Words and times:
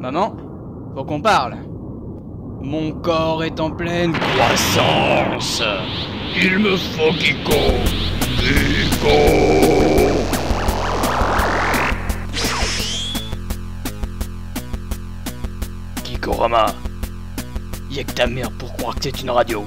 Maman, 0.00 0.32
faut 0.94 1.04
qu'on 1.04 1.20
parle. 1.20 1.56
Mon 2.60 2.92
corps 2.92 3.42
est 3.42 3.58
en 3.58 3.70
pleine 3.70 4.12
croissance. 4.12 5.62
Il 6.40 6.58
me 6.60 6.76
faut 6.76 7.12
Kiko 7.14 7.58
Kiko 8.38 9.18
Kikorama, 16.04 16.66
y'a 17.90 18.04
que 18.04 18.12
ta 18.12 18.26
mère 18.26 18.50
pour 18.52 18.72
croire 18.74 18.94
que 18.94 19.04
c'est 19.04 19.22
une 19.22 19.30
radio. 19.30 19.64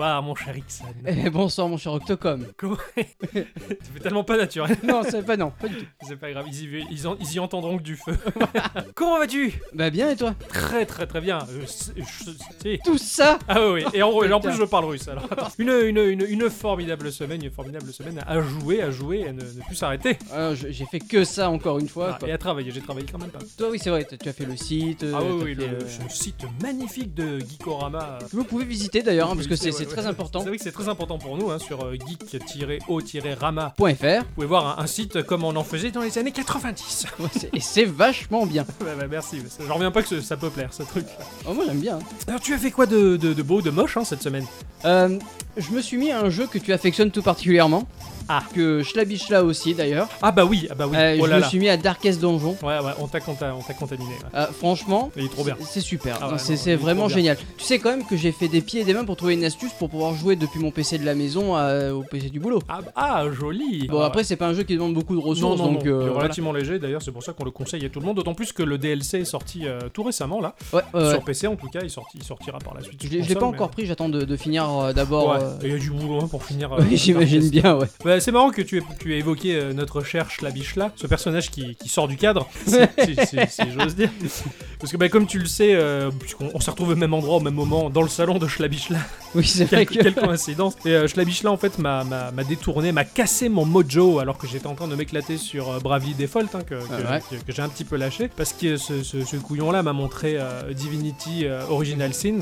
Bonsoir 0.00 0.22
mon 0.22 0.34
cher 0.34 0.56
Ixon. 0.56 0.84
Eh, 1.06 1.28
bonsoir 1.30 1.68
mon 1.68 1.76
cher 1.76 1.92
Octocom. 1.92 2.46
Comment 2.56 2.76
Tu 2.96 3.04
fais 3.34 4.00
tellement 4.00 4.24
pas 4.24 4.38
naturel. 4.38 4.74
non, 4.82 5.02
c'est 5.06 5.22
pas 5.26 5.36
non, 5.36 5.52
pas 5.60 5.68
du 5.68 5.76
tout. 5.76 5.84
C'est 6.08 6.16
pas 6.16 6.30
grave, 6.30 6.46
ils 6.48 6.64
y, 6.64 6.86
ils 6.90 7.06
en- 7.06 7.16
ils 7.20 7.34
y 7.34 7.38
entendront 7.38 7.76
que 7.76 7.82
du 7.82 7.96
feu. 7.96 8.16
Comment 8.94 9.18
vas-tu? 9.18 9.60
Bah 9.74 9.90
bien 9.90 10.08
et 10.10 10.16
toi? 10.16 10.34
Très 10.48 10.86
très 10.86 11.06
très 11.06 11.20
bien. 11.20 11.40
Euh, 11.50 11.64
c'est- 11.66 11.92
je- 11.98 12.30
c'est- 12.62 12.80
Tout 12.82 12.96
ça? 12.96 13.38
Ah 13.46 13.58
oui, 13.60 13.82
oui. 13.84 13.90
Et 13.92 14.02
en, 14.02 14.22
et 14.22 14.32
en 14.32 14.40
plus 14.40 14.54
je 14.54 14.64
parle 14.64 14.86
russe 14.86 15.06
alors. 15.06 15.24
attends. 15.30 15.48
Une, 15.58 15.68
une, 15.68 15.98
une, 15.98 16.24
une 16.26 16.48
formidable 16.48 17.12
semaine, 17.12 17.44
une 17.44 17.50
formidable 17.50 17.92
semaine 17.92 18.20
à 18.26 18.40
jouer, 18.40 18.80
à 18.80 18.90
jouer, 18.90 19.28
à 19.28 19.34
ne, 19.34 19.42
ne 19.42 19.62
plus 19.66 19.76
s'arrêter. 19.76 20.16
Alors, 20.32 20.54
je- 20.54 20.68
J'ai 20.70 20.86
fait 20.86 21.00
que 21.00 21.24
ça 21.24 21.50
encore 21.50 21.78
une 21.78 21.88
fois. 21.88 22.12
Ah, 22.14 22.18
quoi. 22.20 22.28
et 22.30 22.32
à 22.32 22.38
travailler, 22.38 22.70
j'ai 22.70 22.80
travaillé 22.80 23.06
quand 23.12 23.18
même 23.18 23.28
pas. 23.28 23.40
Toi 23.58 23.68
oui 23.70 23.78
c'est 23.78 23.90
vrai, 23.90 24.06
tu 24.08 24.16
tu 24.16 24.28
as 24.30 24.32
fait 24.32 24.46
le 24.46 24.56
site. 24.56 25.04
Ah 25.12 25.18
euh, 25.20 25.20
oui, 25.20 25.38
t'as 25.40 25.44
oui, 25.44 25.54
fait, 25.56 25.60
le, 25.72 25.76
euh, 25.76 26.04
le 26.04 26.08
site 26.08 26.44
magnifique 26.62 27.12
de 27.12 27.38
Geekorama. 27.40 28.18
que 28.30 28.34
Vous 28.34 28.44
pouvez 28.44 28.64
visiter 28.64 29.02
d'ailleurs 29.02 29.30
hein, 29.30 29.34
parce 29.36 29.46
que 29.46 29.56
c'est 29.56 29.72
c'est. 29.72 29.89
Très 29.92 30.06
important. 30.06 30.40
C'est 30.40 30.48
vrai 30.48 30.56
que 30.58 30.62
c'est 30.64 30.72
très 30.72 30.88
important 30.88 31.18
pour 31.18 31.36
nous 31.36 31.50
hein, 31.50 31.58
sur 31.58 31.84
euh, 31.84 31.94
geek-o-rama. 31.94 33.74
.fr 33.76 33.82
Vous 33.82 34.34
pouvez 34.34 34.46
voir 34.46 34.78
un, 34.78 34.82
un 34.82 34.86
site 34.86 35.22
comme 35.22 35.44
on 35.44 35.54
en 35.56 35.64
faisait 35.64 35.90
dans 35.90 36.02
les 36.02 36.18
années 36.18 36.32
90. 36.32 37.06
Ouais, 37.20 37.26
c'est- 37.32 37.50
et 37.54 37.60
c'est 37.60 37.84
vachement 37.84 38.46
bien. 38.46 38.64
bah, 38.80 38.86
bah, 38.98 39.06
merci, 39.10 39.40
mais 39.42 39.66
j'en 39.66 39.74
reviens 39.74 39.90
pas 39.90 40.02
que 40.02 40.08
ce- 40.08 40.20
ça 40.20 40.36
peut 40.36 40.50
plaire 40.50 40.72
ce 40.72 40.82
truc. 40.82 41.06
Oh, 41.48 41.52
moi 41.54 41.64
j'aime 41.66 41.80
bien. 41.80 41.96
hein. 41.96 42.02
Alors 42.28 42.40
tu 42.40 42.54
as 42.54 42.58
fait 42.58 42.70
quoi 42.70 42.86
de, 42.86 43.16
de, 43.16 43.32
de 43.34 43.42
beau, 43.42 43.60
de 43.62 43.70
moche 43.70 43.96
hein, 43.96 44.04
cette 44.04 44.22
semaine? 44.22 44.46
Euh, 44.84 45.18
je 45.56 45.70
me 45.72 45.80
suis 45.80 45.96
mis 45.96 46.10
à 46.10 46.20
un 46.20 46.30
jeu 46.30 46.46
que 46.46 46.58
tu 46.58 46.72
affectionnes 46.72 47.10
tout 47.10 47.22
particulièrement. 47.22 47.86
Ah. 48.32 48.44
Que 48.54 48.84
Schlabichla 48.84 49.42
aussi 49.42 49.74
d'ailleurs. 49.74 50.06
Ah 50.22 50.30
bah 50.30 50.44
oui, 50.44 50.68
ah 50.70 50.76
bah 50.76 50.86
oui. 50.88 50.96
Euh, 50.96 51.16
oh 51.20 51.24
je 51.24 51.30
là 51.30 51.36
me 51.36 51.40
là. 51.40 51.48
suis 51.48 51.58
mis 51.58 51.68
à 51.68 51.76
Darkest 51.76 52.20
Donjon. 52.20 52.56
Ouais 52.62 52.78
ouais, 52.78 52.92
on 53.00 53.08
t'a 53.08 53.18
conta- 53.18 53.52
on 53.58 53.60
t'a 53.60 53.74
contaminé. 53.74 54.10
ouais. 54.10 54.38
Euh, 54.38 54.46
franchement, 54.56 55.10
Il 55.16 55.24
est 55.24 55.28
trop 55.28 55.42
bien. 55.42 55.56
c'est 55.60 55.80
super. 55.80 56.18
Ah 56.20 56.26
ouais, 56.26 56.32
Non, 56.34 56.38
c'est 56.38 56.76
non, 56.76 56.76
vraiment 56.80 57.08
génial. 57.08 57.36
Tu 57.58 57.64
sais 57.64 57.80
quand 57.80 57.90
même 57.90 58.06
que 58.06 58.16
j'ai 58.16 58.30
fait 58.30 58.46
des 58.46 58.60
pieds 58.60 58.82
et 58.82 58.84
des 58.84 58.94
mains 58.94 59.04
pour 59.04 59.16
trouver 59.16 59.34
une 59.34 59.42
astuce 59.44 59.72
pour 59.72 59.90
pouvoir 59.90 60.14
jouer 60.14 60.36
depuis 60.36 60.60
mon 60.60 60.70
PC 60.70 60.98
de 60.98 61.04
la 61.04 61.16
maison 61.16 61.56
à- 61.56 61.90
au 61.92 62.02
PC 62.04 62.30
du 62.30 62.38
boulot. 62.38 62.60
Ah, 62.68 62.78
bah- 62.84 62.92
ah, 62.94 63.24
joli. 63.32 63.88
Bon 63.88 64.00
Ah, 64.02 64.06
après 64.06 64.22
c'est 64.22 64.36
pas 64.36 64.46
un 64.46 64.52
jeu 64.54 64.62
qui 64.62 64.74
demande 64.74 64.94
beaucoup 64.94 65.16
de 65.16 65.20
non, 65.20 65.26
ressources 65.26 65.58
non, 65.58 65.72
donc 65.72 65.84
non, 65.84 65.90
euh, 65.90 65.98
il 66.02 66.04
est 66.04 66.08
voilà. 66.10 66.22
relativement 66.22 66.52
léger 66.52 66.78
d'ailleurs, 66.78 67.02
c'est 67.02 67.10
pour 67.10 67.24
ça 67.24 67.32
qu'on 67.32 67.44
le 67.44 67.50
conseille 67.50 67.84
à 67.84 67.88
tout 67.88 67.98
le 67.98 68.06
monde, 68.06 68.14
d'autant 68.16 68.34
plus 68.34 68.52
que 68.52 68.62
le 68.62 68.78
DLC 68.78 69.18
est 69.20 69.24
sorti 69.24 69.62
euh, 69.66 69.80
tout 69.92 70.04
récemment 70.04 70.40
là, 70.40 70.54
Ouais, 70.72 70.82
sur 70.92 71.24
PC 71.24 71.48
en 71.48 71.56
tout 71.56 71.68
cas, 71.68 71.80
il, 71.82 71.90
sorti, 71.90 72.18
il 72.18 72.22
sortira 72.24 72.58
par 72.60 72.74
la 72.74 72.82
suite. 72.82 73.02
Je 73.02 73.08
l'ai 73.08 73.34
pas 73.34 73.40
mais- 73.40 73.46
encore 73.46 73.70
pris, 73.70 73.86
j'attends 73.86 74.08
de, 74.08 74.22
de 74.24 74.36
finir 74.36 74.94
d'abord. 74.94 75.36
Euh, 75.40 75.56
il 75.62 75.70
y 75.70 75.72
a 75.74 75.78
du 75.78 75.90
boulot 75.90 76.20
hein, 76.22 76.28
pour 76.28 76.44
finir. 76.44 76.72
euh, 76.78 76.80
Oui 76.88 76.96
j'imagine 76.96 77.40
Darkest. 77.40 77.52
bien 77.62 77.76
ouais. 77.76 77.86
Bah, 78.04 78.20
c'est 78.20 78.32
marrant 78.32 78.50
que 78.50 78.62
tu 78.62 78.78
aies, 78.78 78.82
tu 78.98 79.14
aies 79.14 79.18
évoqué 79.18 79.54
euh, 79.56 79.72
notre 79.72 80.02
cher 80.02 80.30
Schlabichla, 80.30 80.92
ce 80.96 81.06
personnage 81.06 81.50
qui, 81.50 81.74
qui 81.76 81.88
sort 81.88 82.08
du 82.08 82.16
cadre, 82.16 82.48
si, 82.66 83.62
j'ose 83.76 83.94
dire. 83.96 84.10
Parce 84.78 84.92
que 84.92 84.96
bah, 84.96 85.08
comme 85.08 85.26
tu 85.26 85.38
le 85.38 85.46
sais, 85.46 85.74
euh, 85.74 86.10
puisqu'on 86.10 86.50
on 86.54 86.60
s'est 86.60 86.70
retrouvé 86.70 86.92
au 86.94 86.96
même 86.96 87.12
endroit, 87.14 87.36
au 87.36 87.40
même 87.40 87.54
moment, 87.54 87.90
dans 87.90 88.02
le 88.02 88.08
salon 88.08 88.38
de 88.38 88.46
Schlabichla, 88.46 88.98
Oui 89.34 89.44
c'est 89.46 89.64
vrai 89.64 89.86
quelle, 89.86 89.98
que... 89.98 90.02
quelle 90.02 90.14
coïncidence. 90.14 90.74
Et 90.84 90.90
euh, 90.90 91.06
Schlabichla 91.08 91.50
en 91.50 91.56
fait 91.56 91.78
m'a 91.78 92.04
détourné, 92.48 92.92
m'a 92.92 93.04
cassé 93.04 93.48
mon 93.48 93.64
mojo 93.64 94.18
alors 94.18 94.38
que 94.38 94.46
j'étais 94.46 94.66
en 94.66 94.74
train 94.74 94.88
de 94.88 94.94
m'éclater 94.96 95.36
sur 95.36 95.70
euh, 95.70 95.78
Bravely 95.80 96.14
Default, 96.14 96.46
hein, 96.54 96.60
que, 96.66 96.74
que- 96.76 96.80
Ah 97.06 97.12
ouais. 97.14 97.22
que- 97.30 97.44
que 97.44 97.52
j'ai 97.52 97.62
un 97.62 97.68
petit 97.68 97.84
peu 97.84 97.96
lâché, 97.96 98.28
parce 98.34 98.52
que 98.52 98.76
ce, 98.76 99.02
ce- 99.02 99.24
ce 99.24 99.36
couillon-là 99.36 99.82
m'a 99.82 99.92
montré 99.92 100.36
euh, 100.38 100.72
Divinity 100.72 101.44
euh, 101.44 101.62
Original 101.68 102.14
Sin 102.14 102.38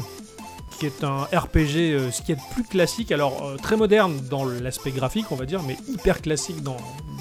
qui 0.79 0.87
est 0.87 1.05
un 1.05 1.23
RPG 1.37 1.77
euh, 1.79 2.11
ce 2.11 2.23
qui 2.23 2.33
est 2.33 2.39
plus 2.53 2.65
classique, 2.65 3.13
alors 3.13 3.43
euh, 3.45 3.57
très 3.57 3.77
moderne 3.77 4.15
dans 4.31 4.45
l'aspect 4.45 4.91
graphique 4.91 5.27
on 5.31 5.37
va 5.37 5.45
dire, 5.47 5.61
mais 5.67 5.77
hyper 5.93 6.21
classique 6.23 6.63
dans, 6.63 6.77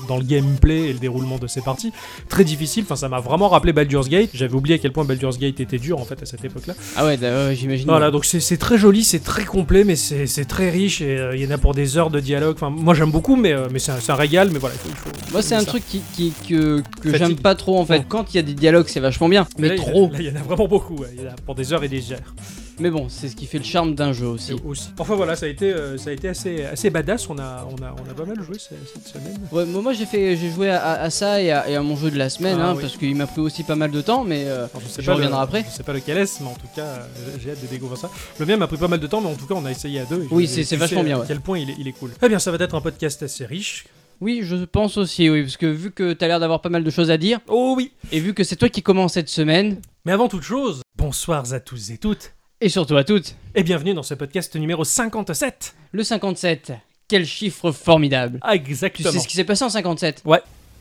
dans 0.07 0.17
le 0.17 0.23
gameplay 0.23 0.89
et 0.89 0.93
le 0.93 0.99
déroulement 0.99 1.37
de 1.37 1.47
ses 1.47 1.61
parties. 1.61 1.91
Très 2.29 2.43
difficile, 2.43 2.83
enfin 2.83 2.95
ça 2.95 3.09
m'a 3.09 3.19
vraiment 3.19 3.49
rappelé 3.49 3.73
Baldur's 3.73 4.09
Gate, 4.09 4.29
j'avais 4.33 4.53
oublié 4.53 4.75
à 4.75 4.77
quel 4.79 4.91
point 4.91 5.05
Baldur's 5.05 5.37
Gate 5.39 5.59
était 5.59 5.77
dur 5.79 5.99
en 5.99 6.05
fait 6.05 6.21
à 6.21 6.25
cette 6.25 6.43
époque-là. 6.45 6.73
Ah 6.95 7.05
ouais, 7.05 7.17
ouais, 7.19 7.55
j'imagine. 7.55 7.87
Voilà, 7.87 8.11
donc 8.11 8.25
c'est 8.25 8.57
très 8.57 8.77
joli, 8.77 9.03
c'est 9.03 9.23
très 9.23 9.45
complet, 9.45 9.83
mais 9.83 9.95
c'est 9.95 10.45
très 10.45 10.69
riche 10.69 11.01
et 11.01 11.17
euh, 11.17 11.35
il 11.35 11.41
y 11.43 11.47
en 11.47 11.51
a 11.51 11.57
pour 11.57 11.73
des 11.73 11.97
heures 11.97 12.09
de 12.09 12.19
dialogue. 12.19 12.55
Enfin, 12.55 12.69
moi 12.69 12.93
j'aime 12.93 13.11
beaucoup, 13.11 13.35
mais, 13.35 13.53
euh, 13.53 13.67
mais 13.71 13.79
c'est 13.79 13.91
un, 14.09 14.15
régal, 14.15 14.49
mais 14.51 14.59
voilà, 14.59 14.75
il 14.75 14.91
faut. 14.91 15.09
il 15.15 15.19
faut- 15.25 15.31
Moi 15.31 15.41
c'est 15.41 15.55
un 15.55 15.59
ça. 15.61 15.65
truc 15.65 15.83
qui, 15.87 16.01
qui- 16.13 16.33
que, 16.47 16.81
que 17.01 17.17
j'aime 17.17 17.35
pas 17.35 17.55
trop 17.55 17.79
en 17.79 17.85
fait. 17.85 18.05
Quand 18.07 18.33
il 18.33 18.37
y 18.37 18.39
a 18.39 18.43
des 18.43 18.53
dialogues 18.53 18.87
c'est 18.87 18.99
vachement 18.99 19.29
bien, 19.29 19.47
mais 19.57 19.69
là, 19.69 19.75
trop. 19.75 20.11
Il 20.19 20.25
y 20.25 20.29
en 20.31 20.35
a 20.35 20.43
vraiment 20.43 20.67
beaucoup, 20.67 20.95
ouais, 20.95 21.09
il 21.15 21.23
y 21.23 21.27
en 21.27 21.31
a 21.31 21.35
pour 21.45 21.55
des 21.55 21.73
heures 21.73 21.83
et 21.83 21.89
des 21.89 22.11
heures. 22.11 22.33
Mais 22.79 22.89
bon, 22.91 23.07
c'est 23.09 23.27
ce 23.29 23.35
qui 23.35 23.45
fait 23.47 23.57
le 23.57 23.63
charme 23.63 23.95
d'un 23.95 24.13
jeu 24.13 24.27
aussi. 24.27 24.53
Aussi. 24.65 24.89
Enfin 24.99 25.15
voilà, 25.15 25.35
ça 25.35 25.45
a 25.47 25.49
été, 25.49 25.73
euh, 25.73 25.97
ça 25.97 26.11
a 26.11 26.13
été 26.13 26.29
assez, 26.29 26.63
assez 26.65 26.89
badass, 26.89 27.29
on 27.29 27.38
a, 27.39 27.67
on, 27.71 27.81
a, 27.83 27.95
on 28.05 28.09
a 28.09 28.13
pas 28.13 28.25
mal 28.25 28.39
joué 28.41 28.57
ce- 28.59 28.69
cette 28.93 29.07
semaine. 29.07 29.38
Ouais, 29.51 29.65
moi 29.65 29.93
j'ai 29.93 30.05
fait, 30.05 30.35
j'ai 30.38 30.51
joué 30.51 30.69
à, 30.69 30.93
à 30.93 31.09
ça 31.09 31.41
et 31.41 31.51
à, 31.51 31.69
et 31.69 31.75
à 31.75 31.81
mon 31.81 31.95
jeu 31.95 32.11
de 32.11 32.17
la 32.17 32.29
semaine, 32.29 32.57
Ah 32.61 32.69
hein, 32.69 32.73
oui. 32.75 32.81
parce 32.81 32.97
qu'il 32.97 33.15
m'a 33.15 33.25
pris 33.27 33.41
aussi 33.41 33.63
pas 33.63 33.75
mal 33.75 33.89
de 33.91 34.01
temps, 34.01 34.23
mais 34.23 34.43
euh, 34.45 34.67
Alors, 34.67 34.81
je 34.99 35.11
reviendrai 35.11 35.38
le- 35.38 35.43
après. 35.43 35.65
Je 35.69 35.75
sais 35.75 35.83
pas 35.83 35.93
lequel 35.93 36.17
est, 36.17 36.39
mais 36.41 36.47
en 36.47 36.53
tout 36.53 36.67
cas, 36.75 36.81
euh, 36.85 37.05
j'ai 37.43 37.51
hâte 37.51 37.61
de 37.61 37.67
découvrir 37.67 37.97
ça. 37.97 38.09
Le 38.39 38.45
mien 38.45 38.57
m'a 38.57 38.67
pris 38.67 38.77
pas 38.77 38.88
mal 38.88 38.99
de 38.99 39.07
temps, 39.07 39.21
mais 39.21 39.29
en 39.29 39.35
tout 39.35 39.47
cas, 39.47 39.55
on 39.55 39.65
a 39.65 39.71
essayé 39.71 39.99
à 39.99 40.05
deux. 40.05 40.23
et 40.23 40.27
Oui, 40.31 40.47
c'est- 40.47 40.75
vachement 40.75 41.03
bien, 41.03 41.17
À 41.17 41.19
ouais. 41.21 41.25
quel 41.27 41.39
point 41.41 41.57
il 41.59 41.69
est, 41.71 41.75
il 41.79 41.88
est 41.88 41.94
cool. 41.94 42.11
Eh 42.21 42.29
bien, 42.29 42.39
ça 42.39 42.51
va 42.51 42.63
être 42.63 42.75
un 42.75 42.81
podcast 42.81 43.23
assez 43.23 43.45
riche. 43.45 43.85
oui, 44.21 44.41
je 44.44 44.55
pense 44.65 44.97
aussi, 44.97 45.29
oui, 45.29 45.41
parce 45.44 45.57
que 45.57 45.65
vu 45.67 45.91
que 45.91 46.13
t'as 46.13 46.27
l'air 46.27 46.39
d'avoir 46.39 46.61
pas 46.61 46.69
mal 46.69 46.83
de 46.83 46.89
choses 46.89 47.09
à 47.11 47.17
dire, 47.17 47.39
Oh 47.47 47.73
oui 47.75 47.91
et 48.11 48.19
vu 48.19 48.33
que 48.33 48.44
c'est 48.44 48.55
toi 48.55 48.69
qui 48.69 48.81
commence 48.83 49.13
cette 49.13 49.29
semaine, 49.29 49.79
Mais 50.05 50.11
avant 50.11 50.27
toute 50.27 50.44
chose, 50.44 50.81
bonsoir 50.97 51.51
à 51.53 51.59
tous 51.59 51.91
et 51.91 51.97
toutes, 51.97 52.33
et 52.62 52.69
surtout 52.69 52.97
à 52.97 53.03
toutes, 53.03 53.35
et 53.56 53.63
bienvenue 53.63 53.94
dans 53.94 54.03
ce 54.03 54.13
podcast 54.13 54.56
numéro 54.56 54.84
57. 54.84 55.75
le 55.91 56.03
57, 56.03 56.73
quel 57.07 57.25
chiffre 57.25 57.72
formidable. 57.72 58.40
Ah, 58.41 58.53
Tu 58.57 58.72
exactement. 58.72 59.12
sais 59.12 59.19
ce 59.19 59.28
qui 59.28 59.35
s'est 59.35 59.44
passé 59.44 59.63
en 59.63 59.69
57 59.69 60.23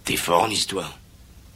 T'es 0.04 0.16
fort 0.16 0.44
en 0.44 0.48
histoire. 0.48 0.98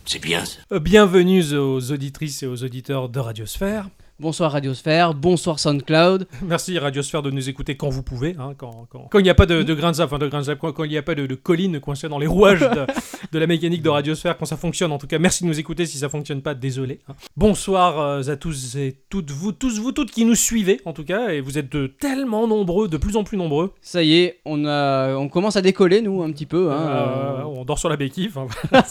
C'est 0.04 0.18
bien 0.18 0.44
ça. 0.44 0.58
Euh, 0.72 0.80
Bienvenue 0.80 1.54
aux 1.54 1.92
auditrices 1.92 2.42
et 2.42 2.46
aux 2.46 2.62
auditeurs 2.64 3.08
de 3.08 3.18
Radiosphère. 3.20 3.88
Bonsoir 4.20 4.52
Radiosphère, 4.52 5.14
bonsoir 5.14 5.58
SoundCloud. 5.58 6.26
Merci 6.42 6.78
Radiosphère 6.78 7.22
de 7.22 7.30
nous 7.30 7.48
écouter 7.48 7.78
quand 7.78 7.88
vous 7.88 8.02
pouvez, 8.02 8.36
hein, 8.38 8.52
quand 8.58 8.86
quand- 8.90 9.08
quand 9.10 9.18
il 9.18 9.22
n'y 9.22 9.30
a 9.30 9.34
pas 9.34 9.46
de, 9.46 9.62
de 9.62 9.72
grains 9.72 9.92
de 9.92 9.96
sable, 9.96 10.08
enfin 10.12 10.18
de 10.18 10.28
grains 10.28 10.40
de 10.40 10.44
sable, 10.44 10.60
quand 10.60 10.72
quand 10.72 10.84
il 10.84 10.90
n'y 10.90 10.98
a 10.98 11.02
pas 11.02 11.14
de, 11.14 11.24
de 11.24 11.34
collines 11.34 11.80
coincées 11.80 12.06
dans 12.10 12.18
les 12.18 12.26
rouages 12.26 12.60
de, 12.60 12.86
de 13.32 13.38
la 13.38 13.46
mécanique 13.46 13.80
de 13.80 13.88
Radiosphère, 13.88 14.36
quand 14.36 14.44
ça 14.44 14.58
fonctionne. 14.58 14.92
En 14.92 14.98
tout 14.98 15.06
cas, 15.06 15.18
merci 15.18 15.44
de 15.44 15.48
nous 15.48 15.58
écouter. 15.58 15.86
Si 15.86 15.96
ça 15.96 16.10
fonctionne 16.10 16.42
pas, 16.42 16.52
désolé. 16.54 17.00
hein. 17.08 17.14
Bonsoir 17.34 17.98
euh, 17.98 18.22
à 18.30 18.36
tous 18.36 18.76
et 18.76 18.94
toutes 19.08 19.30
vous, 19.30 19.52
tous 19.52 19.78
vous 19.80 19.92
toutes 19.92 20.10
qui 20.10 20.26
nous 20.26 20.34
suivez, 20.34 20.82
en 20.84 20.92
tout 20.92 21.04
cas, 21.04 21.30
et 21.30 21.40
vous 21.40 21.56
êtes 21.56 21.72
de 21.72 21.86
tellement 21.86 22.46
nombreux, 22.46 22.88
de 22.88 22.98
plus 22.98 23.16
en 23.16 23.24
plus 23.24 23.38
nombreux. 23.38 23.72
Ça 23.80 24.02
y 24.02 24.16
est, 24.18 24.40
on, 24.44 24.66
a, 24.66 25.14
on 25.14 25.30
commence 25.30 25.56
à 25.56 25.62
décoller 25.62 26.02
nous 26.02 26.22
un 26.22 26.30
petit 26.30 26.44
peu. 26.46 26.70
Hein, 26.70 26.76
Euh, 26.90 27.42
on 27.44 27.64
dort 27.64 27.78
sur 27.78 27.88
la 27.88 27.96
béquille. 27.96 28.28
enfin, 28.34 28.46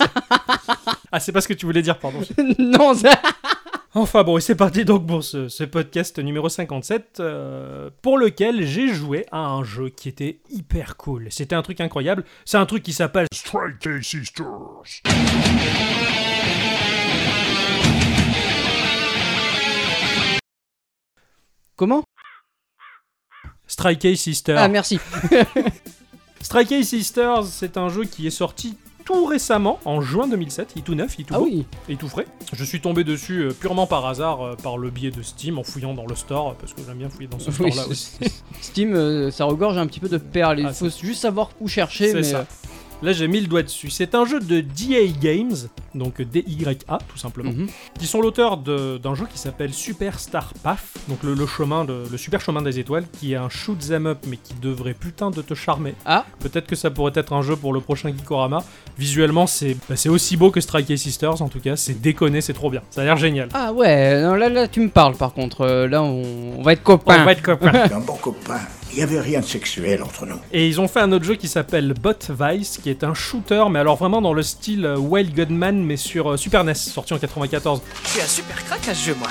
ah, 1.11 1.19
c'est 1.19 1.31
pas 1.31 1.41
ce 1.41 1.47
que 1.47 1.53
tu 1.53 1.67
voulais 1.67 1.83
dire, 1.83 1.99
pardon. 1.99 2.17
non, 2.57 2.95
ça... 2.95 3.11
Enfin 3.95 4.23
bon, 4.23 4.37
et 4.37 4.41
c'est 4.41 4.53
parti 4.55 4.85
donc 4.85 5.07
pour 5.07 5.23
ce, 5.23 5.49
ce 5.49 5.63
podcast 5.63 6.19
numéro 6.19 6.47
57, 6.47 7.17
euh, 7.21 7.89
pour 8.03 8.19
lequel 8.19 8.63
j'ai 8.63 8.93
joué 8.93 9.25
à 9.31 9.39
un 9.39 9.63
jeu 9.63 9.89
qui 9.89 10.07
était 10.09 10.41
hyper 10.51 10.95
cool. 10.95 11.27
C'était 11.31 11.55
un 11.55 11.63
truc 11.63 11.81
incroyable. 11.81 12.23
C'est 12.45 12.57
un 12.57 12.67
truc 12.67 12.83
qui 12.83 12.93
s'appelle 12.93 13.25
Strike 13.33 13.87
A 13.87 14.01
Sisters. 14.03 14.45
Comment? 21.75 22.03
Strike 23.65 24.05
A 24.05 24.15
Sisters. 24.15 24.59
Ah 24.59 24.67
merci. 24.67 24.99
Strike 26.41 26.71
A 26.73 26.83
Sisters, 26.83 27.45
c'est 27.45 27.75
un 27.75 27.89
jeu 27.89 28.03
qui 28.03 28.27
est 28.27 28.31
sorti 28.31 28.77
tout 29.13 29.25
récemment, 29.25 29.79
en 29.85 30.01
juin 30.01 30.27
2007. 30.27 30.73
Il 30.75 30.79
est 30.79 30.81
tout 30.83 30.93
neuf, 30.93 31.15
il 31.17 31.21
est 31.21 31.25
tout 31.25 31.33
Ah 31.35 31.39
beau, 31.39 31.45
oui. 31.45 31.65
il 31.87 31.95
est 31.95 31.97
tout 31.97 32.07
frais. 32.07 32.27
Je 32.53 32.63
suis 32.63 32.79
tombé 32.79 33.03
dessus 33.03 33.39
euh, 33.41 33.51
purement 33.53 33.87
par 33.87 34.05
hasard, 34.05 34.41
euh, 34.45 34.55
par 34.55 34.77
le 34.77 34.91
biais 34.91 35.09
de 35.09 35.23
Steam, 35.23 35.57
en 35.57 35.63
fouillant 35.63 35.95
dans 35.95 36.05
le 36.05 36.13
store, 36.15 36.53
parce 36.55 36.73
que 36.73 36.81
j'aime 36.85 36.97
bien 36.99 37.09
fouiller 37.09 37.27
dans 37.27 37.39
ce 37.39 37.51
store-là 37.51 37.87
aussi. 37.87 38.11
Steam, 38.61 38.93
euh, 38.93 39.31
ça 39.31 39.45
regorge 39.45 39.77
un 39.79 39.87
petit 39.87 39.99
peu 39.99 40.09
de 40.09 40.19
perles. 40.19 40.59
Il 40.59 40.67
Ah, 40.67 40.73
faut 40.73 40.89
juste 40.89 41.21
savoir 41.21 41.49
où 41.59 41.67
chercher. 41.67 42.09
C'est 42.09 42.13
mais, 42.13 42.23
ça. 42.23 42.45
Là, 43.01 43.13
j'ai 43.13 43.27
mis 43.29 43.39
le 43.39 43.47
doigt 43.47 43.63
dessus. 43.63 43.89
C'est 43.89 44.13
un 44.13 44.25
jeu 44.25 44.39
de 44.41 44.59
DA 44.59 45.07
Games, 45.21 45.55
donc 45.95 46.21
D-Y-A 46.21 46.97
tout 47.07 47.17
simplement, 47.17 47.51
Mhm. 47.51 47.67
qui 47.97 48.05
sont 48.07 48.21
l'auteur 48.21 48.57
de- 48.57 48.97
d'un 48.97 49.15
jeu 49.15 49.25
qui 49.31 49.37
s'appelle 49.39 49.73
Super 49.73 50.19
Star 50.19 50.53
Path, 50.63 50.83
donc 51.07 51.23
le, 51.23 51.33
le 51.33 51.47
chemin 51.47 51.85
de, 51.85 52.03
le 52.11 52.17
super 52.17 52.41
chemin 52.41 52.61
des 52.61 52.77
étoiles, 52.77 53.05
qui 53.19 53.31
est 53.33 53.37
un 53.37 53.47
shoot 53.47 53.77
'em 53.91 54.05
up, 54.07 54.17
mais 54.27 54.35
qui 54.37 54.53
devrait 54.61 54.93
putain 54.93 55.31
de 55.31 55.41
te 55.41 55.53
charmer. 55.53 55.93
Ah. 56.05 56.25
Peut-être 56.39 56.67
que 56.67 56.75
ça 56.75 56.91
pourrait 56.91 57.13
être 57.15 57.31
un 57.31 57.41
jeu 57.41 57.55
pour 57.55 57.71
le 57.73 57.79
prochain 57.79 58.09
Gikorama. 58.09 58.63
Visuellement, 58.97 59.47
c'est 59.47 59.77
bah, 59.87 59.95
c'est 59.95 60.09
aussi 60.09 60.35
beau 60.35 60.51
que 60.51 60.59
Strike 60.59 60.97
Sisters, 60.97 61.41
en 61.41 61.47
tout 61.47 61.61
cas. 61.61 61.77
C'est 61.77 62.01
déconné, 62.01 62.41
c'est 62.41 62.53
trop 62.53 62.69
bien. 62.69 62.81
Ça 62.89 63.01
a 63.01 63.05
l'air 63.05 63.15
génial. 63.17 63.47
Ah 63.53 63.71
ouais, 63.71 64.21
non, 64.21 64.33
là, 64.35 64.49
là 64.49 64.67
tu 64.67 64.81
me 64.81 64.89
parles 64.89 65.15
par 65.15 65.33
contre. 65.33 65.61
Euh, 65.61 65.87
là 65.87 66.03
on, 66.03 66.57
on 66.57 66.61
va 66.63 66.73
être 66.73 66.83
copains. 66.83 67.21
On 67.21 67.25
va 67.25 67.31
être 67.31 67.41
copains. 67.41 67.71
Un 67.93 67.99
bon 68.01 68.15
copain. 68.17 68.59
Il 68.91 68.97
n'y 68.97 69.03
avait 69.03 69.21
rien 69.21 69.39
de 69.39 69.45
sexuel 69.45 70.01
entre 70.03 70.25
nous. 70.25 70.39
Et 70.51 70.67
ils 70.67 70.81
ont 70.81 70.87
fait 70.87 70.99
un 70.99 71.11
autre 71.11 71.25
jeu 71.25 71.35
qui 71.35 71.47
s'appelle 71.47 71.93
Bot 71.93 72.13
Vice, 72.29 72.79
qui 72.81 72.89
est 72.89 73.03
un 73.03 73.13
shooter, 73.13 73.65
mais 73.69 73.79
alors 73.79 73.97
vraiment 73.97 74.21
dans 74.21 74.33
le 74.33 74.43
style 74.43 74.85
euh, 74.85 74.97
Wild 74.97 75.33
Gunman, 75.33 75.83
mais 75.83 75.97
sur 75.97 76.31
euh, 76.31 76.37
Super 76.37 76.63
NES, 76.63 76.73
sorti 76.73 77.13
en 77.13 77.19
94. 77.19 77.81
Je 78.03 78.09
suis 78.09 78.21
un 78.21 78.25
super 78.25 78.65
crack 78.65 78.87
à 78.87 78.95
ce 78.95 79.05
jeu, 79.07 79.15
moi. 79.19 79.29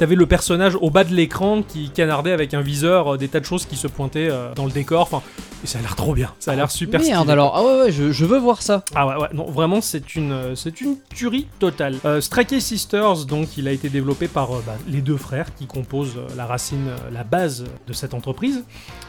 T'avais 0.00 0.14
le 0.14 0.24
personnage 0.24 0.76
au 0.80 0.88
bas 0.88 1.04
de 1.04 1.14
l'écran 1.14 1.62
qui 1.62 1.90
canardait 1.90 2.32
avec 2.32 2.54
un 2.54 2.62
viseur, 2.62 3.12
euh, 3.12 3.18
des 3.18 3.28
tas 3.28 3.38
de 3.38 3.44
choses 3.44 3.66
qui 3.66 3.76
se 3.76 3.86
pointaient 3.86 4.30
euh, 4.30 4.54
dans 4.54 4.64
le 4.64 4.72
décor. 4.72 5.02
Enfin, 5.02 5.22
et 5.62 5.66
ça 5.66 5.78
a 5.78 5.82
l'air 5.82 5.96
trop 5.96 6.14
bien. 6.14 6.32
Ça 6.38 6.52
a 6.52 6.56
l'air 6.56 6.70
super 6.70 7.00
Merde 7.00 7.20
stylé. 7.20 7.32
alors, 7.32 7.52
ah 7.56 7.62
ouais, 7.62 7.84
ouais, 7.84 7.92
je, 7.92 8.12
je 8.12 8.24
veux 8.24 8.38
voir 8.38 8.62
ça. 8.62 8.84
Ah 8.94 9.06
ouais, 9.06 9.16
ouais, 9.16 9.28
non, 9.34 9.44
vraiment, 9.50 9.80
c'est 9.80 10.14
une, 10.16 10.32
euh, 10.32 10.54
c'est 10.54 10.80
une 10.80 10.96
tuerie 11.14 11.46
totale. 11.58 11.96
Euh, 12.04 12.20
Strike 12.20 12.60
Sisters, 12.60 13.24
donc, 13.26 13.56
il 13.56 13.68
a 13.68 13.72
été 13.72 13.88
développé 13.88 14.28
par 14.28 14.52
euh, 14.52 14.62
bah, 14.66 14.76
les 14.88 15.00
deux 15.00 15.16
frères 15.16 15.54
qui 15.54 15.66
composent 15.66 16.16
euh, 16.16 16.26
la 16.36 16.46
racine, 16.46 16.90
la 17.12 17.24
base 17.24 17.64
de 17.86 17.92
cette 17.92 18.14
entreprise, 18.14 18.64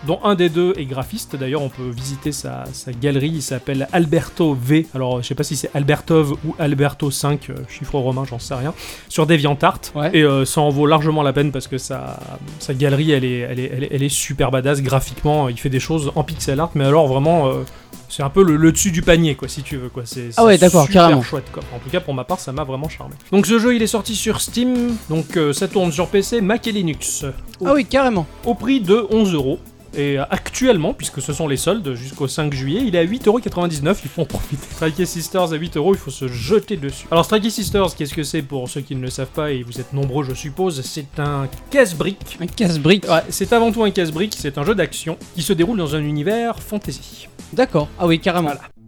dont 0.06 0.19
un 0.24 0.36
des 0.36 0.50
deux 0.50 0.74
est 0.77 0.86
graphiste. 0.86 1.36
D'ailleurs, 1.36 1.62
on 1.62 1.69
peut 1.69 1.89
visiter 1.89 2.31
sa, 2.31 2.63
sa 2.74 2.92
galerie, 2.92 3.30
il 3.30 3.42
s'appelle 3.42 3.88
Alberto 3.92 4.53
V. 4.59 4.88
Alors, 4.94 5.21
je 5.21 5.27
sais 5.27 5.36
pas 5.36 5.44
si 5.44 5.56
c'est 5.56 5.69
Albertov 5.74 6.33
ou 6.45 6.56
Alberto 6.59 7.12
5, 7.12 7.50
euh, 7.50 7.56
chiffre 7.69 7.98
romain, 7.98 8.24
j'en 8.30 8.39
sais 8.39 8.53
rien, 8.53 8.74
sur 9.09 9.25
DeviantArt. 9.25 9.80
Ouais. 9.95 10.09
Et 10.13 10.24
euh, 10.24 10.45
ça 10.45 10.62
en 10.62 10.69
vaut 10.69 10.86
largement 10.86 11.24
la 11.24 11.33
peine 11.33 11.51
parce 11.51 11.68
que 11.68 11.77
sa, 11.77 12.19
sa 12.59 12.74
galerie, 12.74 13.12
elle 13.12 13.24
est, 13.25 13.39
elle, 13.39 13.59
est, 13.59 13.71
elle, 13.74 13.83
est, 13.83 13.89
elle 13.92 14.03
est 14.03 14.09
super 14.09 14.51
badass 14.51 14.81
graphiquement. 14.81 15.50
Il 15.50 15.57
fait 15.59 15.69
des 15.69 15.80
choses 15.80 16.12
en 16.15 16.24
pixel 16.41 16.59
art, 16.59 16.71
mais 16.73 16.85
alors 16.85 17.07
vraiment, 17.07 17.47
euh, 17.49 17.63
c'est 18.09 18.23
un 18.23 18.29
peu 18.29 18.43
le, 18.43 18.55
le 18.55 18.71
dessus 18.71 18.91
du 18.91 19.03
panier, 19.03 19.35
quoi, 19.35 19.47
si 19.47 19.61
tu 19.61 19.77
veux, 19.77 19.89
quoi. 19.89 20.03
C'est 20.05 20.29
Ah 20.38 20.43
ouais, 20.45 20.57
d'accord, 20.57 20.85
super 20.88 21.03
carrément. 21.03 21.21
chouette, 21.21 21.45
quoi. 21.51 21.61
En 21.75 21.77
tout 21.79 21.89
cas, 21.89 21.99
pour 21.99 22.13
ma 22.15 22.23
part, 22.23 22.39
ça 22.39 22.51
m'a 22.51 22.63
vraiment 22.63 22.89
charmé. 22.89 23.13
Donc, 23.31 23.45
ce 23.45 23.59
jeu, 23.59 23.75
il 23.75 23.81
est 23.83 23.88
sorti 23.88 24.15
sur 24.15 24.41
Steam, 24.41 24.95
donc 25.09 25.38
euh, 25.38 25.53
ça 25.53 25.67
tourne 25.67 25.91
sur 25.91 26.07
PC, 26.07 26.41
Mac 26.41 26.65
et 26.67 26.71
Linux, 26.71 27.25
au, 27.59 27.67
Ah 27.67 27.73
oui, 27.75 27.85
carrément. 27.85 28.25
au 28.45 28.55
prix 28.55 28.81
de 28.81 29.05
11 29.11 29.33
euros. 29.35 29.59
Et 29.95 30.17
euh, 30.17 30.23
actuellement, 30.29 30.93
puisque 30.93 31.21
ce 31.21 31.33
sont 31.33 31.47
les 31.47 31.57
soldes 31.57 31.93
jusqu'au 31.95 32.27
5 32.27 32.53
juillet, 32.53 32.81
il 32.85 32.95
est 32.95 32.99
à 32.99 33.05
8,99€, 33.05 33.97
il 34.03 34.09
faut 34.09 34.21
en 34.21 34.25
profiter. 34.25 34.65
Strike 34.71 35.05
Sisters 35.05 35.53
à 35.53 35.57
8€, 35.57 35.93
il 35.93 35.97
faut 35.97 36.11
se 36.11 36.27
jeter 36.27 36.77
dessus. 36.77 37.07
Alors 37.11 37.25
Strike 37.25 37.49
Sisters, 37.51 37.95
qu'est-ce 37.95 38.13
que 38.13 38.23
c'est 38.23 38.41
pour 38.41 38.69
ceux 38.69 38.81
qui 38.81 38.95
ne 38.95 39.01
le 39.01 39.09
savent 39.09 39.27
pas, 39.27 39.51
et 39.51 39.63
vous 39.63 39.79
êtes 39.79 39.93
nombreux 39.93 40.23
je 40.23 40.33
suppose, 40.33 40.81
c'est 40.81 41.19
un 41.19 41.47
casse-brique. 41.69 42.38
Un 42.39 42.47
casse-brique. 42.47 43.05
Ouais, 43.07 43.23
c'est 43.29 43.51
avant 43.53 43.71
tout 43.71 43.83
un 43.83 43.91
casse-brique, 43.91 44.35
c'est 44.38 44.57
un 44.57 44.63
jeu 44.63 44.75
d'action 44.75 45.17
qui 45.35 45.41
se 45.41 45.53
déroule 45.53 45.77
dans 45.77 45.95
un 45.95 46.01
univers 46.01 46.59
fantasy. 46.59 47.27
D'accord. 47.53 47.89
Ah 47.99 48.07
oui, 48.07 48.19
carrément. 48.19 48.49
Voilà. 48.49 48.80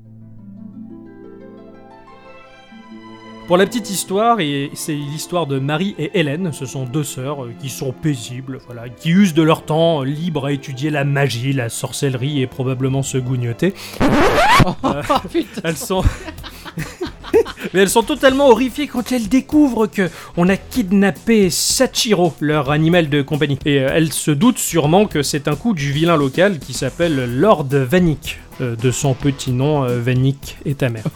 Pour 3.47 3.57
la 3.57 3.65
petite 3.65 3.89
histoire, 3.89 4.39
et 4.39 4.71
c'est 4.73 4.93
l'histoire 4.93 5.47
de 5.47 5.59
Marie 5.59 5.95
et 5.99 6.17
Hélène, 6.17 6.53
ce 6.53 6.65
sont 6.65 6.85
deux 6.85 7.03
sœurs 7.03 7.43
euh, 7.43 7.53
qui 7.59 7.69
sont 7.69 7.91
paisibles, 7.91 8.59
voilà, 8.65 8.89
qui 8.89 9.09
usent 9.09 9.33
de 9.33 9.43
leur 9.43 9.65
temps 9.65 10.01
euh, 10.01 10.05
libre 10.05 10.45
à 10.45 10.51
étudier 10.53 10.89
la 10.89 11.03
magie, 11.03 11.51
la 11.51 11.69
sorcellerie 11.69 12.41
et 12.41 12.47
probablement 12.47 13.03
se 13.03 13.17
gougnoter. 13.17 13.73
Ah 13.99 15.21
putain. 15.31 15.61
Elles 15.63 15.77
sont. 15.77 16.03
Mais 17.73 17.81
elles 17.81 17.89
sont 17.89 18.03
totalement 18.03 18.49
horrifiées 18.49 18.87
quand 18.87 19.11
elles 19.11 19.29
découvrent 19.29 19.87
que 19.87 20.09
on 20.37 20.49
a 20.49 20.57
kidnappé 20.57 21.49
Sachiro, 21.49 22.33
leur 22.39 22.71
animal 22.71 23.09
de 23.09 23.21
compagnie. 23.21 23.57
Et 23.65 23.79
euh, 23.79 23.89
elles 23.91 24.13
se 24.13 24.31
doutent 24.31 24.59
sûrement 24.59 25.05
que 25.05 25.23
c'est 25.23 25.47
un 25.47 25.55
coup 25.55 25.73
du 25.73 25.91
vilain 25.91 26.17
local 26.17 26.59
qui 26.59 26.73
s'appelle 26.73 27.39
Lord 27.39 27.67
Vanik, 27.71 28.39
euh, 28.61 28.75
de 28.75 28.91
son 28.91 29.13
petit 29.13 29.51
nom 29.51 29.83
euh, 29.83 29.99
Vanik 29.99 30.57
et 30.65 30.75
ta 30.75 30.89
mère. 30.89 31.05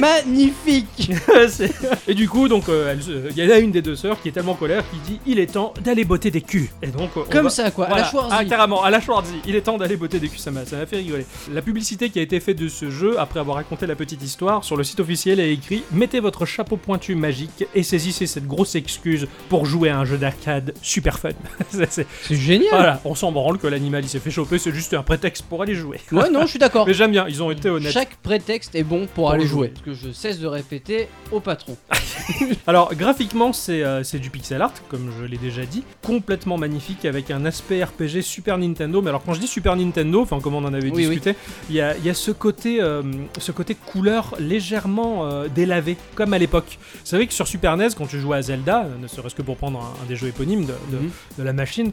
Magnifique. 0.00 1.12
C'est- 1.48 1.70
et 2.08 2.14
du 2.14 2.28
coup, 2.28 2.48
donc, 2.48 2.68
euh, 2.68 2.90
elle 2.92 3.02
se- 3.02 3.30
il 3.30 3.36
y 3.36 3.46
en 3.46 3.50
a 3.54 3.58
une 3.58 3.70
des 3.70 3.82
deux 3.82 3.96
sœurs 3.96 4.20
qui 4.20 4.28
est 4.28 4.32
tellement 4.32 4.52
en 4.52 4.56
colère 4.56 4.82
qui 4.90 4.98
dit 5.12 5.20
il 5.26 5.38
est 5.38 5.52
temps 5.52 5.72
d'aller 5.82 6.04
botter 6.04 6.30
des 6.30 6.40
culs. 6.42 6.68
Et 6.82 6.88
donc, 6.88 7.10
euh, 7.16 7.20
on 7.26 7.30
Comme 7.30 7.44
va- 7.44 7.50
ça, 7.50 7.70
quoi. 7.70 7.86
voilà. 7.86 8.02
À 8.02 8.06
la 8.06 8.10
Schwarzy. 8.10 8.28
Ah, 8.38 8.44
carrément, 8.44 8.82
à 8.82 8.90
la 8.90 9.00
Schwarzy. 9.00 9.34
Il 9.46 9.54
est 9.54 9.60
temps 9.62 9.78
d'aller 9.78 9.96
botter 9.96 10.18
des 10.18 10.28
culs, 10.28 10.38
ça 10.38 10.50
m'a 10.50 10.64
ça 10.66 10.76
m'a 10.76 10.86
fait 10.86 10.96
rigoler. 10.96 11.26
La 11.52 11.62
publicité 11.62 12.10
qui 12.10 12.18
a 12.18 12.22
été 12.22 12.40
faite 12.40 12.58
de 12.58 12.68
ce 12.68 12.90
jeu, 12.90 13.18
après 13.18 13.40
avoir 13.40 13.56
raconté 13.56 13.86
la 13.86 13.94
petite 13.96 14.22
histoire, 14.22 14.64
sur 14.64 14.76
le 14.76 14.84
site 14.84 15.00
officiel 15.00 15.40
est 15.40 15.52
écrit 15.52 15.82
Mettez 15.92 16.20
votre 16.20 16.46
chapeau 16.46 16.76
pointu 16.76 17.14
magique 17.14 17.64
et 17.74 17.82
saisissez 17.82 18.26
cette 18.26 18.46
grosse 18.46 18.74
excuse 18.74 19.26
pour 19.48 19.66
jouer 19.66 19.90
à 19.90 19.98
un 19.98 20.04
jeu 20.04 20.18
d'arcade 20.18 20.74
super 20.82 21.18
fun. 21.18 21.30
C'est- 21.70 21.90
c'est- 21.90 22.06
C'est 22.22 22.34
génial. 22.36 22.68
voilà, 22.70 23.00
on 23.04 23.14
s'en 23.14 23.32
branle 23.32 23.58
que 23.58 23.66
l'animal 23.66 24.04
il 24.04 24.08
s'est 24.08 24.18
fait 24.18 24.30
choper, 24.30 24.58
c'est 24.58 24.72
juste 24.74 24.94
un 24.94 25.02
prétexte 25.02 25.44
pour 25.48 25.62
aller 25.62 25.74
jouer. 25.74 25.98
Ouais, 26.12 26.30
non, 26.30 26.42
je 26.42 26.48
suis 26.48 26.58
d'accord. 26.58 26.86
Mais 26.86 26.94
j'aime 26.94 27.10
bien, 27.12 27.26
ils 27.28 27.42
ont 27.42 27.50
été 27.50 27.68
honnêtes. 27.70 27.92
Chaque 27.92 28.16
prétexte 28.16 28.74
est 28.74 28.82
bon 28.82 29.06
Pour 29.14 29.30
aller 29.30 29.46
jouer. 29.46 29.59
Jouer. 29.68 29.72
Que 29.84 29.94
je 29.94 30.10
cesse 30.12 30.38
de 30.38 30.46
répéter 30.46 31.08
au 31.32 31.40
patron. 31.40 31.76
Alors 32.66 32.94
graphiquement 32.94 33.52
c'est 33.52 33.82
euh, 33.82 34.02
c'est 34.02 34.18
du 34.18 34.30
pixel 34.30 34.60
art 34.62 34.72
comme 34.88 35.10
je 35.18 35.24
l'ai 35.24 35.38
déjà 35.38 35.64
dit, 35.64 35.84
complètement 36.04 36.58
magnifique 36.58 37.04
avec 37.04 37.30
un 37.30 37.44
aspect 37.44 37.82
RPG 37.84 38.22
Super 38.22 38.58
Nintendo. 38.58 39.02
Mais 39.02 39.08
alors 39.10 39.22
quand 39.24 39.34
je 39.34 39.40
dis 39.40 39.46
Super 39.46 39.76
Nintendo, 39.76 40.20
enfin 40.22 40.40
comme 40.40 40.54
on 40.54 40.64
en 40.64 40.74
avait 40.74 40.90
Oui, 40.90 41.06
discuté, 41.06 41.34
il 41.68 41.76
y, 41.76 41.80
a, 41.80 41.96
il 41.96 42.04
y 42.04 42.10
a 42.10 42.14
ce 42.14 42.30
côté 42.30 42.80
euh, 42.80 43.02
ce 43.38 43.52
côté 43.52 43.74
couleur 43.74 44.34
légèrement 44.38 45.26
euh, 45.26 45.48
délavé 45.48 45.96
comme 46.14 46.32
à 46.34 46.38
l'époque. 46.38 46.78
Vous 46.94 47.00
savez 47.04 47.26
que 47.26 47.32
sur 47.34 47.46
Super 47.46 47.76
NES 47.76 47.88
quand 47.96 48.06
tu 48.06 48.20
jouais 48.20 48.36
à 48.38 48.42
Zelda, 48.42 48.84
euh, 48.84 48.96
ne 49.00 49.06
serait-ce 49.06 49.34
que 49.34 49.42
pour 49.42 49.56
prendre 49.56 49.80
un, 49.80 50.02
un 50.04 50.06
des 50.06 50.16
jeux 50.16 50.28
éponymes 50.28 50.66
de, 50.66 50.72
de- 50.90 50.96
Mhm. 51.00 51.10
de 51.38 51.42
la 51.44 51.52
machine. 51.52 51.92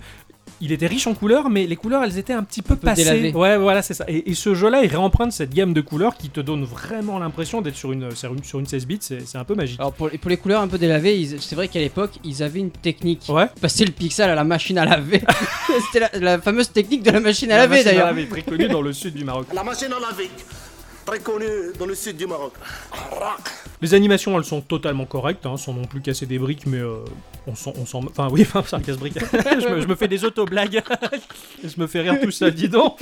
Il 0.61 0.71
était 0.71 0.88
riche 0.88 1.07
en 1.07 1.13
couleurs, 1.13 1.49
mais 1.49 1.67
les 1.67 1.75
couleurs 1.75 2.03
elles 2.03 2.17
étaient 2.17 2.33
un 2.33 2.44
petit 2.44 2.61
peu, 2.61 2.75
peu 2.75 2.85
passées. 2.88 3.03
délavées. 3.03 3.33
Ouais, 3.33 3.57
voilà, 3.57 3.81
c'est 3.81 3.94
ça. 3.94 4.05
Et, 4.07 4.29
et 4.31 4.33
ce 4.33 4.53
jeu-là, 4.55 4.83
il 4.83 4.89
réemprunte 4.89 5.31
cette 5.31 5.53
gamme 5.53 5.73
de 5.73 5.81
couleurs 5.81 6.17
qui 6.17 6.29
te 6.29 6.39
donne 6.39 6.63
vraiment 6.63 7.19
l'impression 7.19 7.61
d'être 7.61 7.75
sur 7.75 7.91
une, 7.91 8.11
sur 8.15 8.33
une, 8.33 8.44
sur 8.44 8.59
une 8.59 8.65
16 8.65 8.88
bits. 8.88 8.97
C'est 9.01 9.27
c'est 9.27 9.38
un 9.38 9.44
peu 9.44 9.55
magique. 9.55 9.79
Alors 9.79 9.94
pour, 9.94 10.09
pour 10.09 10.29
les 10.29 10.38
couleurs 10.38 10.61
un 10.61 10.67
peu 10.67 10.77
délavées, 10.77 11.38
c'est 11.39 11.55
vrai 11.55 11.67
qu'à 11.67 11.79
l'époque, 11.79 12.11
ils 12.23 12.41
avaient 12.44 12.59
une 12.59 12.71
technique. 12.71 13.23
Ouais. 13.29 13.47
Passer 13.61 13.85
le 13.85 13.91
pixel 13.91 14.29
à 14.29 14.35
la 14.35 14.44
machine 14.44 14.77
à 14.77 14.85
laver. 14.85 15.21
C'était 15.91 15.99
la, 16.19 16.19
la 16.19 16.41
fameuse 16.41 16.71
technique 16.71 17.03
de 17.03 17.11
la 17.11 17.19
machine 17.19 17.51
à 17.51 17.57
La 17.57 17.63
laver 17.63 17.75
machine 17.75 17.88
à 17.88 17.91
d'ailleurs. 17.91 18.07
laver, 18.07 18.27
très 18.27 18.41
connue 18.41 18.67
dans 18.67 18.81
le 18.81 18.94
sud 18.94 19.13
du 19.13 19.23
Maroc. 19.23 19.47
La 19.53 19.63
machine 19.63 19.88
à 19.94 19.99
laver, 19.99 20.29
très 21.07 21.19
connue 21.19 21.71
dans 21.80 21.86
le 21.86 21.95
sud 21.95 22.18
du 22.18 22.27
Maroc. 22.27 22.51
Les 23.81 23.94
animations, 23.94 24.38
elles 24.38 24.44
sont 24.44 24.59
totalement 24.59 25.06
correctes, 25.06 25.45
hein, 25.45 25.56
sans 25.56 25.74
non 25.74 25.86
plus 25.86 26.01
casser 26.01 26.25
des 26.25 26.38
briques, 26.38 26.65
mais 26.65 26.80
euh, 26.80 26.98
on 27.48 27.56
s'en... 27.56 27.74
Enfin 27.80 28.27
oui, 28.30 28.42
enfin, 28.54 28.63
c'est 28.68 28.75
un 28.75 28.81
casse-brique. 28.81 29.18
je, 29.31 29.69
me, 29.69 29.81
je 29.81 29.88
me 29.88 29.95
fais 29.95 30.09
des 30.09 30.25
auto-blagues. 30.25 30.83
je 31.64 31.80
me 31.80 31.87
fais 31.87 32.02
rire 32.02 32.19
tout 32.21 32.31
ça, 32.31 32.52
dis 32.52 32.68
donc. 32.68 32.99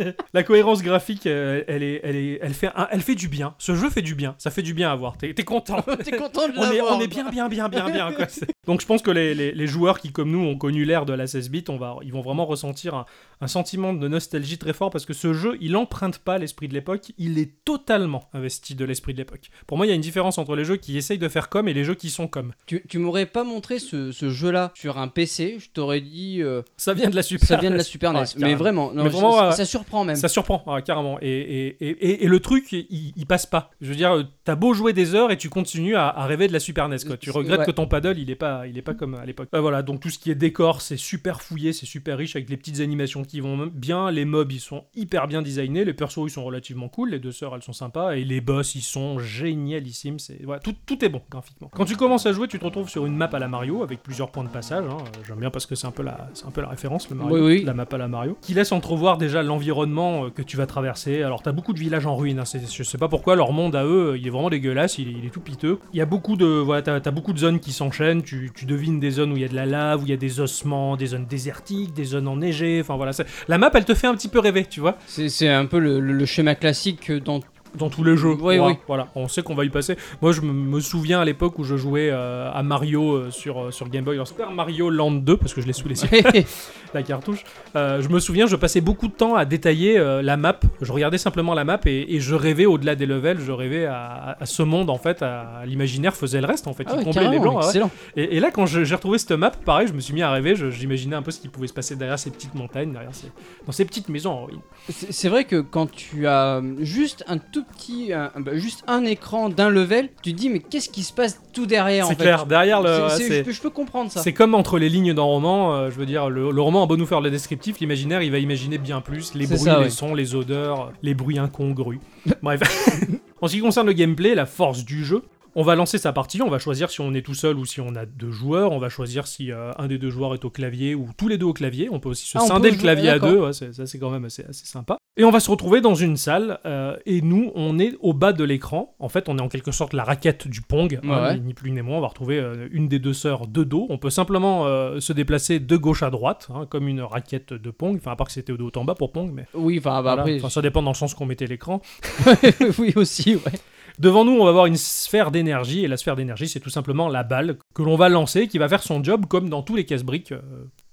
La 0.34 0.42
cohérence 0.42 0.82
graphique, 0.82 1.26
euh, 1.26 1.62
elle, 1.68 1.82
est, 1.82 2.00
elle, 2.04 2.16
est, 2.16 2.38
elle, 2.42 2.54
fait 2.54 2.68
un- 2.74 2.88
elle 2.90 3.00
fait 3.02 3.14
du 3.14 3.28
bien. 3.28 3.54
Ce 3.58 3.74
jeu 3.74 3.90
fait 3.90 4.02
du 4.02 4.14
bien. 4.14 4.34
Ça 4.38 4.50
fait 4.50 4.62
du 4.62 4.74
bien 4.74 4.90
à 4.90 4.94
voir. 4.96 5.16
T'es 5.16 5.34
content. 5.44 5.82
T'es 6.04 6.12
content 6.16 6.48
de 6.48 6.54
on 6.56 6.70
est, 6.72 6.80
on 6.80 7.00
est 7.00 7.06
bien, 7.08 7.28
bien, 7.30 7.48
bien, 7.48 7.68
bien, 7.68 7.90
bien. 7.90 8.12
quoi. 8.12 8.26
Donc 8.66 8.80
je 8.80 8.86
pense 8.86 9.02
que 9.02 9.10
les, 9.10 9.34
les- 9.34 9.52
les 9.52 9.66
joueurs 9.66 10.00
qui, 10.00 10.12
comme 10.12 10.30
nous, 10.30 10.40
ont 10.40 10.56
connu 10.56 10.84
l'ère 10.84 11.06
de 11.06 11.12
la 11.12 11.26
16 11.26 11.50
bits, 11.50 11.64
on 11.68 11.76
va, 11.76 11.96
ils 12.02 12.12
vont 12.12 12.20
vraiment 12.22 12.46
ressentir 12.46 12.94
un, 12.94 13.06
un 13.40 13.46
sentiment 13.46 13.92
de 13.92 14.08
nostalgie 14.08 14.58
très 14.58 14.72
fort 14.72 14.90
parce 14.90 15.06
que 15.06 15.12
ce 15.12 15.32
jeu, 15.32 15.56
il 15.60 15.76
emprunte 15.76 16.18
pas 16.18 16.38
l'esprit 16.38 16.68
de 16.68 16.74
l'époque, 16.74 17.12
il 17.18 17.38
est 17.38 17.50
totalement 17.64 18.28
investi 18.32 18.74
de 18.74 18.84
l'esprit 18.84 19.12
de 19.12 19.18
l'époque. 19.18 19.50
Pour 19.66 19.76
moi, 19.76 19.86
il 19.86 19.88
y 19.88 19.92
a 19.92 19.94
une 19.96 20.00
différence 20.00 20.38
entre 20.38 20.54
les 20.56 20.64
jeux 20.64 20.76
qui 20.76 20.96
essayent 20.96 21.18
de 21.18 21.28
faire 21.28 21.48
comme 21.48 21.68
et 21.68 21.74
les 21.74 21.84
jeux 21.84 21.94
qui 21.94 22.10
sont 22.10 22.28
comme. 22.28 22.52
Tu, 22.66 22.82
tu 22.88 22.98
m'aurais 22.98 23.26
pas 23.26 23.44
montré 23.44 23.78
ce, 23.78 24.12
ce 24.12 24.30
jeu-là 24.30 24.72
sur 24.74 24.98
un 24.98 25.08
PC, 25.08 25.56
je 25.58 25.68
t'aurais 25.70 26.00
dit 26.00 26.38
euh, 26.42 26.62
Ça 26.76 26.94
vient 26.94 27.10
de 27.10 27.16
la 27.16 27.22
Super 27.22 27.48
ça 27.48 27.56
vient 27.56 27.70
de 27.70 27.74
la 27.76 27.80
NES. 27.82 27.84
Super 27.84 28.12
NES. 28.12 28.18
Ouais, 28.20 28.24
mais 28.38 28.54
vraiment, 28.54 28.92
non, 28.92 29.02
Mais 29.04 29.10
je- 29.10 29.14
vraiment, 29.14 29.36
ça, 29.38 29.48
ouais. 29.48 29.54
ça 29.56 29.64
surprend 29.64 29.89
même. 30.04 30.16
Ça 30.16 30.28
surprend, 30.28 30.62
ouais, 30.66 30.82
carrément. 30.82 31.18
Et, 31.20 31.28
et, 31.28 31.66
et, 31.80 31.88
et- 31.90 32.24
et 32.24 32.28
le 32.28 32.40
truc, 32.40 32.72
il, 32.72 33.12
il 33.16 33.26
passe 33.26 33.46
pas. 33.46 33.70
Je 33.80 33.88
veux 33.88 33.96
dire, 33.96 34.26
t'as 34.44 34.54
beau 34.56 34.72
jouer 34.74 34.92
des 34.92 35.14
heures 35.14 35.30
et 35.30 35.36
tu 35.36 35.48
continues 35.48 35.96
à, 35.96 36.08
à 36.08 36.26
rêver 36.26 36.48
de 36.48 36.52
la 36.52 36.60
Super 36.60 36.88
NES. 36.88 36.96
Quoi. 37.06 37.16
Tu 37.16 37.30
regrettes 37.30 37.60
ouais. 37.60 37.66
que 37.66 37.70
ton 37.70 37.86
paddle, 37.86 38.18
il 38.18 38.30
est 38.30 38.34
pas, 38.36 38.66
il 38.66 38.76
est 38.78 38.82
pas 38.82 38.94
comme 38.94 39.14
à 39.14 39.24
l'époque. 39.26 39.48
Euh, 39.54 39.60
voilà, 39.60 39.82
donc 39.82 40.00
tout 40.00 40.10
ce 40.10 40.18
qui 40.18 40.30
est 40.30 40.34
décor, 40.34 40.80
c'est 40.80 40.96
super 40.96 41.42
fouillé, 41.42 41.72
c'est 41.72 41.86
super 41.86 42.18
riche 42.18 42.36
avec 42.36 42.48
les 42.50 42.56
petites 42.56 42.80
animations 42.80 43.22
qui 43.24 43.40
vont 43.40 43.66
bien. 43.72 44.10
Les 44.10 44.24
mobs, 44.24 44.52
ils 44.52 44.60
sont 44.60 44.84
hyper 44.94 45.26
bien 45.26 45.42
designés. 45.42 45.84
Les 45.84 45.94
persos, 45.94 46.20
ils 46.26 46.30
sont 46.30 46.44
relativement 46.44 46.88
cool. 46.88 47.10
Les 47.10 47.18
deux 47.18 47.32
sœurs, 47.32 47.54
elles 47.54 47.62
sont 47.62 47.72
sympas. 47.72 48.12
Et 48.16 48.24
les 48.24 48.40
boss, 48.40 48.74
ils 48.74 48.82
sont 48.82 49.18
génialissimes. 49.18 50.18
C'est, 50.18 50.42
voilà, 50.44 50.60
tout, 50.60 50.74
tout 50.86 51.04
est 51.04 51.08
bon 51.08 51.22
graphiquement. 51.30 51.68
Quand 51.74 51.84
tu 51.84 51.96
commences 51.96 52.26
à 52.26 52.32
jouer, 52.32 52.48
tu 52.48 52.58
te 52.58 52.64
retrouves 52.64 52.88
sur 52.88 53.06
une 53.06 53.16
map 53.16 53.30
à 53.32 53.38
la 53.38 53.48
Mario 53.48 53.82
avec 53.82 54.02
plusieurs 54.02 54.30
points 54.30 54.44
de 54.44 54.48
passage. 54.48 54.84
hein. 54.88 54.98
J'aime 55.26 55.38
bien 55.40 55.50
parce 55.50 55.66
que 55.66 55.74
c'est 55.74 55.86
un 55.86 55.90
peu 55.92 56.02
la, 56.02 56.28
c'est 56.34 56.46
un 56.46 56.50
peu 56.50 56.60
la 56.60 56.68
référence, 56.68 57.08
le 57.10 57.16
Mario, 57.16 57.34
Oui, 57.34 57.40
oui. 57.58 57.64
la 57.64 57.74
map 57.74 57.86
à 57.90 57.96
la 57.98 58.08
Mario, 58.08 58.36
qui 58.42 58.54
laisse 58.54 58.72
entrevoir 58.72 59.18
déjà 59.18 59.42
l'environnement 59.42 59.69
euh, 59.72 60.30
que 60.30 60.42
tu 60.42 60.56
vas 60.56 60.66
traverser. 60.66 61.22
Alors 61.22 61.42
t'as 61.42 61.52
beaucoup 61.52 61.72
de 61.72 61.78
villages 61.78 62.06
en 62.06 62.16
ruine, 62.16 62.38
hein, 62.40 62.44
je 62.72 62.82
sais 62.82 62.98
pas 62.98 63.08
pourquoi, 63.08 63.36
leur 63.36 63.52
monde 63.52 63.74
à 63.76 63.84
eux, 63.84 64.16
il 64.18 64.26
est 64.26 64.30
vraiment 64.30 64.50
dégueulasse, 64.50 64.98
il 64.98 65.16
il 65.18 65.26
est 65.26 65.30
tout 65.30 65.40
piteux. 65.40 65.78
Il 65.92 65.98
y 65.98 66.02
a 66.02 66.06
beaucoup 66.06 66.36
de, 66.36 66.46
voilà, 66.46 66.82
t'as 66.82 66.94
as 66.96 67.10
beaucoup 67.10 67.32
de 67.32 67.38
zones 67.38 67.60
qui 67.60 67.72
s'enchaînent, 67.72 68.22
tu, 68.22 68.50
devines 68.66 69.00
des 69.00 69.10
zones 69.10 69.32
où 69.32 69.36
il 69.36 69.42
y 69.42 69.44
a 69.44 69.48
de 69.48 69.54
la 69.56 69.66
lave, 69.66 70.02
où 70.02 70.06
il 70.06 70.10
y 70.10 70.14
a 70.14 70.16
des 70.16 70.40
ossements, 70.40 70.96
des 70.96 71.06
zones 71.06 71.26
désertiques, 71.26 71.92
des 71.92 72.04
zones 72.04 72.28
enneigées, 72.28 72.80
enfin 72.80 72.96
voilà. 72.96 73.12
La 73.48 73.58
map, 73.58 73.70
elle 73.74 73.84
te 73.84 73.94
fait 73.94 74.06
un 74.06 74.14
petit 74.14 74.28
peu 74.28 74.38
rêver, 74.38 74.64
tu 74.64 74.80
vois 74.80 74.96
C'est 75.06 75.48
un 75.48 75.66
peu 75.66 75.78
le, 75.78 76.00
le- 76.00 76.12
le 76.12 76.26
schéma 76.26 76.54
classique 76.54 77.10
dans. 77.12 77.40
Dans 77.76 77.88
tous 77.88 78.04
les 78.04 78.16
jeux. 78.16 78.32
Oui, 78.40 78.56
Voilà, 78.56 78.66
oui. 78.66 78.78
Voilà, 78.86 79.08
on 79.14 79.28
sait 79.28 79.42
qu'on 79.42 79.54
va 79.54 79.64
y 79.64 79.70
passer. 79.70 79.96
Moi, 80.20 80.32
je 80.32 80.40
me, 80.40 80.80
souviens 80.80 81.20
à 81.20 81.24
l'époque 81.24 81.58
où 81.58 81.64
je 81.64 81.76
jouais 81.76 82.08
euh, 82.10 82.50
à 82.52 82.62
Mario 82.62 83.12
euh, 83.12 83.30
sur, 83.30 83.60
euh, 83.60 83.70
sur 83.70 83.88
Game 83.88 84.04
Boy, 84.04 84.14
alors 84.14 84.26
Super 84.26 84.50
Mario 84.50 84.90
Land 84.90 85.12
2, 85.12 85.36
parce 85.36 85.54
que 85.54 85.60
je 85.60 85.66
l'ai 85.66 85.72
sous 85.72 85.88
les 85.88 86.02
yeux, 86.02 86.08
la 86.94 87.02
cartouche. 87.02 87.44
Je 87.74 88.08
me 88.08 88.18
souviens, 88.18 88.46
je 88.46 88.56
passais 88.56 88.80
beaucoup 88.80 89.08
de 89.08 89.12
temps 89.12 89.34
à 89.34 89.44
détailler 89.44 89.98
la 90.22 90.36
map. 90.36 90.58
Je 90.80 90.92
regardais 90.92 91.18
simplement 91.18 91.54
la 91.54 91.64
map 91.64 91.80
et, 91.86 92.16
et 92.16 92.20
je 92.20 92.34
rêvais 92.34 92.66
au-delà 92.66 92.94
des 92.94 93.06
levels, 93.06 93.38
je 93.40 93.52
rêvais 93.52 93.86
à, 93.86 94.36
à 94.40 94.46
ce 94.46 94.62
monde 94.62 94.90
en 94.90 94.98
fait, 94.98 95.22
à, 95.22 95.62
l'imaginaire 95.66 96.14
faisait 96.14 96.40
le 96.40 96.46
reste 96.46 96.66
en 96.66 96.72
fait, 96.72 96.84
Ah 96.86 96.92
il 96.94 96.98
ouais, 96.98 97.04
comblait 97.04 97.28
les 97.30 97.38
blancs. 97.38 97.62
ouais. 97.62 97.80
Et, 98.16 98.36
et 98.36 98.40
là, 98.40 98.50
quand 98.50 98.66
j'ai 98.66 98.94
retrouvé 98.94 99.18
cette 99.18 99.32
map, 99.32 99.50
pareil, 99.50 99.86
je 99.88 99.92
me 99.92 100.00
suis 100.00 100.14
mis 100.14 100.22
à 100.22 100.30
rêver, 100.30 100.54
j'imaginais 100.70 101.16
un 101.16 101.22
peu 101.22 101.30
ce 101.30 101.40
qui 101.40 101.48
pouvait 101.48 101.66
se 101.68 101.72
passer 101.72 101.96
derrière 101.96 102.18
ces 102.18 102.30
petites 102.30 102.54
montagnes, 102.54 102.92
derrière 102.92 103.14
ces, 103.14 103.30
dans 103.66 103.72
ces 103.72 103.84
petites 103.84 104.08
maisons 104.08 104.32
en 104.32 104.44
ruine. 104.46 104.60
C'est 104.88 105.28
vrai 105.28 105.44
que 105.44 105.60
quand 105.60 105.90
tu 105.90 106.26
as 106.26 106.60
juste 106.80 107.24
un 107.28 107.38
tout 107.38 107.59
petit, 107.62 108.12
un- 108.12 108.30
bah, 108.36 108.56
juste 108.56 108.82
un 108.86 109.04
écran 109.04 109.48
d'un 109.48 109.68
level, 109.68 110.08
tu 110.22 110.32
te 110.32 110.38
dis 110.38 110.48
mais 110.50 110.58
qu'est-ce 110.60 110.88
qui 110.88 111.02
se 111.02 111.12
passe 111.12 111.40
tout 111.52 111.66
derrière 111.66 112.06
en 112.06 112.08
C'est 112.10 112.14
fait 112.16 112.22
clair, 112.24 112.46
derrière 112.46 112.80
le. 112.82 113.08
C'est- 113.10 113.38
je, 113.38 113.42
peux, 113.44 113.52
je 113.52 113.60
peux 113.60 113.70
comprendre 113.70 114.10
ça. 114.10 114.20
C'est 114.22 114.32
comme 114.32 114.54
entre 114.54 114.78
les 114.78 114.88
lignes 114.88 115.14
d'un 115.14 115.22
roman, 115.22 115.74
euh, 115.74 115.90
je 115.90 115.96
veux 115.96 116.06
dire, 116.06 116.28
le, 116.30 116.50
le 116.50 116.60
roman 116.62 116.82
a 116.82 116.86
beau 116.86 116.96
nous 116.96 117.06
faire 117.06 117.20
le 117.20 117.30
descriptif, 117.30 117.80
l'imaginaire 117.80 118.22
il 118.22 118.30
va 118.32 118.38
imaginer 118.38 118.78
bien 118.78 119.00
plus 119.00 119.34
les 119.34 119.46
bruits, 119.46 119.58
ça, 119.58 119.78
les 119.78 119.84
ouais. 119.84 119.90
sons, 119.90 120.14
les 120.14 120.34
odeurs, 120.34 120.92
les 121.02 121.14
bruits 121.14 121.38
incongrus. 121.38 121.98
Bref. 122.42 122.60
en 123.40 123.48
ce 123.48 123.54
qui 123.54 123.60
concerne 123.60 123.86
le 123.86 123.92
gameplay, 123.92 124.34
la 124.34 124.46
force 124.46 124.84
du 124.84 125.04
jeu, 125.04 125.22
on 125.54 125.62
va 125.62 125.74
lancer 125.74 125.98
sa 125.98 126.12
partie, 126.12 126.42
on 126.42 126.48
va 126.50 126.58
choisir 126.58 126.90
si 126.90 127.00
on 127.00 127.12
est 127.14 127.22
tout 127.22 127.34
seul 127.34 127.56
ou 127.56 127.64
si 127.64 127.80
on 127.80 127.94
a 127.96 128.06
deux 128.06 128.30
joueurs, 128.30 128.72
on 128.72 128.78
va 128.78 128.88
choisir 128.88 129.26
si 129.26 129.50
euh, 129.52 129.72
un 129.78 129.86
des 129.86 129.98
deux 129.98 130.10
joueurs 130.10 130.34
est 130.34 130.44
au 130.44 130.50
clavier 130.50 130.94
ou 130.94 131.08
tous 131.16 131.28
les 131.28 131.38
deux 131.38 131.46
au 131.46 131.52
clavier, 131.52 131.88
on 131.90 132.00
peut 132.00 132.08
aussi 132.10 132.26
se 132.26 132.38
Ah, 132.38 132.42
scinder 132.42 132.70
le 132.70 132.76
clavier 132.76 133.08
à 133.10 133.18
deux, 133.18 133.38
ouais, 133.38 133.52
ça 133.52 133.86
c'est 133.86 133.98
quand 133.98 134.10
même 134.10 134.24
assez, 134.24 134.44
assez 134.48 134.66
sympa. 134.66 134.96
Et 135.16 135.24
on 135.24 135.30
va 135.30 135.40
se 135.40 135.50
retrouver 135.50 135.80
dans 135.80 135.94
une 135.94 136.16
salle, 136.16 136.58
euh, 136.66 136.96
et 137.06 137.20
nous 137.20 137.50
on 137.54 137.78
est 137.78 137.94
au 138.00 138.12
bas 138.14 138.32
de 138.32 138.44
l'écran, 138.44 138.94
en 138.98 139.08
fait 139.08 139.28
on 139.28 139.38
est 139.38 139.42
en 139.42 139.48
quelque 139.48 139.72
sorte 139.72 139.92
la 139.92 140.04
raquette 140.04 140.48
du 140.48 140.60
Pong, 140.62 140.98
hein, 141.02 141.22
Ouais. 141.30 141.38
ni, 141.38 141.52
plus 141.54 141.70
ni 141.72 141.82
moins, 141.82 141.98
on 141.98 142.00
va 142.00 142.06
retrouver 142.08 142.38
euh, 142.38 142.68
une 142.70 142.88
des 142.88 142.98
deux 142.98 143.12
sœurs 143.12 143.46
de 143.46 143.64
dos, 143.64 143.86
on 143.90 143.98
peut 143.98 144.10
simplement 144.10 144.64
se 145.00 145.12
déplacer 145.12 145.58
de 145.60 145.76
gauche 145.76 146.02
à 146.02 146.10
droite, 146.10 146.48
hein, 146.54 146.66
comme 146.68 146.88
une 146.88 147.02
raquette 147.02 147.52
de 147.52 147.70
Pong, 147.70 147.96
enfin 147.96 148.12
à 148.12 148.16
part 148.16 148.26
que 148.28 148.32
c'était 148.32 148.52
de 148.56 148.62
haut 148.62 148.70
en 148.76 148.84
bas 148.84 148.94
pour 148.94 149.12
Pong, 149.12 149.30
mais... 149.34 149.46
Oui, 149.54 149.78
enfin 149.78 149.90
bah, 149.96 150.00
voilà. 150.02 150.22
après, 150.22 150.36
Enfin, 150.36 150.48
ça 150.48 150.62
dépend 150.62 150.82
dans 150.82 150.90
le 150.92 150.96
sens 150.96 151.14
qu'on 151.14 151.26
mettait 151.26 151.46
l'écran. 151.46 151.80
oui 152.78 152.92
aussi, 152.96 153.34
ouais. 153.34 153.52
Devant 154.00 154.24
nous, 154.24 154.32
on 154.32 154.44
va 154.44 154.48
avoir 154.50 154.64
une 154.64 154.78
sphère 154.78 155.30
d'énergie, 155.30 155.84
et 155.84 155.88
la 155.88 155.98
sphère 155.98 156.16
d'énergie, 156.16 156.48
c'est 156.48 156.58
tout 156.58 156.70
simplement 156.70 157.08
la 157.10 157.22
balle 157.22 157.58
que 157.74 157.82
l'on 157.82 157.96
va 157.96 158.08
lancer, 158.08 158.48
qui 158.48 158.56
va 158.56 158.66
faire 158.66 158.82
son 158.82 159.04
job 159.04 159.26
comme 159.26 159.50
dans 159.50 159.60
tous 159.62 159.76
les 159.76 159.84
casse-briques, 159.84 160.32
euh, 160.32 160.40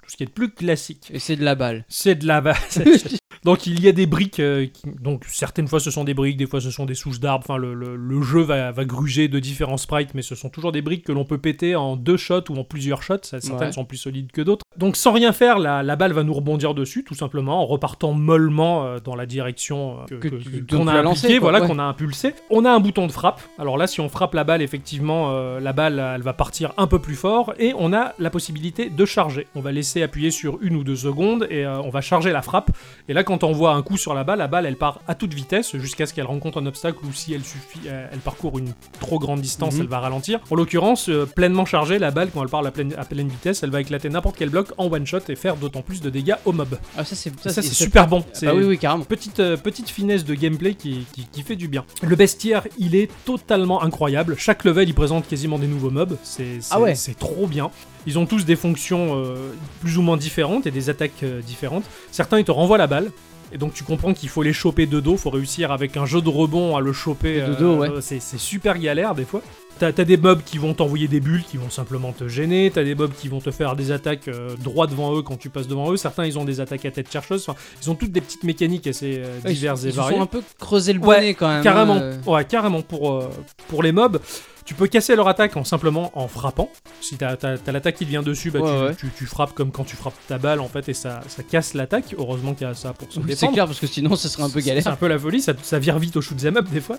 tout 0.03 0.09
ce 0.09 0.17
qui 0.17 0.23
est 0.23 0.25
de 0.25 0.31
plus 0.31 0.51
classique. 0.51 1.09
Et 1.13 1.19
c'est 1.19 1.37
de 1.37 1.43
la 1.45 1.55
balle. 1.55 1.85
C'est 1.87 2.15
de 2.15 2.27
la 2.27 2.41
balle. 2.41 2.57
donc 3.45 3.65
il 3.65 3.79
y 3.81 3.87
a 3.87 3.93
des 3.93 4.07
briques, 4.07 4.41
euh, 4.41 4.65
qui- 4.65 4.83
donc 5.01 5.23
certaines 5.29 5.69
fois 5.69 5.79
ce 5.79 5.89
sont 5.89 6.03
des 6.03 6.13
briques, 6.13 6.35
des 6.35 6.47
fois 6.47 6.59
ce 6.59 6.69
sont 6.69 6.85
des 6.85 6.95
souches 6.95 7.21
d'arbres, 7.21 7.45
enfin 7.47 7.57
le, 7.57 7.73
le- 7.73 7.95
le 7.95 8.21
jeu 8.23 8.41
va, 8.41 8.73
va 8.73 8.83
gruger 8.83 9.29
de 9.29 9.39
différents 9.39 9.77
sprites, 9.77 10.13
mais 10.13 10.21
ce 10.21 10.35
sont 10.35 10.49
toujours 10.49 10.73
des 10.73 10.81
briques 10.81 11.05
que 11.05 11.13
l'on 11.13 11.23
peut 11.23 11.37
péter 11.37 11.77
en 11.77 11.95
deux 11.95 12.17
shots 12.17 12.49
ou 12.51 12.57
en 12.57 12.65
plusieurs 12.65 13.03
shots, 13.03 13.19
certaines 13.23 13.57
Ouais. 13.57 13.71
sont 13.71 13.85
plus 13.85 13.97
solides 13.97 14.33
que 14.33 14.41
d'autres. 14.41 14.65
Donc 14.77 14.95
sans 14.95 15.11
rien 15.11 15.31
faire, 15.33 15.57
la, 15.59 15.81
la 15.81 15.95
balle 15.95 16.13
va 16.13 16.23
nous 16.23 16.33
rebondir 16.33 16.73
dessus, 16.75 17.03
tout 17.03 17.15
simplement, 17.15 17.61
en 17.61 17.65
repartant 17.65 18.13
mollement 18.13 18.85
euh, 18.85 18.99
dans 19.03 19.15
la 19.15 19.25
direction 19.25 19.97
euh, 20.01 20.05
que- 20.05 20.15
Que 20.15 20.27
que- 20.27 20.35
que- 20.35 20.75
qu'on 20.75 20.85
dont 20.85 20.87
a 20.87 21.01
lancé, 21.01 21.39
voilà, 21.39 21.61
ouais. 21.61 21.67
qu'on 21.67 21.79
a 21.79 21.83
impulsé. 21.83 22.35
On 22.49 22.63
a 22.63 22.69
un 22.71 22.79
bouton 22.79 23.07
de 23.07 23.11
frappe, 23.11 23.41
alors 23.57 23.77
là 23.77 23.87
si 23.87 24.01
on 24.01 24.09
frappe 24.09 24.33
la 24.35 24.43
balle, 24.43 24.61
effectivement, 24.61 25.31
euh, 25.31 25.59
la 25.59 25.73
balle 25.73 25.99
elle 26.15 26.21
va 26.21 26.33
partir 26.33 26.73
un 26.77 26.85
peu 26.87 26.99
plus 26.99 27.15
fort, 27.15 27.53
et 27.57 27.73
on 27.77 27.91
a 27.93 28.13
la 28.19 28.29
possibilité 28.29 28.89
de 28.89 29.05
charger. 29.05 29.47
On 29.55 29.61
va 29.61 29.71
laisser 29.71 30.03
appuyer 30.03 30.29
sur 30.31 30.59
une 30.61 30.75
ou 30.75 30.83
deux 30.83 30.95
secondes, 30.95 31.47
et 31.49 31.65
euh, 31.65 31.79
on 31.81 31.89
va 31.89 32.01
charger 32.01 32.31
la 32.31 32.41
frappe, 32.43 32.69
et 33.09 33.13
là, 33.13 33.23
quand 33.23 33.43
on 33.43 33.51
voit 33.53 33.73
un 33.73 33.81
coup 33.81 33.97
sur 33.97 34.13
la 34.13 34.23
balle, 34.23 34.37
la 34.39 34.47
balle 34.47 34.65
elle 34.67 34.75
part 34.77 34.99
à 35.07 35.15
toute 35.15 35.33
vitesse 35.33 35.75
jusqu'à 35.77 36.05
ce 36.05 36.13
qu'elle 36.13 36.25
rencontre 36.27 36.61
un 36.61 36.65
obstacle 36.67 36.99
ou 37.03 37.11
si 37.13 37.33
elle 37.33 37.43
suffit, 37.43 37.79
elle 37.87 38.19
parcourt 38.19 38.59
une 38.59 38.73
trop 38.99 39.17
grande 39.17 39.41
distance, 39.41 39.75
Mhm. 39.75 39.81
elle 39.81 39.87
va 39.87 39.99
ralentir. 39.99 40.39
En 40.51 40.55
l'occurrence, 40.55 41.09
euh, 41.09 41.25
pleinement 41.25 41.65
chargée, 41.65 41.97
la 41.99 42.11
balle 42.11 42.29
quand 42.33 42.43
elle 42.43 42.49
part 42.49 42.65
à 42.65 42.71
pleine, 42.71 42.93
à 42.97 43.05
pleine 43.05 43.27
vitesse, 43.27 43.63
elle 43.63 43.71
va 43.71 43.81
éclater 43.81 44.09
n'importe 44.09 44.35
quel 44.37 44.49
bloc 44.49 44.66
en 44.77 44.91
one 44.91 45.05
shot 45.05 45.19
et 45.29 45.35
faire 45.35 45.55
d'autant 45.57 45.81
plus 45.81 46.01
de 46.01 46.09
dégâts 46.09 46.35
au 46.45 46.51
mob. 46.51 46.77
Ah 46.97 47.03
ça 47.05 47.15
c'est 47.15 47.31
Ça, 47.41 47.49
c'est 47.51 47.61
super 47.63 48.07
bon. 48.07 48.23
Ah 48.35 48.45
bah 48.47 48.53
oui 48.55 48.63
oui 48.63 48.77
carrément. 48.77 49.03
Petite, 49.03 49.39
euh, 49.39 49.57
petite 49.57 49.89
finesse 49.89 50.25
de 50.25 50.33
gameplay 50.33 50.73
qui, 50.75 51.05
qui, 51.13 51.25
qui 51.31 51.41
fait 51.43 51.55
du 51.55 51.67
bien. 51.67 51.85
Le 52.01 52.15
bestiaire, 52.15 52.67
il 52.77 52.95
est 52.95 53.09
totalement 53.25 53.83
incroyable. 53.83 54.35
Chaque 54.37 54.63
level, 54.63 54.87
il 54.89 54.93
présente 54.93 55.27
quasiment 55.27 55.59
des 55.59 55.67
nouveaux 55.67 55.91
mobs. 55.91 56.17
C'est 56.23 56.61
c'est- 56.61 56.69
Ah 56.71 56.79
ouais. 56.79 56.95
c'est 56.95 57.17
trop 57.17 57.47
bien. 57.47 57.71
Ils 58.05 58.17
ont 58.17 58.25
tous 58.25 58.45
des 58.45 58.55
fonctions 58.55 59.15
euh, 59.23 59.51
plus 59.81 59.97
ou 59.97 60.01
moins 60.01 60.17
différentes 60.17 60.65
et 60.67 60.71
des 60.71 60.89
attaques 60.89 61.23
euh, 61.23 61.41
différentes. 61.41 61.83
Certains, 62.11 62.39
ils 62.39 62.45
te 62.45 62.51
renvoient 62.51 62.77
la 62.77 62.87
balle. 62.87 63.11
Et 63.53 63.57
donc 63.57 63.73
tu 63.73 63.85
comprends 63.85 64.13
qu'il 64.13 64.27
faut 64.27 64.43
les 64.43 64.51
choper 64.51 64.87
de 64.87 64.99
dos, 64.99 65.15
faut 65.15 65.29
réussir 65.29 65.71
avec 65.71 65.95
un 65.95 66.05
jeu 66.05 66.21
de 66.21 66.27
rebond 66.27 66.75
à 66.75 66.81
le 66.81 66.91
choper. 66.91 67.39
De 67.41 67.53
dos, 67.55 67.75
ouais. 67.77 67.89
C'est 68.01 68.19
c'est 68.19 68.37
super 68.37 68.77
galère 68.77 69.15
des 69.15 69.23
fois. 69.23 69.41
T'as 69.79 69.91
des 69.91 70.17
mobs 70.17 70.41
qui 70.43 70.57
vont 70.57 70.73
t'envoyer 70.73 71.07
des 71.07 71.19
bulles, 71.19 71.43
qui 71.43 71.57
vont 71.57 71.69
simplement 71.69 72.11
te 72.11 72.27
gêner. 72.27 72.71
T'as 72.73 72.83
des 72.83 72.95
mobs 72.95 73.11
qui 73.13 73.27
vont 73.27 73.39
te 73.39 73.51
faire 73.51 73.75
des 73.75 73.91
attaques 73.91 74.27
euh, 74.27 74.55
droit 74.63 74.87
devant 74.87 75.15
eux 75.17 75.21
quand 75.21 75.37
tu 75.37 75.49
passes 75.49 75.67
devant 75.67 75.91
eux. 75.91 75.97
Certains, 75.97 76.25
ils 76.25 76.37
ont 76.39 76.45
des 76.45 76.59
attaques 76.61 76.85
à 76.85 76.91
tête 76.91 77.11
chercheuse. 77.11 77.45
Enfin, 77.47 77.59
ils 77.81 77.89
ont 77.89 77.95
toutes 77.95 78.11
des 78.11 78.21
petites 78.21 78.43
mécaniques 78.43 78.87
assez 78.87 79.17
euh, 79.19 79.25
Ouais, 79.45 79.51
ils- 79.51 79.53
diverses 79.55 79.83
ils 79.83 79.89
et 79.89 79.91
variées. 79.91 80.15
sont 80.17 80.23
un 80.23 80.27
peu 80.27 80.41
creusé 80.59 80.93
le 80.93 80.99
Ouais, 80.99 81.15
bonnet 81.17 81.33
quand 81.33 81.47
même. 81.47 81.63
Carrément, 81.63 81.95
hein, 81.95 82.01
euh. 82.01 82.17
ouais, 82.25 82.45
carrément 82.45 82.81
pour, 82.81 83.23
pour 83.67 83.83
les 83.83 83.91
mobs. 83.91 84.19
Tu 84.67 84.73
peux 84.73 84.87
casser 84.87 85.15
leur 85.15 85.29
attaque 85.29 85.55
en 85.55 85.63
simplement 85.63 86.11
en 86.13 86.27
frappant. 86.27 86.69
Si 86.99 87.15
t'as 87.15 87.37
t'as- 87.37 87.57
t'as 87.57 87.71
l'attaque 87.71 87.95
qui 87.95 88.03
te 88.05 88.09
vient 88.09 88.21
dessus, 88.21 88.51
bah, 88.51 88.59
Ouais, 88.59 88.67
tu, 88.69 88.83
ouais. 88.83 88.95
Tu, 88.95 89.09
tu 89.17 89.25
frappes 89.25 89.53
comme 89.53 89.71
quand 89.71 89.85
tu 89.85 89.95
frappes 89.95 90.13
ta 90.27 90.37
balle 90.37 90.59
en 90.59 90.67
fait 90.67 90.89
et 90.89 90.93
ça, 90.93 91.21
ça 91.29 91.41
casse 91.41 91.73
l'attaque. 91.73 92.13
Heureusement 92.17 92.53
qu'il 92.53 92.67
y 92.67 92.69
a 92.69 92.73
ça 92.73 92.91
pour 92.91 93.07
se 93.09 93.19
C'est 93.21 93.25
défendre. 93.25 93.53
clair 93.53 93.65
parce 93.65 93.79
que 93.79 93.87
sinon 93.87 94.15
ce 94.17 94.27
serait 94.27 94.43
un 94.43 94.49
peu 94.49 94.59
C'est 94.59 94.67
galère. 94.67 94.85
un 94.89 94.95
peu 94.97 95.07
la 95.07 95.17
folie, 95.17 95.41
ça, 95.41 95.53
ça 95.63 95.79
vire 95.79 95.97
vite 95.99 96.17
au 96.17 96.21
shoot 96.21 96.37
'em 96.45 96.57
up 96.57 96.67
des 96.69 96.81
fois. 96.81 96.97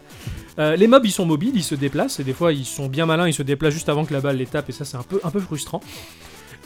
Euh, 0.59 0.77
les 0.77 0.87
mobs 0.87 1.05
ils 1.05 1.13
sont 1.13 1.27
mobiles, 1.27 1.53
ils 1.55 1.63
se 1.63 1.75
déplacent 1.75 2.19
et 2.21 2.25
des 2.25 2.33
fois 2.33 2.55
ils 2.55 2.65
sont 2.65 2.87
bien 2.87 3.05
malins, 3.05 3.29
ils 3.29 3.35
se 3.35 3.43
déplacent 3.43 3.75
juste 3.75 3.91
avant 3.91 4.07
que 4.07 4.15
la 4.15 4.21
balle 4.23 4.39
les 4.39 4.47
tape 4.47 4.71
et 4.71 4.73
ça 4.73 4.87
c'est 4.87 4.97
un 4.97 5.03
peu, 5.03 5.21
un 5.23 5.31
peu 5.31 5.39
frustrant. 5.41 5.83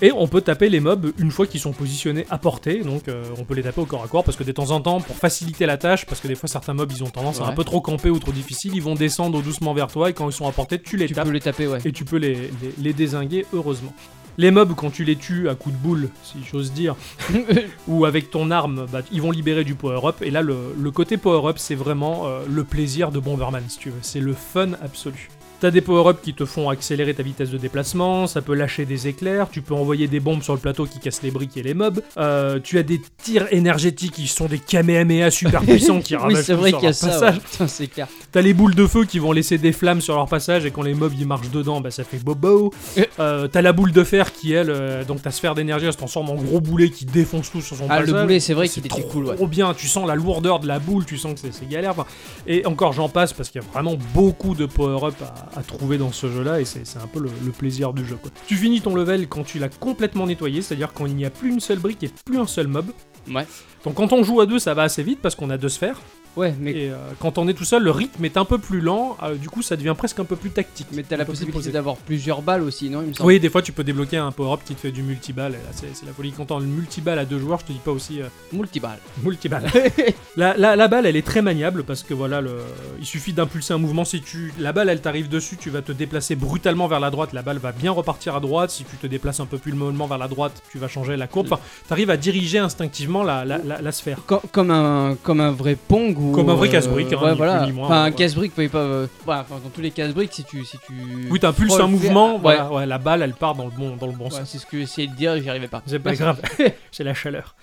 Et 0.02 0.10
on 0.10 0.26
peut 0.26 0.40
taper 0.40 0.68
les 0.68 0.80
mobs 0.80 1.12
une 1.16 1.30
fois 1.30 1.46
qu'ils 1.46 1.60
sont 1.60 1.72
positionnés 1.72 2.26
à 2.28 2.36
portée, 2.36 2.82
donc 2.82 3.06
euh, 3.06 3.22
on 3.38 3.44
peut 3.44 3.54
les 3.54 3.62
taper 3.62 3.80
au 3.80 3.86
corps 3.86 4.02
à 4.02 4.08
corps 4.08 4.24
parce 4.24 4.36
que 4.36 4.42
de 4.42 4.50
temps 4.50 4.72
en 4.72 4.80
temps, 4.80 5.00
pour 5.00 5.14
faciliter 5.14 5.64
la 5.64 5.76
tâche, 5.76 6.06
parce 6.06 6.20
que 6.20 6.26
des 6.26 6.34
fois 6.34 6.48
certains 6.48 6.74
mobs 6.74 6.90
ils 6.90 7.04
ont 7.04 7.10
tendance 7.10 7.40
à 7.40 7.46
un 7.46 7.52
peu 7.52 7.62
trop 7.62 7.80
camper 7.80 8.10
ou 8.10 8.18
trop 8.18 8.32
difficile, 8.32 8.74
ils 8.74 8.82
vont 8.82 8.96
descendre 8.96 9.40
doucement 9.40 9.74
vers 9.74 9.86
toi 9.86 10.10
et 10.10 10.12
quand 10.12 10.28
ils 10.28 10.32
sont 10.32 10.48
à 10.48 10.52
portée, 10.52 10.80
tu 10.80 10.96
les 10.96 11.06
Tu 11.06 11.14
tapes 11.14 11.26
peux 11.26 11.30
les 11.30 11.40
taper 11.40 11.68
ouais. 11.68 11.78
et 11.84 11.92
tu 11.92 12.04
peux 12.04 12.16
les, 12.16 12.34
les, 12.34 12.50
les 12.78 12.92
désinguer 12.92 13.46
heureusement. 13.52 13.94
Les 14.38 14.50
mobs, 14.50 14.74
quand 14.74 14.90
tu 14.90 15.04
les 15.04 15.14
tues 15.14 15.48
à 15.48 15.54
coups 15.54 15.76
de 15.76 15.80
boule, 15.80 16.08
si 16.24 16.38
j'ose 16.50 16.72
dire, 16.72 16.96
ou 17.86 18.04
avec 18.06 18.30
ton 18.30 18.50
arme, 18.50 18.86
bah, 18.90 19.02
ils 19.12 19.20
vont 19.20 19.30
libérer 19.30 19.62
du 19.62 19.74
power-up. 19.74 20.16
Et 20.22 20.30
là, 20.30 20.40
le, 20.40 20.56
le 20.80 20.90
côté 20.90 21.18
power-up, 21.18 21.58
c'est 21.58 21.74
vraiment 21.74 22.26
euh, 22.26 22.40
le 22.48 22.64
plaisir 22.64 23.12
de 23.12 23.20
Bomberman, 23.20 23.62
si 23.68 23.78
tu 23.78 23.90
veux. 23.90 23.98
C'est 24.00 24.20
le 24.20 24.32
fun 24.32 24.70
absolu. 24.82 25.28
T'as 25.62 25.70
des 25.70 25.80
power-ups 25.80 26.18
qui 26.24 26.34
te 26.34 26.44
font 26.44 26.70
accélérer 26.70 27.14
ta 27.14 27.22
vitesse 27.22 27.50
de 27.50 27.56
déplacement, 27.56 28.26
ça 28.26 28.42
peut 28.42 28.52
lâcher 28.54 28.84
des 28.84 29.06
éclairs, 29.06 29.46
tu 29.48 29.60
peux 29.62 29.74
envoyer 29.74 30.08
des 30.08 30.18
bombes 30.18 30.42
sur 30.42 30.54
le 30.54 30.58
plateau 30.58 30.86
qui 30.86 30.98
cassent 30.98 31.22
les 31.22 31.30
briques 31.30 31.56
et 31.56 31.62
les 31.62 31.72
mobs. 31.72 32.02
Euh, 32.18 32.58
tu 32.60 32.78
as 32.78 32.82
des 32.82 33.00
tirs 33.22 33.46
énergétiques 33.52 34.10
qui 34.10 34.26
sont 34.26 34.46
des 34.46 34.58
Kamehameha 34.58 35.30
super 35.30 35.60
puissants 35.62 36.00
qui 36.00 36.16
oui 36.16 36.20
ravagent 36.22 36.42
c'est 36.44 36.54
tout 36.54 36.58
vrai 36.58 36.72
qu'il 36.72 36.82
y 36.82 36.86
a 36.88 36.92
ça. 36.92 37.06
passage. 37.06 37.34
ouais. 37.36 37.40
Putain, 37.48 37.68
c'est 37.68 37.86
clair. 37.86 38.08
T'as 38.32 38.40
les 38.40 38.54
boules 38.54 38.74
de 38.74 38.88
feu 38.88 39.04
qui 39.04 39.20
vont 39.20 39.30
laisser 39.30 39.56
des 39.56 39.70
flammes 39.70 40.00
sur 40.00 40.16
leur 40.16 40.26
passage 40.26 40.66
et 40.66 40.72
quand 40.72 40.82
les 40.82 40.94
mobs 40.94 41.12
ils 41.16 41.28
marchent 41.28 41.50
dedans, 41.52 41.80
bah 41.80 41.92
ça 41.92 42.02
fait 42.02 42.18
bobo. 42.18 42.72
Euh. 43.20 43.46
T'as 43.46 43.62
la 43.62 43.72
boule 43.72 43.92
de 43.92 44.02
fer 44.04 44.32
qui 44.32 44.52
elle, 44.52 44.70
euh, 44.70 45.04
donc 45.04 45.22
ta 45.22 45.30
sphère 45.30 45.54
d'énergie, 45.54 45.84
elle 45.86 45.92
se 45.92 45.98
transforme 45.98 46.30
en 46.30 46.34
gros 46.34 46.60
boulet 46.60 46.88
qui 46.90 47.04
défonce 47.04 47.50
tout 47.52 47.60
sur 47.60 47.76
son 47.76 47.84
Ah 47.90 48.00
le 48.00 48.12
boulet 48.12 48.40
c'est 48.40 48.54
vrai 48.54 48.66
C'est 48.66 48.80
qu'il 48.80 48.86
était 48.86 49.00
trop 49.02 49.02
cool 49.10 49.26
ouais. 49.26 49.46
bien, 49.46 49.74
tu 49.74 49.86
sens 49.86 50.08
la 50.08 50.14
lourdeur 50.14 50.58
de 50.60 50.66
la 50.66 50.78
boule, 50.78 51.04
tu 51.04 51.18
sens 51.18 51.34
que 51.34 51.40
c'est- 51.40 51.52
c'est 51.52 51.68
galère. 51.68 51.90
Enfin, 51.92 52.06
et 52.46 52.64
encore 52.66 52.92
j'en 52.94 53.08
passe 53.08 53.32
parce 53.32 53.50
qu'il 53.50 53.60
y 53.60 53.64
a 53.64 53.68
vraiment 53.70 53.96
beaucoup 54.14 54.54
de 54.54 54.66
power-up 54.66 55.14
à, 55.51 55.51
à 55.56 55.62
trouver 55.62 55.98
dans 55.98 56.12
ce 56.12 56.30
jeu-là 56.30 56.60
et 56.60 56.64
c'est 56.64 56.82
un 56.96 57.06
peu 57.06 57.20
le, 57.20 57.30
le 57.44 57.52
plaisir 57.52 57.92
du 57.92 58.04
jeu. 58.06 58.16
quoi. 58.16 58.30
Tu 58.46 58.56
finis 58.56 58.80
ton 58.80 58.94
level 58.94 59.28
quand 59.28 59.44
tu 59.44 59.58
l'as 59.58 59.68
complètement 59.68 60.26
nettoyé, 60.26 60.62
c'est-à-dire 60.62 60.92
quand 60.92 61.06
il 61.06 61.14
n'y 61.16 61.24
a 61.24 61.30
plus 61.30 61.50
une 61.50 61.60
seule 61.60 61.78
brique 61.78 62.02
et 62.02 62.10
plus 62.24 62.38
un 62.38 62.46
seul 62.46 62.68
mob. 62.68 62.86
Ouais. 63.30 63.46
Donc 63.84 63.94
quand 63.94 64.12
on 64.12 64.22
joue 64.22 64.40
à 64.40 64.46
deux, 64.46 64.58
ça 64.58 64.74
va 64.74 64.82
assez 64.82 65.02
vite 65.02 65.20
parce 65.20 65.34
qu'on 65.34 65.50
a 65.50 65.58
deux 65.58 65.68
sphères. 65.68 66.00
Ouais, 66.36 66.54
mais, 66.58 66.70
Et 66.72 66.90
euh, 66.90 66.96
quand 67.20 67.36
on 67.38 67.46
est 67.48 67.54
tout 67.54 67.64
seul, 67.64 67.82
le 67.82 67.90
rythme 67.90 68.24
est 68.24 68.36
un 68.36 68.44
peu 68.44 68.58
plus 68.58 68.80
lent. 68.80 69.16
euh, 69.22 69.34
du 69.34 69.48
coup, 69.50 69.60
ça 69.62 69.76
devient 69.76 69.94
presque 69.96 70.18
un 70.20 70.24
peu 70.24 70.36
plus 70.36 70.50
tactique. 70.50 70.86
mais 70.92 71.02
t'as 71.02 71.16
la 71.16 71.24
possibilité 71.24 71.70
d'avoir 71.70 71.96
plusieurs 71.96 72.40
balles 72.42 72.62
aussi, 72.62 72.88
non 72.90 73.02
il 73.02 73.08
me 73.08 73.12
semble. 73.12 73.26
Oui, 73.28 73.38
des 73.40 73.50
fois, 73.50 73.60
tu 73.62 73.72
peux 73.72 73.84
débloquer 73.84 74.16
un 74.16 74.32
power-up 74.32 74.60
qui 74.64 74.74
te 74.74 74.80
fait 74.80 74.92
du 74.92 75.02
multiball. 75.02 75.56
C'est 75.72 76.06
la 76.06 76.12
folie. 76.12 76.32
Quand 76.32 76.50
on 76.50 76.58
le 76.58 76.66
multiball 76.66 77.18
à 77.18 77.24
deux 77.24 77.38
joueurs, 77.38 77.60
je 77.60 77.66
te 77.66 77.72
dis 77.72 77.80
pas 77.84 77.90
aussi 77.90 78.20
euh, 78.22 78.26
Multiball. 78.52 78.96
multiball. 79.22 79.64
la, 80.36 80.56
la, 80.56 80.76
la 80.76 80.88
balle, 80.88 81.06
elle 81.06 81.16
est 81.16 81.26
très 81.26 81.42
maniable 81.42 81.84
parce 81.84 82.02
que 82.02 82.14
voilà, 82.14 82.40
le, 82.40 82.56
il 82.98 83.06
suffit 83.06 83.32
d'impulser 83.32 83.74
un 83.74 83.78
mouvement. 83.78 84.04
Si 84.04 84.20
tu, 84.22 84.52
la 84.58 84.72
balle, 84.72 84.88
elle 84.88 85.00
t'arrive 85.00 85.28
dessus, 85.28 85.56
tu 85.56 85.70
vas 85.70 85.82
te 85.82 85.92
déplacer 85.92 86.34
brutalement 86.36 86.88
vers 86.88 87.00
la 87.00 87.10
droite. 87.10 87.32
La 87.32 87.42
balle 87.42 87.58
va 87.58 87.72
bien 87.72 87.90
repartir 87.90 88.34
à 88.36 88.40
droite. 88.40 88.70
Si 88.70 88.84
tu 88.84 88.96
te 88.96 89.06
déplaces 89.06 89.40
un 89.40 89.46
peu 89.46 89.58
plus 89.58 89.72
mollement 89.74 90.06
vers 90.06 90.18
la 90.18 90.28
droite, 90.28 90.62
tu 90.70 90.78
vas 90.78 90.88
changer 90.88 91.16
la 91.16 91.26
courbe. 91.26 91.48
Enfin, 91.52 91.62
t'arrives 91.88 92.10
à 92.10 92.16
diriger 92.16 92.58
instinctivement 92.58 93.22
la, 93.22 93.44
la, 93.44 93.58
la, 93.58 93.92
sphère. 93.92 94.18
Co- 94.26 94.40
comme 94.52 94.70
un 94.70 95.16
comme 95.22 95.40
un 95.40 95.50
vrai 95.50 95.76
Pong 95.76 96.16
ou 96.22 96.32
Comme 96.32 96.48
un 96.50 96.54
vrai 96.54 96.68
euh, 96.68 96.72
casse-brique, 96.72 97.12
hein, 97.12 97.22
ouais, 97.22 97.30
ni 97.32 97.36
voilà. 97.36 97.58
plus 97.58 97.66
ni 97.66 97.72
moins, 97.72 97.86
enfin, 97.86 98.02
un 98.02 98.04
ouais. 98.06 98.12
casse-brique, 98.12 98.54
peut 98.54 98.68
pas. 98.68 98.78
euh, 98.78 99.06
voilà, 99.24 99.40
enfin, 99.42 99.60
dans 99.62 99.70
tous 99.70 99.80
les 99.80 99.90
casse-briques, 99.90 100.32
si 100.32 100.44
tu 100.44 100.64
si 100.64 100.78
tu. 100.86 100.92
Oui, 101.30 101.40
t'impulses 101.40 101.78
un 101.78 101.86
mouvement. 101.86 102.38
Voilà, 102.38 102.70
ouais, 102.72 102.86
la 102.86 102.98
balle, 102.98 103.22
elle 103.22 103.34
part 103.34 103.54
dans 103.54 103.64
le 103.64 103.70
bon, 103.70 103.96
dans 103.96 104.06
le 104.06 104.12
bon 104.12 104.30
sens. 104.30 104.42
c'est 104.46 104.58
ce 104.58 104.66
que 104.66 104.78
j'essayais 104.78 105.08
de 105.08 105.14
dire, 105.14 105.36
j'y 105.40 105.48
arrivais 105.48 105.68
pas. 105.68 105.82
C'est 105.86 105.98
pas 105.98 106.14
grave, 106.14 106.40
c'est 106.92 107.04
la 107.04 107.14
chaleur. 107.14 107.54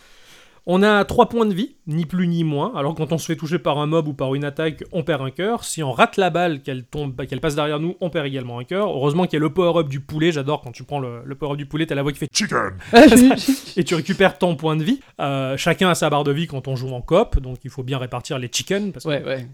On 0.72 0.84
a 0.84 1.04
3 1.04 1.30
points 1.30 1.48
de 1.48 1.54
vie, 1.56 1.78
ni 1.88 2.06
plus 2.06 2.28
ni 2.28 2.44
moins. 2.44 2.74
Alors 2.76 2.94
quand 2.94 3.12
on 3.12 3.18
se 3.18 3.26
fait 3.26 3.36
toucher 3.36 3.58
par 3.58 3.80
un 3.80 3.88
mob 3.88 4.08
ou 4.08 4.14
par 4.14 4.36
une 4.36 4.44
attaque, 4.44 4.84
on 4.92 5.02
perd 5.02 5.24
un 5.24 5.32
cœur. 5.32 5.64
Si 5.64 5.82
on 5.82 5.92
rate 5.92 6.16
la 6.16 6.30
balle, 6.30 6.62
qu'elle 6.62 6.84
tombe, 6.84 7.12
bah, 7.12 7.26
qu'elle 7.26 7.42
passe 7.42 7.56
derrière 7.56 7.80
nous, 7.80 7.96
on 8.02 8.12
perd 8.12 8.28
également 8.28 8.60
un 8.60 8.64
cœur. 8.64 8.88
Heureusement 8.88 9.24
qu'il 9.24 9.34
y 9.34 9.38
a 9.38 9.40
le 9.40 9.52
power-up 9.52 9.90
du 9.90 10.00
poulet. 10.00 10.32
J'adore 10.32 10.62
quand 10.62 10.72
tu 10.72 10.84
prends 10.84 11.00
le, 11.00 11.24
le 11.26 11.34
power-up 11.34 11.58
du 11.58 11.66
poulet, 11.66 11.88
t'as 11.88 11.96
la 11.96 12.04
voix 12.04 12.12
qui 12.12 12.20
fait 12.20 12.30
Chicken. 12.32 12.74
et 13.78 13.84
tu 13.84 13.96
récupères 13.96 14.38
ton 14.38 14.56
point 14.56 14.76
de 14.76 14.84
vie. 14.84 15.00
Euh, 15.20 15.58
chacun 15.58 15.90
a 15.90 15.96
sa 15.96 16.12
barre 16.12 16.24
de 16.24 16.32
vie 16.32 16.46
quand 16.46 16.68
on 16.68 16.76
joue 16.76 16.90
en 16.90 17.02
coop, 17.02 17.40
donc 17.40 17.58
il 17.64 17.72
faut 17.72 17.82
bien 17.82 17.98
répartir 17.98 18.38
les. 18.38 18.48
Parce 18.94 19.06
que 19.06 19.10
ouais, 19.10 19.24
ouais. 19.26 19.48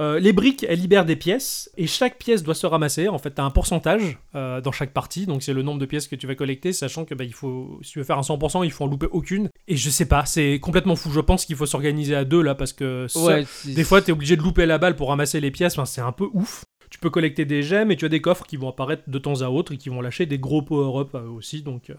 Euh, 0.00 0.18
les 0.20 0.32
briques, 0.32 0.64
elles 0.68 0.80
libèrent 0.80 1.04
des 1.04 1.16
pièces, 1.16 1.70
et 1.76 1.86
chaque 1.86 2.18
pièce 2.18 2.42
doit 2.42 2.54
se 2.54 2.66
ramasser. 2.66 3.08
En 3.08 3.18
fait, 3.18 3.34
tu 3.34 3.40
as 3.40 3.44
un 3.44 3.50
pourcentage 3.50 4.18
euh, 4.34 4.60
dans 4.60 4.72
chaque 4.72 4.92
partie, 4.92 5.26
donc 5.26 5.42
c'est 5.42 5.52
le 5.52 5.62
nombre 5.62 5.80
de 5.80 5.86
pièces 5.86 6.08
que 6.08 6.16
tu 6.16 6.26
vas 6.26 6.34
collecter, 6.34 6.72
sachant 6.72 7.04
que 7.04 7.14
bah, 7.14 7.24
il 7.24 7.34
faut, 7.34 7.78
si 7.82 7.92
tu 7.92 7.98
veux 7.98 8.04
faire 8.04 8.18
un 8.18 8.22
100%, 8.22 8.64
il 8.64 8.70
faut 8.70 8.84
en 8.84 8.86
louper 8.86 9.08
aucune. 9.10 9.50
Et 9.66 9.76
je 9.76 9.90
sais 9.90 10.06
pas, 10.06 10.24
c'est 10.24 10.60
complètement 10.60 10.96
fou. 10.96 11.10
Je 11.10 11.20
pense 11.20 11.44
qu'il 11.44 11.56
faut 11.56 11.66
s'organiser 11.66 12.14
à 12.14 12.24
deux 12.24 12.42
là, 12.42 12.54
parce 12.54 12.72
que 12.72 13.06
Ouais, 13.16 13.44
des 13.64 13.84
fois, 13.84 14.00
tu 14.00 14.10
es 14.10 14.12
obligé 14.12 14.36
de 14.36 14.42
louper 14.42 14.66
la 14.66 14.78
balle 14.78 14.96
pour 14.96 15.08
ramasser 15.08 15.40
les 15.40 15.50
pièces, 15.50 15.74
enfin, 15.74 15.84
c'est 15.84 16.00
un 16.00 16.12
peu 16.12 16.28
ouf. 16.32 16.64
Tu 16.90 16.98
peux 16.98 17.10
collecter 17.10 17.44
des 17.44 17.62
gemmes 17.62 17.90
et 17.90 17.96
tu 17.96 18.04
as 18.04 18.08
des 18.08 18.20
coffres 18.20 18.44
qui 18.46 18.56
vont 18.56 18.68
apparaître 18.68 19.02
de 19.06 19.18
temps 19.18 19.42
à 19.42 19.48
autre 19.48 19.72
et 19.72 19.76
qui 19.76 19.88
vont 19.88 20.00
lâcher 20.00 20.26
des 20.26 20.38
gros 20.38 20.62
power-up 20.62 21.10
euh, 21.14 21.28
aussi. 21.28 21.62
Donc, 21.62 21.90
euh, 21.90 21.94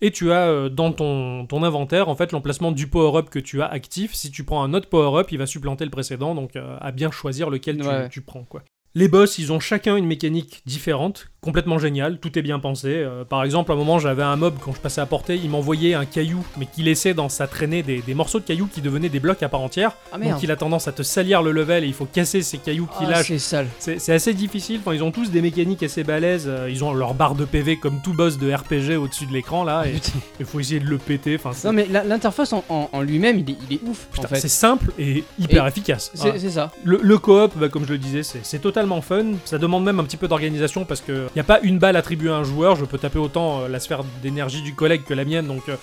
Et 0.00 0.10
tu 0.10 0.32
as 0.32 0.48
euh, 0.48 0.68
dans 0.68 0.92
ton, 0.92 1.46
ton 1.46 1.62
inventaire 1.62 2.08
en 2.08 2.16
fait 2.16 2.32
l'emplacement 2.32 2.72
du 2.72 2.86
power-up 2.88 3.30
que 3.30 3.38
tu 3.38 3.62
as 3.62 3.66
actif. 3.66 4.14
Si 4.14 4.30
tu 4.30 4.44
prends 4.44 4.62
un 4.64 4.74
autre 4.74 4.88
power-up, 4.88 5.30
il 5.30 5.38
va 5.38 5.46
supplanter 5.46 5.84
le 5.84 5.90
précédent, 5.90 6.34
donc 6.34 6.56
à 6.56 6.92
bien 6.92 7.10
choisir 7.10 7.50
lequel 7.50 7.78
tu, 7.78 7.86
Ouais. 7.86 8.08
tu 8.08 8.20
prends. 8.20 8.44
quoi. 8.44 8.62
Les 8.94 9.08
boss, 9.08 9.38
ils 9.38 9.52
ont 9.52 9.60
chacun 9.60 9.96
une 9.96 10.04
mécanique 10.06 10.60
différente, 10.66 11.28
complètement 11.40 11.78
géniale, 11.78 12.18
tout 12.20 12.38
est 12.38 12.42
bien 12.42 12.58
pensé. 12.58 12.88
Euh, 12.88 13.24
par 13.24 13.42
exemple, 13.42 13.72
à 13.72 13.74
un 13.74 13.78
moment, 13.78 13.98
j'avais 13.98 14.22
un 14.22 14.36
mob, 14.36 14.54
quand 14.62 14.74
je 14.74 14.80
passais 14.80 15.00
à 15.00 15.06
portée, 15.06 15.36
il 15.42 15.48
m'envoyait 15.48 15.94
un 15.94 16.04
caillou, 16.04 16.44
mais 16.58 16.66
qui 16.66 16.82
laissait 16.82 17.14
dans 17.14 17.30
sa 17.30 17.46
traînée 17.46 17.82
des, 17.82 18.02
des 18.02 18.12
morceaux 18.14 18.38
de 18.38 18.44
cailloux 18.44 18.68
qui 18.72 18.82
devenaient 18.82 19.08
des 19.08 19.18
blocs 19.18 19.42
à 19.42 19.48
part 19.48 19.62
entière. 19.62 19.92
Ah. 20.12 20.18
Donc 20.18 20.42
il 20.42 20.50
a 20.50 20.56
tendance 20.56 20.88
à 20.88 20.92
te 20.92 21.02
salir 21.02 21.42
le 21.42 21.52
level 21.52 21.84
et 21.84 21.86
il 21.86 21.94
faut 21.94 22.04
casser 22.04 22.42
ces 22.42 22.58
cailloux 22.58 22.86
qu'il 22.98 23.06
Ah, 23.08 23.12
lâche. 23.12 23.28
c'est 23.28 23.38
sale. 23.38 23.66
C'est 23.78 23.98
c'est 23.98 24.12
assez 24.12 24.34
difficile, 24.34 24.80
enfin, 24.84 24.94
ils 24.94 25.02
ont 25.02 25.10
tous 25.10 25.30
des 25.30 25.40
mécaniques 25.40 25.82
assez 25.82 26.04
balèzes, 26.04 26.44
euh, 26.46 26.68
ils 26.70 26.84
ont 26.84 26.92
leur 26.92 27.14
barre 27.14 27.34
de 27.34 27.46
PV 27.46 27.78
comme 27.78 28.02
tout 28.02 28.12
boss 28.12 28.36
de 28.38 28.52
RPG 28.52 28.96
au-dessus 28.98 29.24
de 29.24 29.32
l'écran 29.32 29.64
là, 29.64 29.84
et 29.86 29.94
il 30.38 30.44
faut 30.44 30.60
essayer 30.60 30.80
de 30.80 30.86
le 30.86 30.98
péter. 30.98 31.38
Non 31.64 31.72
mais 31.72 31.86
l'interface 31.90 32.52
en, 32.52 32.62
en- 32.68 32.90
en 32.92 33.00
lui-même, 33.00 33.38
il 33.38 33.50
est, 33.50 33.56
il 33.70 33.76
est 33.76 33.80
ouf 33.88 34.06
putain, 34.12 34.26
en 34.26 34.28
fait. 34.28 34.40
c'est 34.40 34.48
simple 34.48 34.92
et 34.98 35.24
hyper 35.38 35.64
Et 35.64 35.68
efficace. 35.68 36.10
C'est 36.14 36.50
ça. 36.50 36.70
Le, 36.84 36.98
le 37.02 37.18
coop, 37.18 37.52
bah, 37.56 37.70
comme 37.70 37.86
je 37.86 37.92
le 37.92 37.98
disais, 37.98 38.22
c'est 38.22 38.40
c'est 38.44 38.58
totalement 38.82 39.00
fun. 39.00 39.36
Ça 39.44 39.58
demande 39.58 39.84
même 39.84 40.00
un 40.00 40.04
petit 40.04 40.16
peu 40.16 40.28
d'organisation 40.28 40.84
parce 40.84 41.00
que 41.00 41.26
y 41.36 41.40
a 41.40 41.44
pas 41.44 41.60
une 41.62 41.78
balle 41.78 41.96
attribuée 41.96 42.30
à 42.30 42.34
un 42.34 42.44
joueur. 42.44 42.76
Je 42.76 42.84
peux 42.84 42.98
taper 42.98 43.18
autant 43.18 43.60
euh, 43.62 43.68
la 43.68 43.78
sphère 43.78 44.02
d'énergie 44.22 44.62
du 44.62 44.74
collègue 44.74 45.02
que 45.04 45.14
la 45.14 45.24
mienne, 45.24 45.46
donc 45.46 45.68
euh, 45.68 45.76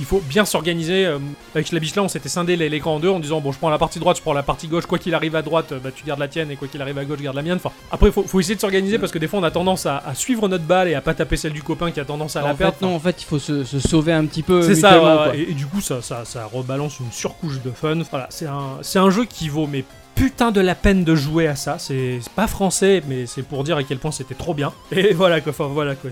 il 0.00 0.06
faut 0.06 0.20
bien 0.20 0.44
s'organiser. 0.44 1.06
euh, 1.06 1.18
avec 1.54 1.70
la 1.70 1.78
là, 1.80 2.02
on 2.02 2.08
s'était 2.08 2.28
scindé 2.28 2.56
l'écran 2.56 2.94
en 2.96 3.00
deux 3.00 3.08
en 3.10 3.20
disant 3.20 3.40
bon, 3.40 3.52
je 3.52 3.58
prends 3.58 3.68
la 3.70 3.78
partie 3.78 3.98
droite, 3.98 4.16
je 4.16 4.22
prends 4.22 4.32
la 4.32 4.42
partie 4.42 4.68
gauche. 4.68 4.86
Quoi 4.86 4.98
qu'il 4.98 5.14
arrive 5.14 5.36
à 5.36 5.42
droite, 5.42 5.74
bah, 5.82 5.90
tu 5.94 6.04
gardes 6.04 6.20
la 6.20 6.28
tienne 6.28 6.50
et 6.50 6.56
quoi 6.56 6.66
qu'il 6.68 6.80
arrive 6.80 6.96
à 6.98 7.04
gauche, 7.04 7.20
garde 7.20 7.36
la 7.36 7.42
mienne. 7.42 7.56
Enfin, 7.62 7.72
après, 7.90 8.10
faut, 8.10 8.22
faut 8.22 8.40
essayer 8.40 8.54
de 8.54 8.60
s'organiser 8.60 8.98
parce 8.98 9.12
que 9.12 9.18
des 9.18 9.28
fois, 9.28 9.38
on 9.40 9.44
a 9.44 9.50
tendance 9.50 9.84
à, 9.86 9.98
à 9.98 10.14
suivre 10.14 10.48
notre 10.48 10.64
balle 10.64 10.88
et 10.88 10.94
à 10.94 11.00
pas 11.02 11.14
taper 11.14 11.36
celle 11.36 11.52
du 11.52 11.62
copain 11.62 11.90
qui 11.90 12.00
a 12.00 12.04
tendance 12.04 12.36
à 12.36 12.42
la 12.42 12.52
en 12.52 12.54
perdre. 12.54 12.78
fait, 12.78 12.84
non, 12.86 12.94
en 12.94 13.00
fait, 13.00 13.20
il 13.22 13.26
faut 13.26 13.38
se, 13.38 13.64
se 13.64 13.80
sauver 13.80 14.12
un 14.14 14.24
petit 14.24 14.42
peu. 14.42 14.62
C'est 14.62 14.74
ça, 14.74 14.94
ouais, 14.96 15.00
quoi. 15.24 15.36
Et, 15.36 15.42
et 15.50 15.54
du 15.54 15.66
coup, 15.66 15.80
ça, 15.80 16.00
ça, 16.00 16.24
ça 16.24 16.46
rebalance 16.46 17.00
une 17.00 17.12
surcouche 17.12 17.60
de 17.62 17.70
fun. 17.70 17.98
Voilà, 18.10 18.26
c'est 18.30 18.46
un, 18.46 18.78
c'est 18.82 18.98
un 18.98 19.10
jeu 19.10 19.24
qui 19.26 19.48
vaut 19.50 19.66
mais 19.66 19.84
putain 20.16 20.50
de 20.50 20.60
la 20.60 20.74
peine 20.74 21.04
de 21.04 21.14
jouer 21.14 21.46
à 21.46 21.54
ça. 21.54 21.78
C'est 21.78 22.18
pas 22.34 22.48
français, 22.48 23.02
mais 23.06 23.26
c'est 23.26 23.42
pour 23.42 23.62
dire 23.62 23.76
à 23.76 23.84
quel 23.84 23.98
point 23.98 24.10
c'était 24.10 24.34
trop 24.34 24.54
bien. 24.54 24.72
Et 24.90 25.12
voilà 25.14 25.40
quoi, 25.40 25.50
enfin 25.50 25.66
voilà 25.66 25.94
quoi. 25.94 26.10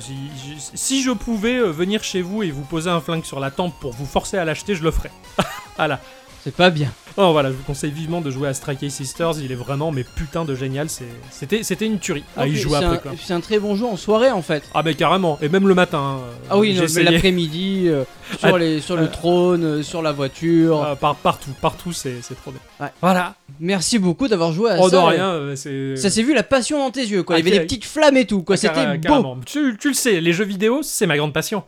Si 0.75 1.03
je 1.03 1.11
pouvais 1.11 1.57
euh, 1.57 1.73
venir 1.73 2.05
chez 2.05 2.23
vous 2.23 2.45
et 2.45 2.53
vous 2.53 2.63
poser 2.63 2.91
un 2.91 3.01
flingue 3.01 3.25
sur 3.25 3.41
la 3.41 3.51
tempe 3.51 3.75
pour 3.81 3.93
vous 3.93 4.07
forcer 4.07 4.39
à 4.39 4.45
l'acheter, 4.45 4.77
je 4.77 4.85
le 4.85 4.93
ferais. 4.93 5.11
voilà. 5.77 6.01
C'est 6.45 6.55
pas 6.55 6.69
bien. 6.69 6.93
Oh 7.17 7.33
voilà, 7.33 7.51
je 7.51 7.55
vous 7.57 7.63
conseille 7.63 7.91
vivement 7.91 8.21
de 8.21 8.31
jouer 8.31 8.49
à 8.49 8.55
Strike 8.55 8.81
Case 8.81 8.93
Sisters. 8.93 9.39
Il 9.41 9.51
est 9.51 9.55
vraiment 9.55 9.91
mais 9.93 10.05
putain 10.05 10.45
de 10.45 10.55
génial. 10.55 10.91
C'est- 10.91 11.05
C'était 11.31 11.63
c'était 11.63 11.87
une 11.87 11.99
tuerie 11.99 12.25
à 12.37 12.47
y 12.47 12.55
jouer 12.55 12.73
c'est 12.79 12.85
après 12.85 12.97
un- 12.97 12.99
quoi. 12.99 13.13
C'est 13.19 13.33
un 13.33 13.41
très 13.41 13.59
bon 13.59 13.77
jeu 13.77 13.87
en 13.87 13.97
soirée 13.97 14.31
en 14.31 14.43
fait. 14.43 14.63
Ah 14.75 14.83
mais 14.85 14.95
carrément. 14.95 15.39
Et 15.41 15.49
même 15.49 15.67
le 15.67 15.75
matin. 15.75 16.19
euh, 16.21 16.33
Ah 16.51 16.59
oui, 16.59 16.69
j'ai 16.73 16.75
non, 16.75 16.81
mais 16.81 16.85
essayé. 16.87 17.11
l'après-midi, 17.11 17.85
euh, 17.87 18.05
sur, 18.39 18.55
Ah, 18.55 18.59
les, 18.59 18.81
sur 18.83 18.97
le 18.97 19.05
euh, 19.05 19.07
trône, 19.07 19.65
euh, 19.65 19.83
sur 19.83 20.03
la 20.03 20.13
voiture. 20.13 20.83
Ah, 20.85 20.97
par, 20.97 21.15
partout, 21.17 21.51
partout, 21.63 21.93
c'est 21.93 22.17
c'est 22.21 22.35
trop 22.35 22.51
bien. 22.51 22.61
Ouais. 22.79 22.93
Voilà. 23.01 23.37
Merci 23.59 23.99
beaucoup 23.99 24.29
d'avoir 24.29 24.53
joué 24.53 24.73
à 24.73 24.77
Oh 24.81 24.91
ça. 24.91 25.07
rien, 25.07 25.29
euh, 25.31 25.57
c'est. 25.57 25.97
Ça 25.97 26.11
s'est 26.11 26.23
vu 26.23 26.35
la 26.35 26.43
passion 26.43 26.79
dans 26.79 26.91
tes 26.91 27.07
yeux, 27.07 27.23
quoi. 27.23 27.37
Ah, 27.37 27.39
Il 27.39 27.45
y 27.45 27.49
avait 27.49 27.53
des 27.53 27.57
carré- 27.59 27.67
petites 27.69 27.85
flammes 27.87 28.17
et 28.19 28.27
tout, 28.27 28.43
quoi. 28.43 28.57
Ah, 28.57 28.59
C'était 28.59 28.75
carré- 28.75 28.99
beau. 28.99 29.09
carrément. 29.09 29.37
Tu, 29.47 29.79
tu 29.81 29.89
le 29.89 29.95
sais, 29.95 30.21
les 30.21 30.33
jeux 30.35 30.45
vidéo, 30.45 30.81
c'est 30.83 31.07
ma 31.07 31.17
grande 31.17 31.33
passion. 31.33 31.63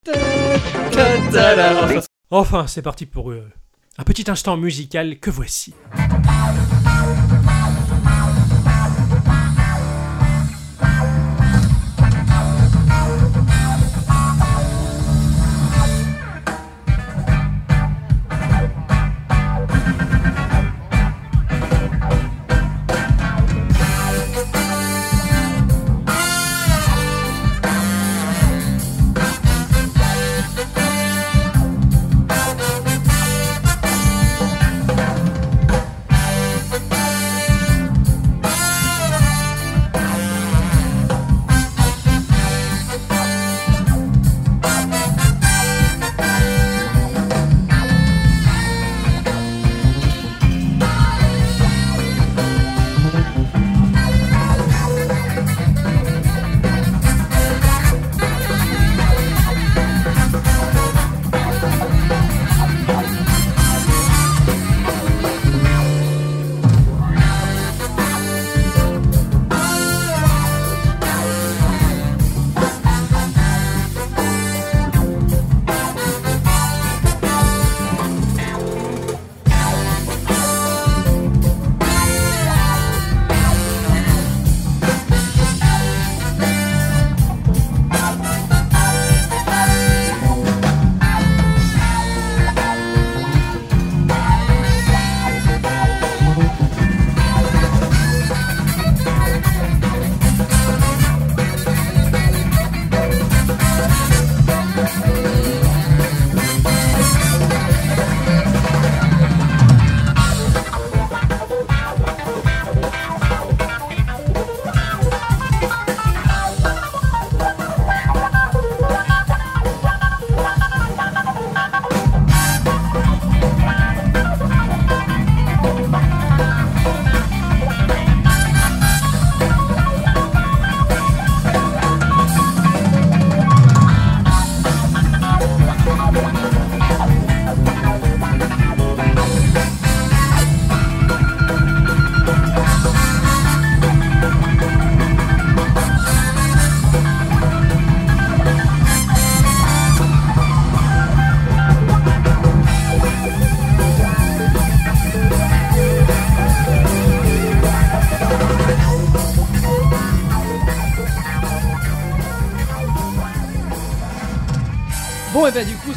Enfin, 2.31 2.67
c'est 2.67 2.83
parti 2.83 3.07
pour 3.07 3.31
euh, 3.31 3.43
un 3.99 4.05
petit 4.05 4.31
instant 4.31 4.57
musical 4.57 5.19
que 5.19 5.31
voici. 5.31 5.75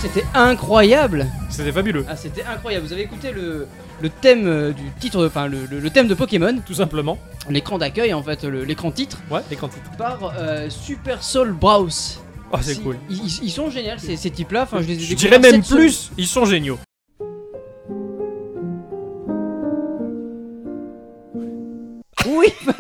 C'était 0.02 0.26
incroyable. 0.34 1.28
C'était 1.50 1.72
fabuleux, 1.72 2.06
Ah, 2.10 2.16
c'était 2.16 2.44
incroyable. 2.44 2.86
Vous 2.86 2.94
avez 2.94 3.02
écouté 3.04 3.32
le, 3.32 3.68
le 4.02 4.10
thème 4.10 4.48
euh, 4.48 4.72
du 4.72 4.84
titre, 5.00 5.26
enfin 5.28 5.48
le, 5.48 5.66
le- 5.70 5.80
le 5.80 5.90
thème 5.90 6.08
de 6.08 6.14
Pokémon, 6.14 6.60
tout 6.66 6.74
simplement. 6.74 7.18
l'écran 7.50 7.78
d'accueil 7.78 8.14
en 8.14 8.24
fait, 8.24 8.44
l'écran 8.44 8.92
titre, 8.92 9.18
Ouais, 9.30 9.42
les 9.50 9.56
quantités. 9.56 9.82
par 9.98 10.34
euh, 10.38 10.70
Super 10.70 11.22
Soul 11.24 11.52
Browse. 11.54 12.20
Oh, 12.52 12.58
c'est 12.62 12.76
Si- 12.76 12.82
cool. 12.82 12.98
Ils, 13.10 13.52
sont 13.52 13.70
géniaux 13.70 13.92
ces, 13.98 14.16
ces 14.16 14.32
types-là. 14.32 14.64
Enfin, 14.64 14.82
je 14.82 14.88
les 14.88 14.96
ai 14.96 15.00
Je 15.00 15.10
découverts 15.16 15.40
dirais 15.40 15.52
même 15.52 15.64
plus, 15.64 16.12
ils 16.18 16.28
sont 16.28 16.46
géniaux. 16.46 16.80
Oui, 22.28 22.48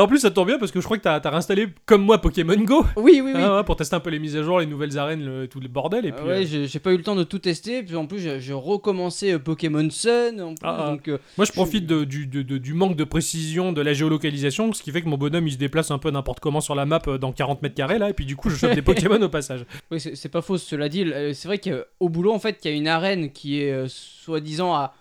en 0.00 0.06
plus, 0.08 0.18
ça 0.18 0.30
tombe 0.30 0.48
bien 0.48 0.58
parce 0.58 0.72
que 0.72 0.80
je 0.80 0.84
crois 0.84 0.96
que 0.98 1.02
t'as 1.02 1.20
as 1.22 1.30
réinstallé 1.30 1.68
comme 1.86 2.02
moi 2.02 2.20
Pokémon 2.20 2.56
Go. 2.56 2.84
oui, 2.96 3.20
oui, 3.24 3.32
oui. 3.34 3.40
Ah 3.42 3.56
ouais, 3.56 3.64
pour 3.64 3.76
tester 3.76 3.94
un 3.96 4.00
peu 4.00 4.10
les 4.10 4.18
mises 4.18 4.36
à 4.36 4.42
jour, 4.42 4.58
les 4.60 4.66
nouvelles 4.66 4.98
arènes, 4.98 5.24
le- 5.24 5.46
tout 5.48 5.60
le 5.60 5.68
bordel. 5.68 6.06
Et 6.06 6.10
Ah 6.10 6.20
puis, 6.20 6.26
ouais, 6.28 6.46
euh, 6.54 6.66
j'ai 6.66 6.78
pas 6.78 6.92
eu 6.92 6.96
le 6.96 7.02
temps 7.02 7.14
de 7.16 7.22
tout 7.24 7.38
tester. 7.38 7.82
Puis 7.82 7.94
en 7.96 8.06
plus, 8.06 8.18
j'ai 8.40 8.52
recommencé 8.52 9.32
euh, 9.32 9.38
Pokémon 9.38 9.88
Sun. 9.90 10.40
En 10.40 10.48
plus, 10.54 10.56
Ah, 10.62 10.88
donc, 10.90 11.08
euh, 11.08 11.18
moi, 11.38 11.44
je 11.44 11.52
profite 11.52 11.86
de- 11.86 12.04
du, 12.04 12.26
de- 12.26 12.42
de- 12.42 12.58
du 12.58 12.74
manque 12.74 12.96
de 12.96 13.04
précision 13.04 13.72
de 13.72 13.80
la 13.80 13.92
géolocalisation, 13.92 14.72
ce 14.72 14.82
qui 14.82 14.90
fait 14.90 15.02
que 15.02 15.08
mon 15.08 15.18
bonhomme 15.18 15.46
il 15.46 15.52
se 15.52 15.58
déplace 15.58 15.90
un 15.90 15.98
peu 15.98 16.10
n'importe 16.10 16.40
comment 16.40 16.60
sur 16.60 16.74
la 16.74 16.86
map 16.86 17.00
dans 17.20 17.32
40 17.32 17.62
mètres 17.62 17.74
carrés 17.74 17.98
là, 17.98 18.10
et 18.10 18.12
puis 18.14 18.24
du 18.26 18.36
coup, 18.36 18.50
je 18.50 18.56
chope 18.56 18.74
des 18.74 18.82
Pokémon 19.10 19.20
au 19.22 19.28
passage. 19.28 19.64
oui, 19.90 20.00
c'est 20.00 20.28
pas 20.28 20.42
faux. 20.42 20.58
Cela 20.58 20.88
dit, 20.88 21.04
c'est 21.34 21.48
vrai 21.48 21.58
qu'au 21.58 22.08
boulot, 22.08 22.32
en 22.32 22.38
fait, 22.38 22.58
il 22.64 22.70
y 22.70 22.74
a 22.74 22.76
une 22.76 22.88
arène 22.88 23.30
qui 23.30 23.60
est 23.62 23.72
euh, 23.72 23.86
soi-disant 23.88 24.74
à 24.74 24.94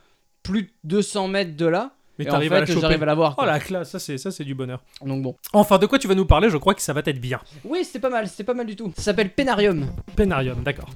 plus 0.44 0.64
de 0.64 0.70
200 0.84 1.28
mètres 1.28 1.56
de 1.58 1.66
là. 1.66 1.92
Mais 2.18 2.26
t'arrives 2.26 2.54
à 2.54 2.62
la 2.62 2.66
choper. 2.66 2.82
j'arrive 2.82 3.04
à 3.04 3.06
la 3.06 3.16
voir. 3.16 3.34
Oh 3.38 3.42
quoi. 3.42 3.46
la 3.48 3.60
classe, 3.60 3.92
ça 3.92 4.00
c'est 4.00 4.18
ça 4.18 4.32
c'est 4.32 4.44
du 4.44 4.56
bonheur. 4.56 4.82
Donc 5.04 5.22
bon. 5.22 5.36
Enfin, 5.54 5.78
de 5.78 5.86
quoi 5.86 6.00
tu 6.00 6.08
vas 6.08 6.16
nous 6.16 6.26
parler 6.26 6.50
Je 6.50 6.58
crois 6.58 6.74
que 6.74 6.82
ça 6.82 6.94
va 6.94 7.02
être 7.06 7.20
bien. 7.20 7.40
Oui, 7.64 7.84
c'était 7.84 8.00
pas 8.00 8.10
mal. 8.10 8.28
C'était 8.28 8.44
pas 8.44 8.54
mal 8.54 8.66
du 8.66 8.76
tout. 8.76 8.94
Ça 8.96 9.04
s'appelle 9.04 9.32
Penarium. 9.32 9.88
Penarium, 10.16 10.64
d'accord. 10.64 10.90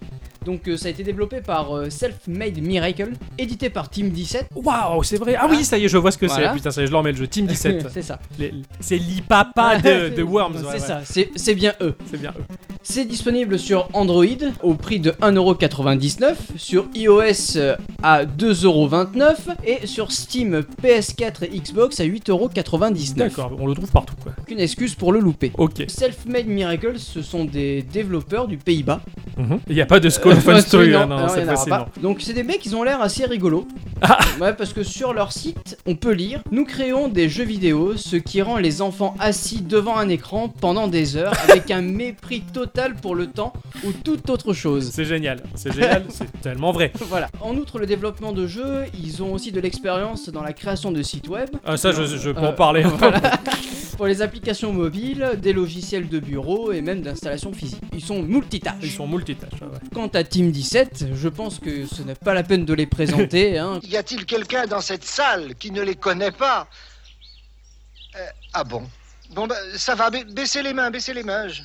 Donc 0.45 0.67
euh, 0.67 0.78
ça 0.78 0.88
a 0.88 0.91
été 0.91 1.04
développé 1.04 1.41
par 1.41 1.75
euh, 1.75 1.89
Self-Made 1.89 2.60
Miracle, 2.62 3.12
édité 3.38 3.69
par 3.69 3.89
Team 3.89 4.10
17. 4.10 4.47
Waouh, 4.56 5.04
c'est 5.04 5.17
vrai. 5.17 5.36
Ah 5.38 5.47
oui, 5.49 5.63
ça 5.65 5.78
y 5.78 5.86
est, 5.86 5.88
je 5.89 5.97
vois 5.97 6.12
ce 6.12 6.17
que 6.17 6.25
Voilà. 6.28 6.49
c'est. 6.52 6.56
Putain, 6.56 6.71
ça 6.71 6.82
y 6.82 6.84
est, 6.86 6.88
je 6.88 6.91
leur 6.91 7.04
mets 7.04 7.12
le 7.12 7.17
jeu. 7.17 7.28
Team 7.28 7.45
17. 7.47 7.88
c'est 7.93 8.02
ça. 8.02 8.19
Les- 8.38 8.54
c'est 8.80 8.97
l'IPAPA 8.97 9.78
de, 9.80 10.10
de 10.15 10.23
Worms. 10.23 10.56
ouais, 10.56 10.62
C'est 10.63 10.67
ouais. 10.73 10.80
ça, 10.80 11.02
c'est 11.04 11.30
c'est 11.36 11.56
bien 11.56 11.73
eux. 11.82 11.95
C'est 12.10 12.19
bien 12.19 12.34
eux. 12.38 12.43
C'est 12.82 13.06
disponible 13.06 13.60
sur 13.60 13.89
Android 13.93 14.23
au 14.63 14.73
prix 14.73 14.99
de 14.99 15.12
1,99€, 15.12 16.36
sur 16.58 16.88
iOS 16.95 17.58
euh, 17.58 17.75
à 18.02 18.23
2,29€ 18.25 19.36
et 19.65 19.86
sur 19.86 20.12
Steam, 20.12 20.63
PS4 20.82 21.43
et 21.43 21.60
Xbox 21.60 21.99
à 21.99 22.06
8,99€. 22.06 23.15
D'accord, 23.15 23.52
on 23.60 23.67
le 23.67 23.73
trouve 23.75 23.91
partout 23.91 24.15
quoi. 24.23 24.32
Aucune 24.39 24.60
excuse 24.60 24.95
pour 24.95 25.12
le 25.12 25.19
louper. 25.19 25.52
Ok. 25.58 25.84
Self-Made 25.88 26.47
Miracle, 26.47 26.93
ce 26.97 27.21
sont 27.21 27.45
des 27.45 27.82
développeurs 27.84 28.47
du 28.47 28.58
Pays-Bas. 28.58 29.02
Il 29.69 29.75
n'y 29.75 29.82
a 29.82 29.86
pas 29.86 29.99
de 30.02 30.10
Euh, 30.32 30.36
Fun 30.36 30.60
Story, 30.62 30.92
non, 30.92 31.06
non, 31.08 31.20
non, 31.22 31.28
cette 31.30 31.48
pas. 31.70 31.88
Donc 32.02 32.22
c'est 32.22 32.34
des 32.34 32.44
mecs, 32.44 32.65
ils 32.65 32.76
ont 32.76 32.84
l'air 32.84 33.02
assez 33.02 33.26
rigolos. 33.26 33.68
Ah. 34.02 34.18
Ouais, 34.39 34.54
parce 34.54 34.72
que 34.72 34.82
sur 34.82 35.12
leur 35.13 35.34
site, 35.34 35.78
on 35.86 35.94
peut 35.94 36.13
lire 36.13 36.39
Nous 36.52 36.63
créons 36.63 37.10
des 37.10 37.28
jeux 37.28 37.44
vidéo, 37.44 37.98
ce 37.98 38.15
qui 38.15 38.42
rend 38.42 38.56
les 38.56 38.82
enfants 38.82 39.13
assis 39.20 39.62
devant 39.62 39.98
un 39.98 40.08
écran 40.08 40.48
pendant 40.48 40.88
des 40.88 41.18
heures 41.18 41.34
avec 41.50 41.70
un 41.70 41.82
mépris 41.82 42.39
total 42.54 42.96
pour 42.96 43.13
le 43.13 43.28
temps 43.28 43.52
ou 43.84 43.92
toute 43.92 44.30
autre 44.30 44.54
chose. 44.54 44.89
C'est 44.94 45.04
génial, 45.04 45.44
c'est 45.56 45.74
génial, 45.74 46.06
c'est 46.10 46.32
tellement 46.42 46.72
vrai. 46.72 46.94
Voilà. 47.10 47.28
En 47.42 47.58
outre 47.58 47.78
le 47.78 47.86
développement 47.86 48.32
de 48.32 48.48
jeux, 48.48 48.84
ils 48.98 49.22
ont 49.22 49.34
aussi 49.34 49.52
de 49.52 49.60
l'expérience 49.60 50.30
dans 50.30 50.44
la 50.44 50.54
création 50.54 50.94
de 50.94 51.02
sites 51.04 51.28
web. 51.28 51.50
Ah, 51.65 51.76
ça, 51.76 51.92
je, 51.92 52.04
je 52.06 52.30
peux 52.32 52.39
Euh, 52.39 52.50
en 52.52 52.54
parler. 52.54 52.84
voilà. 53.00 53.20
Pour 53.99 54.07
les 54.07 54.21
applications 54.21 54.71
mobiles, 54.71 55.31
des 55.39 55.51
logiciels 55.51 56.07
de 56.07 56.19
bureau 56.19 56.71
et 56.71 56.79
même 56.79 57.01
d'installation 57.01 57.51
physique. 57.51 57.81
Ils 57.91 58.01
sont 58.01 58.23
multitâches. 58.23 58.75
Ils 58.81 58.91
sont 58.91 59.05
multitâches. 59.05 59.59
ouais, 59.59 59.67
ouais. 59.67 59.79
Quant 59.93 60.07
à 60.07 60.23
Team 60.23 60.51
17, 60.53 61.07
je 61.13 61.27
pense 61.27 61.59
que 61.59 61.85
ce 61.85 62.01
n'est 62.03 62.15
pas 62.15 62.33
la 62.33 62.43
peine 62.43 62.63
de 62.63 62.73
les 62.73 62.85
présenter. 62.85 63.57
hein. 63.59 63.81
Y 63.83 63.97
a-t-il 63.97 64.25
quelqu'un 64.25 64.67
dans 64.67 64.79
cette 64.79 65.03
salle 65.03 65.53
qui 65.55 65.71
ne 65.71 65.81
les 65.81 65.95
connaît 65.95 66.31
pas? 66.31 66.69
Euh, 68.15 68.25
Ah 68.53 68.63
bon 68.63 68.83
Bon, 69.31 69.47
bah, 69.47 69.57
ça 69.75 69.95
va, 69.95 70.09
ba- 70.09 70.23
baissez 70.23 70.63
les 70.63 70.73
mains, 70.73 70.89
baissez 70.91 71.13
les 71.13 71.23
mains. 71.23 71.49
Je, 71.49 71.62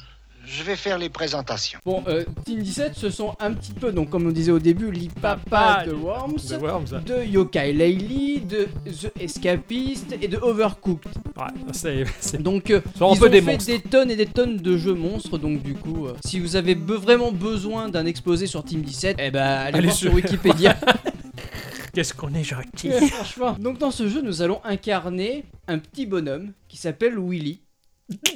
je 0.46 0.62
vais 0.62 0.76
faire 0.76 0.98
les 0.98 1.08
présentations. 1.08 1.78
Bon, 1.84 2.02
euh, 2.06 2.24
Team 2.44 2.62
17, 2.62 2.92
ce 2.94 3.10
sont 3.10 3.34
un 3.40 3.52
petit 3.52 3.72
peu, 3.72 3.92
donc 3.92 4.10
comme 4.10 4.26
on 4.26 4.30
disait 4.30 4.52
au 4.52 4.58
début, 4.58 4.90
l'IPAPA 4.90 5.84
de 5.86 5.92
Worms, 5.92 6.36
The 6.36 6.60
Worms. 6.60 7.02
de 7.06 7.24
Yokai 7.24 7.72
Laylee, 7.72 8.40
de 8.40 8.68
The 8.90 9.12
Escapist 9.20 10.14
et 10.20 10.28
de 10.28 10.36
Overcooked. 10.36 11.10
Ouais, 11.36 11.44
c'est. 11.72 12.04
c'est- 12.20 12.42
Donc, 12.42 12.70
euh, 12.70 12.80
ils 12.84 12.98
peu 12.98 13.04
ont 13.04 13.14
des 13.30 13.40
fait 13.42 13.52
monstres. 13.52 13.66
des 13.66 13.80
tonnes 13.80 14.10
et 14.10 14.16
des 14.16 14.26
tonnes 14.26 14.56
de 14.58 14.76
jeux 14.76 14.94
monstres. 14.94 15.38
Donc, 15.38 15.62
du 15.62 15.74
coup, 15.74 16.06
euh, 16.06 16.14
si 16.24 16.38
vous 16.40 16.56
avez 16.56 16.74
be- 16.74 16.94
vraiment 16.96 17.32
besoin 17.32 17.88
d'un 17.88 18.06
exposé 18.06 18.46
sur 18.46 18.64
Team 18.64 18.82
17, 18.82 19.16
eh 19.20 19.30
ben, 19.30 19.40
allez, 19.42 19.78
Allez 19.78 19.86
voir 19.88 19.96
sur- 19.96 20.08
sur 20.10 20.14
Wikipédia. 20.14 20.76
Qu'est-ce 21.92 22.12
qu'on 22.14 22.34
est 22.34 22.44
gentil. 22.44 22.90
Franchement. 22.90 23.56
Donc, 23.58 23.78
dans 23.78 23.90
ce 23.90 24.08
jeu, 24.08 24.20
nous 24.20 24.42
allons 24.42 24.60
incarner 24.64 25.44
un 25.68 25.78
petit 25.78 26.06
bonhomme 26.06 26.52
qui 26.68 26.76
s'appelle 26.76 27.18
Willy. 27.18 27.60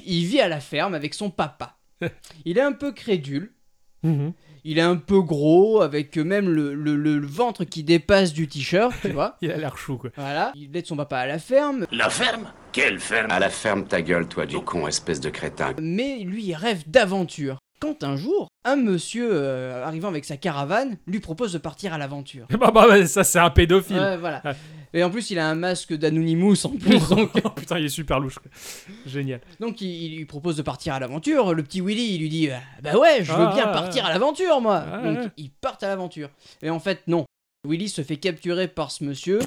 Il 0.06 0.24
vit 0.26 0.40
à 0.40 0.48
la 0.48 0.60
ferme 0.60 0.94
avec 0.94 1.12
son 1.14 1.28
papa. 1.30 1.74
Il 2.44 2.58
est 2.58 2.62
un 2.62 2.72
peu 2.72 2.92
crédule. 2.92 3.52
Mhm. 4.02 4.32
Il 4.64 4.78
est 4.78 4.82
un 4.82 4.96
peu 4.96 5.20
gros, 5.22 5.80
avec 5.80 6.16
même 6.16 6.48
le, 6.50 6.74
le- 6.74 6.96
le- 6.96 7.18
le 7.18 7.26
ventre 7.26 7.64
qui 7.64 7.84
dépasse 7.84 8.32
du 8.32 8.48
t-shirt, 8.48 8.92
tu 9.00 9.10
vois. 9.12 9.36
Il 9.42 9.50
a 9.50 9.56
l'air 9.56 9.78
chou 9.78 9.96
quoi. 9.96 10.10
Voilà. 10.16 10.52
Il 10.54 10.76
aide 10.76 10.86
son 10.86 10.96
papa 10.96 11.18
à 11.18 11.26
la 11.26 11.38
ferme, 11.38 11.86
La 11.90 12.10
ferme? 12.10 12.52
Quelle 12.72 12.98
ferme? 13.00 13.30
À 13.30 13.38
la 13.38 13.50
ferme 13.50 13.84
ta 13.86 14.02
gueule, 14.02 14.26
toi, 14.28 14.46
du 14.46 14.58
con, 14.58 14.86
espèce 14.86 15.20
de 15.20 15.30
crétin. 15.30 15.72
mais 15.80 16.18
lui, 16.18 16.44
il 16.44 16.54
rêve 16.54 16.82
d'aventure. 16.88 17.58
Quand 17.80 18.02
un 18.02 18.16
jour, 18.16 18.48
un 18.64 18.74
monsieur 18.76 19.28
euh, 19.32 19.84
arrivant 19.86 20.08
avec 20.08 20.24
sa 20.24 20.36
caravane 20.36 20.96
lui 21.06 21.20
propose 21.20 21.52
de 21.52 21.58
partir 21.58 21.94
à 21.94 21.98
l'aventure. 21.98 22.46
Bah, 22.58 22.70
bah, 22.74 22.86
bah, 22.88 23.06
ça, 23.06 23.22
c'est 23.24 23.38
un 23.38 23.50
pédophile. 23.50 23.96
Ouais, 23.96 24.16
voilà. 24.16 24.42
Et 24.94 25.02
en 25.04 25.10
plus, 25.10 25.30
il 25.30 25.38
a 25.38 25.48
un 25.48 25.54
masque 25.54 25.94
d'Anonymous 25.94 26.64
en 26.66 26.70
plus. 26.70 27.08
donc, 27.10 27.30
Oh, 27.44 27.50
putain, 27.50 27.78
il 27.78 27.84
est 27.84 27.90
super 27.90 28.20
louche. 28.20 28.38
Génial. 29.06 29.40
donc 29.60 29.80
il, 29.80 29.88
il 29.88 30.16
lui 30.18 30.24
propose 30.24 30.56
de 30.56 30.62
partir 30.62 30.94
à 30.94 31.00
l'aventure. 31.00 31.54
Le 31.54 31.62
petit 31.62 31.80
Willy, 31.80 32.14
il 32.14 32.20
lui 32.20 32.28
dit 32.28 32.50
euh, 32.50 32.56
Bah 32.82 32.96
ouais, 32.98 33.18
je 33.22 33.32
veux 33.32 33.46
Ah, 33.46 33.52
bien 33.54 33.64
ah, 33.66 33.72
partir 33.72 34.06
à 34.06 34.12
l'aventure, 34.12 34.60
moi. 34.60 34.84
Ah, 34.90 35.02
donc 35.02 35.30
ils 35.36 35.50
partent 35.50 35.82
à 35.82 35.88
l'aventure. 35.88 36.30
Et 36.62 36.70
en 36.70 36.80
fait, 36.80 37.02
non. 37.06 37.24
Willy 37.66 37.88
se 37.88 38.02
fait 38.02 38.16
capturer 38.16 38.68
par 38.68 38.90
ce 38.90 39.04
monsieur. 39.04 39.40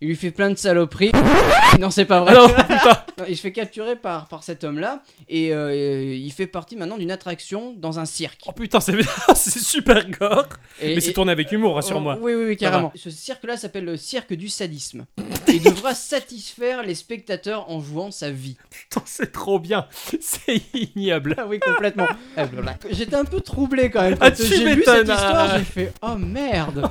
Il 0.00 0.08
lui 0.08 0.16
fait 0.16 0.32
plein 0.32 0.50
de 0.50 0.56
saloperies. 0.58 1.12
non, 1.80 1.90
c'est 1.90 2.04
pas 2.04 2.20
vrai. 2.20 2.34
Ah 2.36 2.40
non, 2.40 2.48
putain. 2.62 3.04
Non, 3.18 3.24
il 3.28 3.36
se 3.36 3.42
fait 3.42 3.52
capturer 3.52 3.96
par, 3.96 4.26
par 4.28 4.42
cet 4.42 4.64
homme-là. 4.64 5.02
Et 5.28 5.54
euh, 5.54 6.14
il 6.14 6.30
fait 6.32 6.46
partie 6.48 6.76
maintenant 6.76 6.98
d'une 6.98 7.12
attraction 7.12 7.72
dans 7.78 7.98
un 8.00 8.04
cirque. 8.04 8.40
Oh 8.46 8.52
putain, 8.52 8.80
c'est 8.80 8.92
c'est 9.34 9.58
super 9.60 10.08
gore. 10.10 10.48
Et- 10.82 10.94
Mais 10.96 11.00
c'est 11.00 11.12
tourné 11.12 11.32
avec 11.32 11.50
humour, 11.52 11.76
rassure-moi. 11.76 12.16
Oh, 12.20 12.24
oui, 12.24 12.34
oui, 12.34 12.56
carrément. 12.56 12.92
Ce 12.96 13.08
cirque-là 13.10 13.56
s'appelle 13.56 13.84
le 13.84 13.96
cirque 13.96 14.34
du 14.34 14.48
sadisme. 14.48 15.06
Il 15.48 15.62
devra 15.62 15.94
satisfaire 15.94 16.82
les 16.82 16.94
spectateurs 16.96 17.70
en 17.70 17.80
jouant 17.80 18.10
sa 18.10 18.30
vie. 18.30 18.56
Putain, 18.70 19.02
c'est 19.06 19.30
trop 19.32 19.58
bien. 19.60 19.86
C'est 20.20 20.60
ignoble. 20.74 21.34
Ah 21.38 21.46
oui, 21.46 21.60
complètement. 21.60 22.08
Eh. 22.36 22.42
J'étais 22.90 23.16
un 23.16 23.24
peu 23.24 23.40
troublé 23.40 23.90
quand 23.90 24.02
même. 24.02 24.16
Ah, 24.20 24.30
Quand 24.32 24.42
j'ai 24.44 24.58
lu 24.58 24.76
m'étonnes, 24.76 25.06
cette 25.06 25.14
histoire, 25.16 25.58
j'ai 25.58 25.64
fait 25.64 25.92
Oh 26.02 26.16
merde 26.16 26.90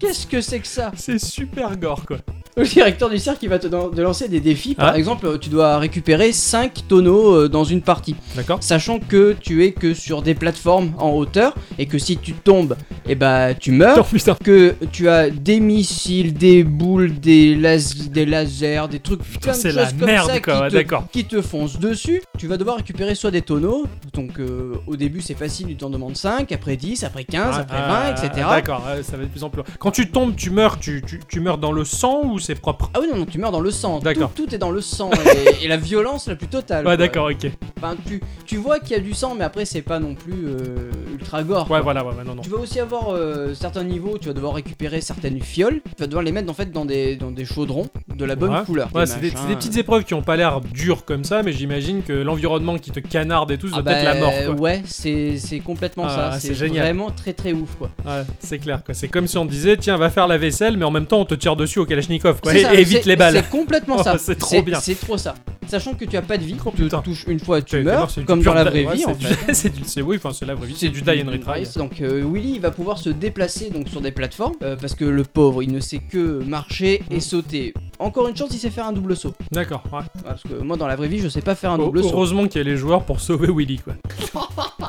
Qu'est-ce 0.00 0.26
que 0.26 0.40
c'est 0.40 0.60
que 0.60 0.66
ça? 0.66 0.90
C'est 0.96 1.18
super 1.18 1.76
gore 1.76 2.06
quoi. 2.06 2.18
Le 2.56 2.64
directeur 2.66 3.08
du 3.08 3.18
cirque, 3.18 3.38
il 3.42 3.48
va 3.48 3.58
te, 3.58 3.68
lancer 4.00 4.28
des 4.28 4.40
défis. 4.40 4.74
Par 4.74 4.88
Ah. 4.94 4.98
exemple, 4.98 5.38
tu 5.38 5.48
dois 5.48 5.78
récupérer 5.78 6.32
5 6.32 6.86
tonneaux 6.88 7.34
euh, 7.34 7.48
dans 7.48 7.64
une 7.64 7.80
partie. 7.80 8.16
D'accord 8.36 8.58
Sachant 8.60 8.98
que 8.98 9.34
tu 9.40 9.64
es 9.64 9.72
que 9.72 9.94
sur 9.94 10.20
des 10.20 10.34
plateformes 10.34 10.92
en 10.98 11.10
hauteur 11.12 11.54
et 11.78 11.86
que 11.86 11.96
si 11.98 12.16
tu 12.18 12.32
tombes, 12.32 12.76
eh 13.08 13.14
bah 13.14 13.54
tu 13.54 13.70
meurs. 13.72 13.98
Oh 14.00 14.04
putain. 14.04 14.34
que 14.34 14.74
tu 14.92 15.08
as 15.08 15.30
des 15.30 15.60
missiles, 15.60 16.34
des 16.34 16.64
boules, 16.64 17.18
des, 17.20 17.54
las- 17.54 18.08
des 18.10 18.26
lasers, 18.26 18.88
des 18.90 18.98
trucs 19.00 19.20
de 19.20 19.52
c'est 19.52 19.72
la 19.72 19.86
comme 19.86 20.04
merde, 20.06 20.30
ça 20.30 20.40
quoi, 20.40 20.62
qui, 20.62 20.68
te, 20.68 20.74
d'accord. 20.74 21.04
qui 21.12 21.24
te 21.24 21.40
foncent 21.40 21.78
dessus. 21.78 22.20
Tu 22.36 22.46
vas 22.46 22.56
devoir 22.56 22.76
récupérer 22.76 23.14
soit 23.14 23.30
des 23.30 23.42
tonneaux, 23.42 23.86
donc 24.12 24.38
euh, 24.38 24.74
au 24.86 24.96
début 24.96 25.20
c'est 25.20 25.34
facile, 25.34 25.68
tu 25.68 25.76
t'en 25.76 25.90
demandes 25.90 26.16
5, 26.16 26.50
après 26.52 26.76
10, 26.76 27.04
après 27.04 27.24
15, 27.24 27.58
après 27.60 27.76
20, 27.78 27.82
Ah, 27.88 28.10
etc. 28.10 28.46
D'accord, 28.50 28.84
ouais, 28.86 29.02
ça 29.02 29.16
va 29.16 29.22
de 29.24 29.28
plus 29.28 29.44
en 29.44 29.50
plus. 29.50 29.62
Quand 29.78 29.90
tu 29.92 30.10
tombes, 30.10 30.34
tu 30.36 30.50
meurs, 30.50 30.78
tu, 30.78 31.02
tu, 31.06 31.20
tu 31.28 31.40
meurs 31.40 31.58
dans 31.58 31.72
le 31.72 31.84
sang 31.84 32.19
ou 32.24 32.38
c'est 32.38 32.54
propre 32.54 32.90
Ah 32.94 32.98
oui, 33.00 33.08
non, 33.10 33.16
non, 33.18 33.26
tu 33.26 33.38
meurs 33.38 33.52
dans 33.52 33.60
le 33.60 33.70
sang. 33.70 33.98
D'accord. 34.00 34.30
Tout, 34.34 34.46
tout 34.46 34.54
est 34.54 34.58
dans 34.58 34.70
le 34.70 34.80
sang 34.80 35.10
et, 35.60 35.64
et 35.64 35.68
la 35.68 35.76
violence 35.76 36.28
la 36.28 36.36
plus 36.36 36.48
totale. 36.48 36.86
Ouais, 36.86 36.96
d'accord, 36.96 37.30
ok. 37.30 37.50
Enfin, 37.78 37.96
tu, 38.06 38.20
tu 38.46 38.56
vois 38.56 38.78
qu'il 38.78 38.92
y 38.92 38.94
a 38.94 39.02
du 39.02 39.14
sang, 39.14 39.34
mais 39.34 39.44
après 39.44 39.64
c'est 39.64 39.82
pas 39.82 39.98
non 39.98 40.14
plus 40.14 40.46
euh, 40.46 40.90
ultra 41.20 41.42
gore. 41.42 41.70
Ouais, 41.70 41.80
voilà, 41.80 42.04
ouais, 42.04 42.14
ouais, 42.14 42.24
non, 42.24 42.34
non. 42.34 42.42
Tu 42.42 42.50
vas 42.50 42.58
aussi 42.58 42.80
avoir 42.80 43.10
euh, 43.10 43.54
certains 43.54 43.84
niveaux, 43.84 44.18
tu 44.18 44.28
vas 44.28 44.34
devoir 44.34 44.54
récupérer 44.54 45.00
certaines 45.00 45.40
fioles, 45.40 45.80
tu 45.96 46.00
vas 46.00 46.06
devoir 46.06 46.22
les 46.24 46.32
mettre 46.32 46.50
en 46.50 46.54
fait 46.54 46.72
dans 46.72 46.84
des, 46.84 47.16
dans 47.16 47.30
des 47.30 47.44
chaudrons 47.44 47.88
de 48.14 48.24
la 48.24 48.34
bonne 48.36 48.50
Ouais. 48.50 48.64
couleur. 48.66 48.88
Ouais, 48.94 49.06
c'est 49.06 49.20
des, 49.20 49.30
petites 49.30 49.76
épreuves 49.76 50.04
qui 50.04 50.14
ont 50.14 50.22
pas 50.22 50.36
l'air 50.36 50.60
dures 50.60 51.04
comme 51.04 51.24
ça, 51.24 51.42
mais 51.42 51.52
j'imagine 51.52 52.02
que 52.02 52.12
l'environnement 52.12 52.78
qui 52.78 52.90
te 52.90 53.00
canarde 53.00 53.50
et 53.52 53.58
tout, 53.58 53.68
ça 53.68 53.82
Ah 53.86 53.90
être 53.92 54.04
la 54.04 54.14
bah, 54.14 54.20
mort, 54.20 54.32
quoi. 54.46 54.54
Ouais, 54.54 54.82
c'est 54.86 55.60
complètement 55.64 56.04
Ah, 56.08 56.32
ça. 56.32 56.40
c'est 56.40 56.54
génial. 56.54 56.84
vraiment 56.84 57.10
très 57.10 57.32
très 57.32 57.52
ouf 57.52 57.74
quoi. 57.78 57.90
Ouais, 58.04 58.22
c'est 58.40 58.58
clair, 58.58 58.82
quoi. 58.84 58.94
C'est 58.94 59.08
comme 59.08 59.26
si 59.26 59.38
on 59.38 59.44
disait, 59.44 59.76
tiens, 59.76 59.96
va 59.96 60.10
faire 60.10 60.26
la 60.26 60.38
vaisselle, 60.38 60.76
mais 60.76 60.84
en 60.84 60.90
même 60.90 61.06
temps, 61.06 61.20
on 61.20 61.24
te 61.24 61.34
tire 61.34 61.56
dessus 61.56 61.78
au 61.78 61.86
Kalachnikov, 61.86 62.40
quoi. 62.40 62.54
Et, 62.54 62.62
ça, 62.62 62.74
évite 62.74 63.04
les 63.04 63.16
balles. 63.16 63.34
C'est 63.34 63.48
complètement 63.50 63.96
Oh, 63.98 64.02
ça. 64.02 64.18
c'est 64.18 64.36
trop 64.36 64.62
bien. 64.62 64.80
C'est 64.80 64.98
trop 64.98 65.18
ça. 65.18 65.34
Sachant 65.66 65.94
que 65.94 66.04
tu 66.04 66.16
as 66.16 66.22
pas 66.22 66.36
de 66.36 66.42
vie, 66.42 66.56
tu 66.76 66.88
touches 67.04 67.24
une 67.28 67.38
fois, 67.38 67.62
tu 67.62 67.80
meurs, 67.82 68.08
comme 68.26 68.42
dans 68.42 68.54
la 68.54 68.64
vraie 68.64 68.84
vie 68.84 68.98
c'est 69.00 69.06
en 69.06 69.12
du- 69.14 69.24
fait. 69.26 69.72
c'est 69.84 70.02
oui, 70.02 70.16
enfin 70.16 70.32
c'est 70.32 70.44
la 70.46 70.54
vraie 70.54 70.66
vie, 70.66 70.74
c'est 70.76 70.88
du 70.88 71.02
die 71.14 71.22
and 71.22 71.30
retry. 71.30 71.66
Donc 71.76 72.00
euh, 72.00 72.22
Willy 72.24 72.54
il 72.54 72.60
va 72.60 72.70
pouvoir 72.70 72.98
se 72.98 73.10
déplacer 73.10 73.70
donc 73.70 73.88
sur 73.88 74.00
des 74.00 74.12
plateformes 74.12 74.54
euh, 74.62 74.76
parce 74.76 74.94
que 74.94 75.04
le 75.04 75.22
pauvre 75.22 75.62
il 75.62 75.72
ne 75.72 75.80
sait 75.80 75.98
que 75.98 76.42
marcher 76.42 77.02
et 77.10 77.20
sauter. 77.20 77.74
Encore 77.98 78.28
une 78.28 78.36
chance 78.36 78.50
il 78.52 78.58
sait 78.58 78.70
faire 78.70 78.86
un 78.86 78.92
double 78.92 79.16
saut. 79.16 79.34
D'accord, 79.50 79.82
ouais. 79.92 80.00
Parce 80.24 80.42
que 80.42 80.54
moi 80.54 80.76
dans 80.76 80.86
la 80.86 80.96
vraie 80.96 81.08
vie 81.08 81.18
je 81.18 81.28
sais 81.28 81.42
pas 81.42 81.54
faire 81.54 81.72
un 81.72 81.78
double 81.78 82.02
saut. 82.02 82.10
Heureusement 82.12 82.46
qu'il 82.46 82.58
y 82.58 82.64
a 82.64 82.64
les 82.64 82.76
joueurs 82.76 83.04
pour 83.04 83.20
sauver 83.20 83.48
Willy 83.50 83.78
quoi. 83.78 83.94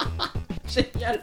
Génial. 0.68 1.22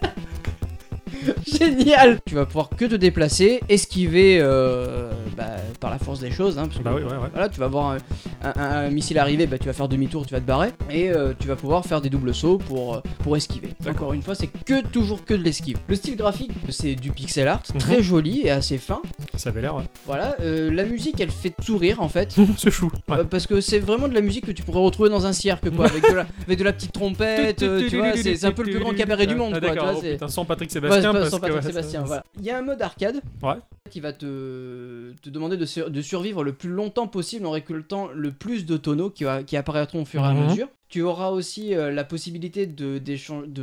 Génial. 1.59 2.19
Tu 2.27 2.35
vas 2.35 2.47
pouvoir 2.47 2.71
que 2.71 2.85
te 2.85 2.95
déplacer, 2.95 3.61
esquiver 3.69 4.39
euh, 4.41 5.11
bah, 5.37 5.45
par 5.81 5.91
la 5.91 5.99
force 5.99 6.21
des 6.21 6.31
choses. 6.31 6.59
Hein, 6.59 6.67
parce 6.67 6.79
que, 6.79 6.83
Bah 6.83 6.93
oui, 6.95 7.03
ouais, 7.03 7.09
ouais. 7.11 7.29
Voilà, 7.33 7.49
tu 7.49 7.61
vas 7.61 7.69
voir 7.69 7.91
un, 7.93 7.99
un- 8.43 8.61
un 8.87 8.91
missile 8.91 9.19
arriver, 9.19 9.47
bah, 9.47 9.59
tu 9.59 9.67
vas 9.67 9.73
faire 9.73 9.89
demi-tour, 9.89 10.27
tu 10.27 10.35
vas 10.35 10.41
te 10.41 10.47
barrer, 10.47 10.71
et 10.91 11.11
euh, 11.11 11.33
tu 11.39 11.49
vas 11.49 11.57
pouvoir 11.57 11.85
faire 11.85 12.01
des 12.01 12.11
doubles 12.11 12.35
sauts 12.35 12.59
pour, 12.59 12.97
euh, 12.97 13.01
pour 13.23 13.37
esquiver. 13.37 13.69
D'accord. 13.81 13.99
Encore 14.09 14.13
une 14.15 14.23
fois, 14.23 14.35
c'est 14.35 14.49
que 14.65 14.81
toujours 14.87 15.25
que 15.25 15.35
de 15.35 15.43
l'esquive. 15.43 15.79
Le 15.89 15.95
style 15.97 16.17
graphique, 16.17 16.53
c'est 16.69 16.95
du 16.95 17.11
pixel 17.11 17.49
art, 17.49 17.63
Mhm. 17.75 17.81
très 17.81 18.03
joli 18.03 18.43
et 18.45 18.51
assez 18.51 18.79
fin. 18.79 19.01
Ça 19.35 19.51
avait 19.51 19.61
l'air. 19.63 19.75
ouais. 19.77 19.85
Voilà, 20.07 20.37
euh, 20.41 20.71
la 20.71 20.85
musique, 20.85 21.21
elle 21.21 21.31
fait 21.31 21.53
sourire 21.63 22.01
en 22.01 22.09
fait. 22.09 22.35
c'est 22.59 22.71
chou. 22.71 22.91
Ouais. 23.09 23.19
Euh, 23.19 23.25
parce 23.25 23.47
que 23.47 23.61
c'est 23.61 23.79
vraiment 23.79 24.09
de 24.09 24.15
la 24.15 24.21
musique 24.21 24.47
que 24.47 24.53
tu 24.53 24.63
pourrais 24.63 24.81
retrouver 24.81 25.09
dans 25.11 25.27
un 25.27 25.33
cirque 25.33 25.69
quoi, 25.71 25.87
avec 25.87 26.03
de 26.09 26.15
la, 26.15 26.27
avec 26.47 26.59
de 26.59 26.65
la 26.65 26.73
petite 26.73 26.93
trompette, 26.93 27.59
tu 27.89 27.97
vois, 27.97 28.13
c'est 28.17 28.45
un 28.45 28.53
peu 28.53 28.63
le 28.63 28.71
plus 28.71 28.81
grand 28.81 28.95
cabaret 28.95 29.27
du 29.27 29.35
monde 29.35 29.59
Ah, 29.63 29.75
quoi, 29.75 29.93
oh, 29.97 30.01
putain, 30.01 30.29
sans 30.29 30.45
Patrick 30.45 30.71
Sébastien. 30.71 31.13
Pas- 31.19 31.25
parce 31.25 31.31
sans 31.31 31.37
que, 31.39 31.43
Patrick 31.43 31.63
ouais, 31.65 31.69
Sébastien, 31.73 32.01
ça- 32.01 32.07
voilà. 32.07 32.25
Il 32.39 32.45
y 32.45 32.51
a 32.51 32.59
un 32.59 32.63
mode 32.63 32.83
arcade 32.83 33.21
Ouais. 33.43 33.55
qui 33.91 34.01
va 34.01 34.13
te, 34.13 35.13
te 35.23 35.31
demander 35.31 35.57
de, 35.57 35.65
sur- 35.67 35.91
de 35.91 36.01
survivre 36.03 36.43
le 36.45 36.53
plus 36.53 36.71
longtemps 36.71 37.07
possible 37.09 37.47
en 37.47 37.51
récoltant 37.51 38.09
le 38.15 38.33
plus 38.33 38.67
de 38.67 38.77
tonneaux 38.77 39.11
qui, 39.11 39.25
va- 39.25 39.43
qui 39.43 39.57
apparaîtront 39.57 40.03
au 40.03 40.05
fur 40.05 40.23
et 40.23 40.27
à 40.27 40.33
Mhm. 40.33 40.47
mesure. 40.49 40.69
Tu 40.89 41.03
auras 41.03 41.29
aussi 41.31 41.75
euh, 41.75 41.91
la 41.93 42.05
possibilité 42.05 42.67
de, 42.67 43.01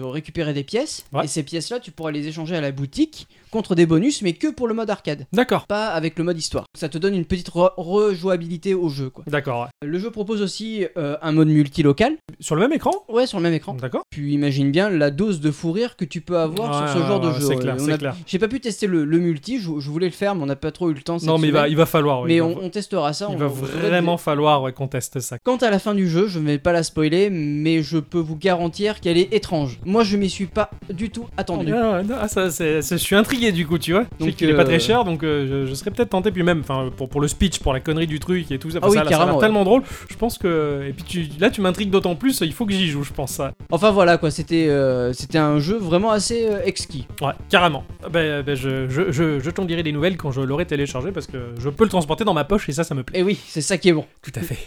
récupérer 0.02 0.54
des 0.54 0.64
pièces. 0.64 1.06
Ouais. 1.12 1.26
Et 1.26 1.28
ces 1.28 1.44
pièces-là, 1.44 1.80
tu 1.80 1.92
pourras 1.92 2.12
les 2.12 2.28
échanger 2.28 2.56
à 2.56 2.62
la 2.62 2.72
boutique 2.72 3.28
contre 3.52 3.74
des 3.74 3.86
bonus, 3.86 4.22
mais 4.22 4.34
que 4.34 4.48
pour 4.48 4.68
le 4.68 4.74
mode 4.74 4.90
arcade. 4.90 5.26
D'accord, 5.34 5.66
Pas 5.68 5.88
avec 5.90 6.18
le 6.20 6.24
mode 6.26 6.38
histoire. 6.38 6.66
Ça 6.78 6.90
te 6.90 6.98
donne 6.98 7.16
une 7.16 7.26
petite 7.26 7.50
re- 7.50 7.72
rejouabilité 7.78 8.74
au 8.74 8.90
jeu. 8.90 9.10
Quoi. 9.10 9.24
d'accord. 9.28 9.62
ouais. 9.64 9.88
Le 9.88 9.98
jeu 9.98 10.12
propose 10.12 10.42
aussi 10.42 10.86
euh, 10.98 11.18
un 11.22 11.32
mode 11.32 11.48
multilocal. 11.48 12.14
Sur 12.40 12.56
le 12.56 12.62
même 12.62 12.74
écran? 12.74 12.92
Ouais, 13.10 13.26
sur 13.28 13.38
le 13.40 13.44
même 13.44 13.54
écran. 13.54 13.74
D'accord. 13.76 14.04
Tu 14.12 14.32
imagines 14.32 14.72
bien 14.72 14.90
la 14.90 15.10
dose 15.10 15.40
de 15.40 15.52
fou 15.52 15.72
rire 15.72 15.96
que 15.96 16.06
tu 16.06 16.22
peux 16.22 16.38
avoir 16.38 16.70
Ouais, 16.82 16.88
sur 16.92 17.02
ce 17.02 17.08
genre 17.08 17.20
de 17.22 17.32
jeu. 17.32 17.48
C'est 17.48 17.56
clair, 17.58 17.80
c'est 17.80 17.94
a- 17.94 17.98
clair. 17.98 18.16
J'ai 18.28 18.40
pas 18.40 18.48
pu 18.50 18.60
tester 18.60 18.88
le, 18.88 19.06
le 19.06 19.18
multi, 19.20 19.60
je, 19.60 19.72
je 19.80 19.90
voulais 19.90 20.08
le 20.08 20.12
faire, 20.14 20.36
mais 20.36 20.44
on 20.44 20.48
n'a 20.48 20.56
pas 20.56 20.72
trop 20.72 20.90
eu 20.90 20.94
le 20.94 21.02
temps. 21.02 21.18
cette 21.18 21.28
Non, 21.28 21.38
mais 21.38 21.48
il 21.48 21.52
va, 21.54 21.60
semaine. 21.62 21.72
il 21.72 21.78
va 21.78 21.86
falloir. 21.86 22.24
Mais 22.26 22.42
on, 22.42 22.54
va- 22.56 22.62
on 22.62 22.70
testera 22.70 23.14
ça. 23.14 23.28
il 23.30 23.36
on 23.36 23.38
va 23.40 23.48
vraiment 23.48 24.18
falloir 24.18 24.74
qu'on 24.74 24.88
teste 24.88 25.20
ça. 25.22 25.38
Quant 25.44 25.58
à 25.58 25.70
la 25.70 25.80
fin 25.80 25.96
du 25.96 26.10
jeu, 26.10 26.28
je 26.28 26.40
ne 26.40 26.46
vais 26.48 26.60
pas 26.60 26.74
la 26.74 26.84
spoiler, 26.84 27.15
mais 27.32 27.82
je 27.82 27.98
peux 27.98 28.20
vous 28.20 28.36
garantir 28.36 29.00
qu'elle 29.02 29.18
est 29.18 29.34
étrange. 29.34 29.80
Moi, 29.86 30.04
je 30.04 30.18
m'y 30.18 30.30
suis 30.30 30.46
pas 30.46 30.70
du 30.94 31.10
tout 31.10 31.26
attendu. 31.38 31.74
Ah, 31.74 32.02
non, 32.04 32.16
ah, 32.20 32.28
ça, 32.28 32.50
je 32.50 32.96
suis 32.98 33.16
intrigué 33.16 33.52
du 33.52 33.66
coup, 33.66 33.78
tu 33.78 33.94
vois. 33.94 34.06
Donc, 34.20 34.36
qu'il 34.36 34.50
est 34.50 34.54
pas 34.54 34.62
euh, 34.62 34.66
très 34.66 34.80
cher, 34.80 35.04
donc 35.04 35.24
euh, 35.24 35.66
je, 35.66 35.70
je 35.70 35.74
serais 35.76 35.92
peut-être 35.92 36.10
tenté. 36.10 36.32
Puis 36.32 36.44
même, 36.44 36.60
enfin, 36.62 36.90
pour, 36.96 37.10
pour 37.10 37.22
le 37.22 37.28
speech, 37.28 37.60
pour 37.60 37.74
la 37.74 37.80
connerie 37.80 38.08
du 38.08 38.20
truc 38.20 38.52
et 38.52 38.60
tout 38.60 38.72
ça, 38.72 38.80
Ah 38.82 38.88
oui, 38.90 38.98
ça, 38.98 39.06
ça 39.10 39.34
ouais. 39.34 39.40
tellement 39.40 39.64
drôle. 39.64 39.84
Je 40.10 40.16
pense 40.16 40.38
que. 40.38 40.86
Et 40.88 40.94
puis 40.94 41.04
tu, 41.04 41.28
là, 41.40 41.50
tu 41.50 41.62
m'intrigues 41.62 41.90
d'autant 41.90 42.16
plus. 42.16 42.42
Il 42.42 42.54
faut 42.54 42.66
que 42.66 42.74
j'y 42.74 42.88
joue, 42.88 43.04
je 43.04 43.14
pense 43.14 43.32
ça. 43.32 43.54
Enfin 43.72 43.92
voilà 43.92 44.18
quoi, 44.18 44.32
c'était 44.32 44.68
euh, 44.68 45.14
c'était 45.14 45.38
un 45.38 45.60
jeu 45.60 45.78
vraiment 45.78 46.12
assez 46.12 46.48
euh, 46.48 46.62
exquis. 46.66 47.08
Ouais, 47.22 47.34
carrément. 47.50 47.84
Ben, 48.12 48.44
ben, 48.44 48.56
je, 48.56 48.88
je, 48.90 49.12
je, 49.12 49.40
je 49.40 49.50
t'en 49.50 49.66
dirai 49.66 49.84
des 49.84 49.92
nouvelles 49.92 50.18
quand 50.18 50.32
je 50.32 50.42
l'aurai 50.42 50.66
téléchargé 50.66 51.12
parce 51.12 51.28
que 51.28 51.54
je 51.60 51.70
peux 51.70 51.84
le 51.84 51.90
transporter 51.90 52.24
dans 52.24 52.34
ma 52.34 52.44
poche 52.44 52.68
et 52.70 52.72
ça, 52.74 52.84
ça 52.84 52.96
me 52.96 53.04
plaît. 53.04 53.20
Et 53.20 53.24
oui, 53.24 53.40
c'est 53.48 53.62
ça 53.62 53.78
qui 53.78 53.90
est 53.90 53.94
bon. 53.94 54.06
Tout 54.22 54.32
à 54.36 54.42
fait. 54.42 54.58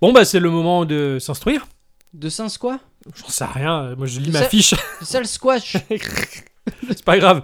Bon, 0.00 0.12
bah, 0.12 0.24
c'est 0.24 0.40
le 0.40 0.50
moment 0.50 0.84
de 0.84 1.18
s'instruire. 1.20 1.66
De 2.12 2.28
Saint 2.28 2.48
quoi 2.58 2.80
J'en 3.14 3.28
sais 3.28 3.44
rien. 3.44 3.94
Moi, 3.96 4.06
je 4.06 4.20
lis 4.20 4.30
ma 4.30 4.40
Ça- 4.40 4.48
fiche. 4.48 4.74
Sale 5.02 5.26
squash 5.26 5.76
c'est 6.88 7.04
pas 7.04 7.18
grave. 7.18 7.42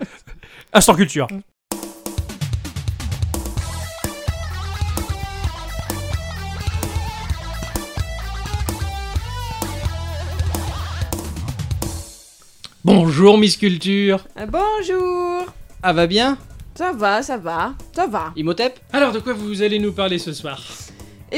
Instant 0.72 0.94
culture. 0.94 1.28
Bonjour 12.84 13.38
Miss 13.38 13.56
Culture. 13.56 14.24
Ah, 14.36 14.46
Bonjour 14.46 15.46
Ah 15.82 15.92
va 15.92 16.06
bien? 16.06 16.38
Ça 16.74 16.92
va, 16.92 17.22
ça 17.22 17.36
va, 17.36 17.74
ça 17.94 18.06
va. 18.06 18.32
Imhotep? 18.36 18.78
Alors 18.92 19.12
de 19.12 19.18
quoi 19.18 19.32
vous 19.32 19.62
allez 19.62 19.78
nous 19.78 19.92
parler 19.92 20.18
ce 20.18 20.32
soir? 20.32 20.60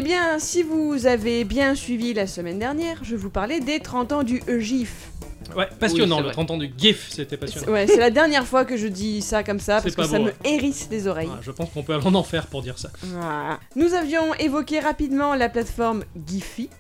Eh 0.01 0.03
bien, 0.03 0.39
si 0.39 0.63
vous 0.63 1.07
avez 1.09 1.43
bien 1.43 1.75
suivi 1.75 2.15
la 2.15 2.29
semaine 2.29 2.61
dernière, 2.61 3.03
je 3.03 3.17
vous 3.17 3.31
parlais 3.31 3.59
des 3.59 3.81
30 3.81 4.13
ans 4.13 4.23
du 4.23 4.41
GIF. 4.61 5.11
Ouais, 5.57 5.67
passionnant, 5.81 6.19
Oui, 6.19 6.21
c'est 6.21 6.23
le 6.23 6.25
vrai. 6.27 6.33
30 6.35 6.51
ans 6.53 6.57
du 6.57 6.73
GIF, 6.79 7.09
c'était 7.11 7.37
passionnant. 7.37 7.73
Ouais, 7.73 7.87
c'est 7.89 7.97
la 7.97 8.11
dernière 8.11 8.47
fois 8.47 8.65
que 8.65 8.77
je 8.77 8.87
dis 8.87 9.23
ça 9.23 9.43
comme 9.43 9.59
ça, 9.59 9.81
C'est 9.81 9.93
parce 9.93 9.97
que 9.97 10.01
pas 10.03 10.07
ça 10.07 10.19
beau, 10.19 10.25
me 10.27 10.29
ouais. 10.29 10.37
hérisse 10.45 10.87
les 10.93 11.09
oreilles. 11.09 11.29
Je 11.43 11.51
pense 11.51 11.71
qu'on 11.71 11.83
peut 11.83 11.95
aller 11.95 12.07
en 12.07 12.15
enfer 12.15 12.47
pour 12.47 12.63
dire 12.63 12.79
ça. 12.79 12.91
Voilà. 13.03 13.59
Nous 13.75 13.93
avions 13.95 14.33
évoqué 14.35 14.79
rapidement 14.79 15.35
la 15.35 15.49
plateforme 15.49 16.05
Giphy. 16.29 16.71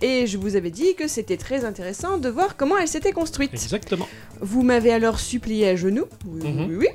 Et 0.00 0.28
je 0.28 0.38
vous 0.38 0.54
avais 0.54 0.70
dit 0.70 0.94
que 0.94 1.08
c'était 1.08 1.36
très 1.36 1.64
intéressant 1.64 2.18
de 2.18 2.28
voir 2.28 2.56
comment 2.56 2.78
elle 2.78 2.86
s'était 2.86 3.10
construite. 3.10 3.50
Exactement. 3.52 4.06
Vous 4.40 4.62
m'avez 4.62 4.92
alors 4.92 5.18
supplié 5.18 5.70
à 5.70 5.74
genoux, 5.74 6.04
oui, 6.24 6.40
oui, 6.44 6.48
Mhm. 6.52 6.66
oui, 6.68 6.76
oui, 6.76 6.88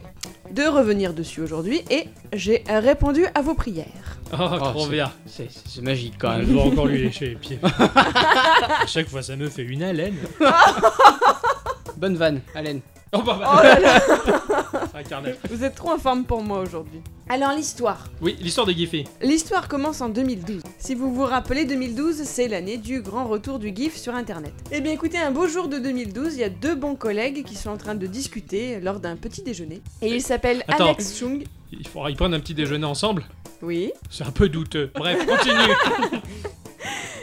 de 0.54 0.64
revenir 0.64 1.14
dessus 1.14 1.42
aujourd'hui 1.42 1.82
et 1.90 2.06
j'ai 2.32 2.64
répondu 2.68 3.26
à 3.36 3.42
vos 3.42 3.54
prières. 3.56 3.86
Oh, 4.32 4.38
Oh, 4.52 4.58
trop 4.58 4.86
c'est- 4.86 4.92
bien. 4.92 5.12
C'est 5.26 5.48
c'est 5.52 5.82
magique 5.82 6.16
quand 6.18 6.34
Je 6.34 6.38
même. 6.40 6.54
dois 6.54 6.64
encore 6.66 6.88
lui 6.88 7.02
lécher 7.04 7.30
les 7.30 7.36
pieds. 7.36 7.60
à 7.64 8.86
chaque 8.88 9.08
fois, 9.08 9.22
ça 9.22 9.36
me 9.36 9.48
fait 9.50 9.64
une 9.64 9.84
haleine. 9.84 10.16
Bonne 11.98 12.16
vanne, 12.16 12.42
Allen. 12.56 12.82
Oh 13.16 13.22
bah, 13.22 13.38
bah. 13.40 13.52
Oh 13.60 13.64
là 13.64 13.80
là, 13.80 15.04
carnage. 15.10 15.36
vous 15.50 15.64
êtes 15.64 15.76
trop 15.76 15.92
en 15.92 16.00
forme 16.00 16.24
pour 16.26 16.42
moi 16.42 16.60
aujourd'hui. 16.62 17.00
Alors 17.30 17.52
l'histoire. 17.52 18.08
Oui, 18.22 18.36
l'histoire 18.42 18.66
de 18.66 18.72
Giphy. 18.72 19.04
L'histoire 19.22 19.68
commence 19.68 20.02
en 20.02 20.10
2012. 20.10 20.64
Si 20.80 20.96
vous 20.96 21.14
vous 21.14 21.26
rappelez, 21.26 21.66
2012, 21.66 22.24
c'est 22.24 22.48
l'année 22.48 22.78
du 22.78 23.02
grand 23.02 23.26
retour 23.26 23.60
du 23.60 23.74
GIF 23.76 23.96
sur 23.96 24.16
Internet. 24.16 24.54
Eh 24.72 24.82
bien 24.82 24.92
écoutez, 24.92 25.20
un 25.20 25.32
beau 25.32 25.48
jour 25.48 25.68
de 25.68 25.78
2012, 25.78 26.34
il 26.36 26.40
y 26.40 26.44
a 26.44 26.50
deux 26.50 26.74
bons 26.76 26.96
collègues 26.96 27.44
qui 27.46 27.56
sont 27.56 27.70
en 27.70 27.78
train 27.78 27.96
de 27.96 28.08
discuter 28.08 28.80
lors 28.80 29.00
d'un 29.00 29.16
petit 29.16 29.44
déjeuner. 29.44 29.82
Et 30.02 30.10
ils 30.10 30.22
s'appellent 30.22 30.64
Attends. 30.68 30.86
Alex 30.86 31.18
Chung. 31.18 31.44
Il 31.72 31.88
faudra 31.88 32.10
y 32.10 32.16
prendre 32.16 32.36
un 32.36 32.40
petit 32.40 32.56
déjeuner 32.56 32.86
ensemble. 32.86 33.26
Oui. 33.62 33.92
C'est 34.10 34.26
un 34.26 34.32
peu 34.32 34.50
douteux. 34.50 34.92
Bref, 34.96 35.26
continue. 35.26 36.22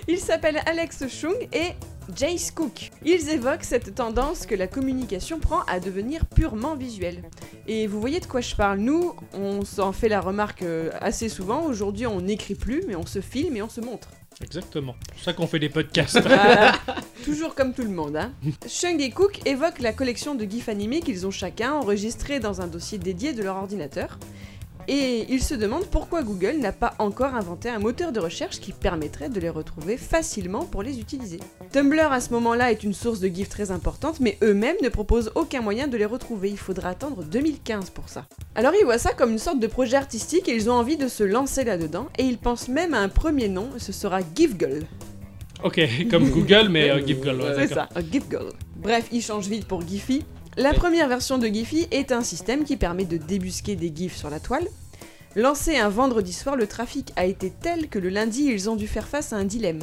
Ils 0.09 0.18
s'appellent 0.18 0.61
Alex 0.66 1.05
Chung 1.09 1.37
et 1.53 1.72
Jace 2.14 2.51
Cook. 2.51 2.90
Ils 3.05 3.29
évoquent 3.31 3.64
cette 3.64 3.94
tendance 3.94 4.46
que 4.46 4.55
la 4.55 4.66
communication 4.66 5.38
prend 5.38 5.62
à 5.62 5.81
devenir 5.81 6.27
purement 6.27 6.77
visuelle. 6.77 7.23
Et 7.66 7.87
vous 7.87 8.01
voyez 8.01 8.20
de 8.20 8.27
quoi 8.27 8.40
je 8.40 8.55
parle 8.55 8.79
Nous, 8.79 9.14
on 9.35 9.64
s'en 9.64 9.92
fait 9.92 10.09
la 10.09 10.20
remarque 10.20 10.62
euh, 10.62 10.90
assez 11.01 11.29
souvent. 11.29 11.64
Aujourd'hui, 11.64 12.07
on 12.07 12.20
n'écrit 12.20 12.55
plus, 12.55 12.83
mais 12.87 12.96
on 12.96 13.07
se 13.07 13.20
filme 13.20 13.57
et 13.57 13.62
on 13.62 13.68
se 13.68 13.81
montre. 13.81 14.09
Exactement. 14.42 14.94
C'est 15.03 15.14
pour 15.14 15.23
ça 15.23 15.33
qu'on 15.35 15.46
fait 15.46 15.59
des 15.59 15.68
podcasts. 15.68 16.20
Voilà. 16.20 16.73
Toujours 17.25 17.55
comme 17.55 17.75
tout 17.75 17.83
le 17.83 17.90
monde. 17.90 18.16
Hein. 18.16 18.33
Chung 18.66 19.01
et 19.01 19.11
Cook 19.11 19.40
évoquent 19.46 19.81
la 19.81 19.92
collection 19.92 20.35
de 20.35 20.44
gifs 20.44 20.68
animés 20.68 21.01
qu'ils 21.01 21.27
ont 21.27 21.31
chacun 21.31 21.75
enregistrés 21.75 22.40
dans 22.40 22.61
un 22.62 22.66
dossier 22.66 22.99
dédié 22.99 23.33
de 23.35 23.42
leur 23.42 23.57
ordinateur. 23.57 24.18
Et 24.92 25.24
ils 25.29 25.40
se 25.40 25.55
demandent 25.55 25.87
pourquoi 25.87 26.24
Google 26.24 26.57
n'a 26.59 26.72
pas 26.72 26.94
encore 26.98 27.37
inventé 27.37 27.68
un 27.68 27.79
moteur 27.79 28.11
de 28.11 28.18
recherche 28.18 28.59
qui 28.59 28.72
permettrait 28.72 29.29
de 29.29 29.38
les 29.38 29.48
retrouver 29.48 29.96
facilement 29.96 30.64
pour 30.64 30.83
les 30.83 30.98
utiliser. 30.98 31.38
Tumblr 31.70 32.11
à 32.11 32.20
ce 32.20 32.33
moment-là 32.33 32.72
est 32.72 32.83
une 32.83 32.92
source 32.92 33.20
de 33.20 33.29
gifs 33.29 33.48
très 33.48 33.70
importante, 33.70 34.18
mais 34.18 34.37
eux-mêmes 34.42 34.74
ne 34.83 34.88
proposent 34.88 35.31
aucun 35.37 35.61
moyen 35.61 35.87
de 35.87 35.96
les 35.96 36.07
retrouver. 36.07 36.50
Il 36.50 36.59
faudra 36.59 36.88
attendre 36.88 37.22
2015 37.22 37.90
pour 37.90 38.09
ça. 38.09 38.26
Alors 38.57 38.72
ils 38.81 38.85
voient 38.85 38.98
ça 38.98 39.12
comme 39.12 39.31
une 39.31 39.38
sorte 39.38 39.61
de 39.61 39.68
projet 39.68 39.96
artistique 39.96 40.48
et 40.48 40.57
ils 40.57 40.68
ont 40.68 40.74
envie 40.74 40.96
de 40.96 41.07
se 41.07 41.22
lancer 41.22 41.62
là-dedans, 41.62 42.09
et 42.18 42.24
ils 42.24 42.38
pensent 42.38 42.66
même 42.66 42.92
à 42.92 42.98
un 42.98 43.09
premier 43.09 43.48
nom, 43.48 43.68
ce 43.79 43.92
sera 43.92 44.18
GIFGirl. 44.35 44.83
ok, 45.62 45.88
comme 46.11 46.31
Google, 46.31 46.68
mais 46.68 46.90
euh, 46.90 46.96
ouais, 46.96 47.55
C'est 47.59 47.74
ça, 47.74 47.88
GIFGirl. 48.11 48.50
Bref, 48.74 49.07
il 49.12 49.22
change 49.22 49.46
vite 49.46 49.68
pour 49.68 49.87
Giphy. 49.87 50.24
La 50.57 50.74
première 50.74 51.09
version 51.09 51.38
de 51.38 51.46
Giphy 51.46 51.87
est 51.92 52.11
un 52.11 52.22
système 52.22 52.64
qui 52.64 52.76
permet 52.76 53.05
de 53.05 53.18
débusquer 53.18 53.76
des 53.76 53.92
GIFs 53.94 54.16
sur 54.16 54.31
la 54.31 54.40
toile. 54.40 54.66
Lancé 55.37 55.77
un 55.77 55.88
vendredi 55.88 56.33
soir, 56.33 56.57
le 56.57 56.66
trafic 56.66 57.12
a 57.14 57.25
été 57.25 57.51
tel 57.51 57.88
que 57.88 58.01
le 58.01 58.09
lundi, 58.09 58.47
ils 58.47 58.69
ont 58.69 58.75
dû 58.75 58.88
faire 58.88 59.07
face 59.07 59.33
à 59.33 59.37
un 59.37 59.45
dilemme. 59.45 59.81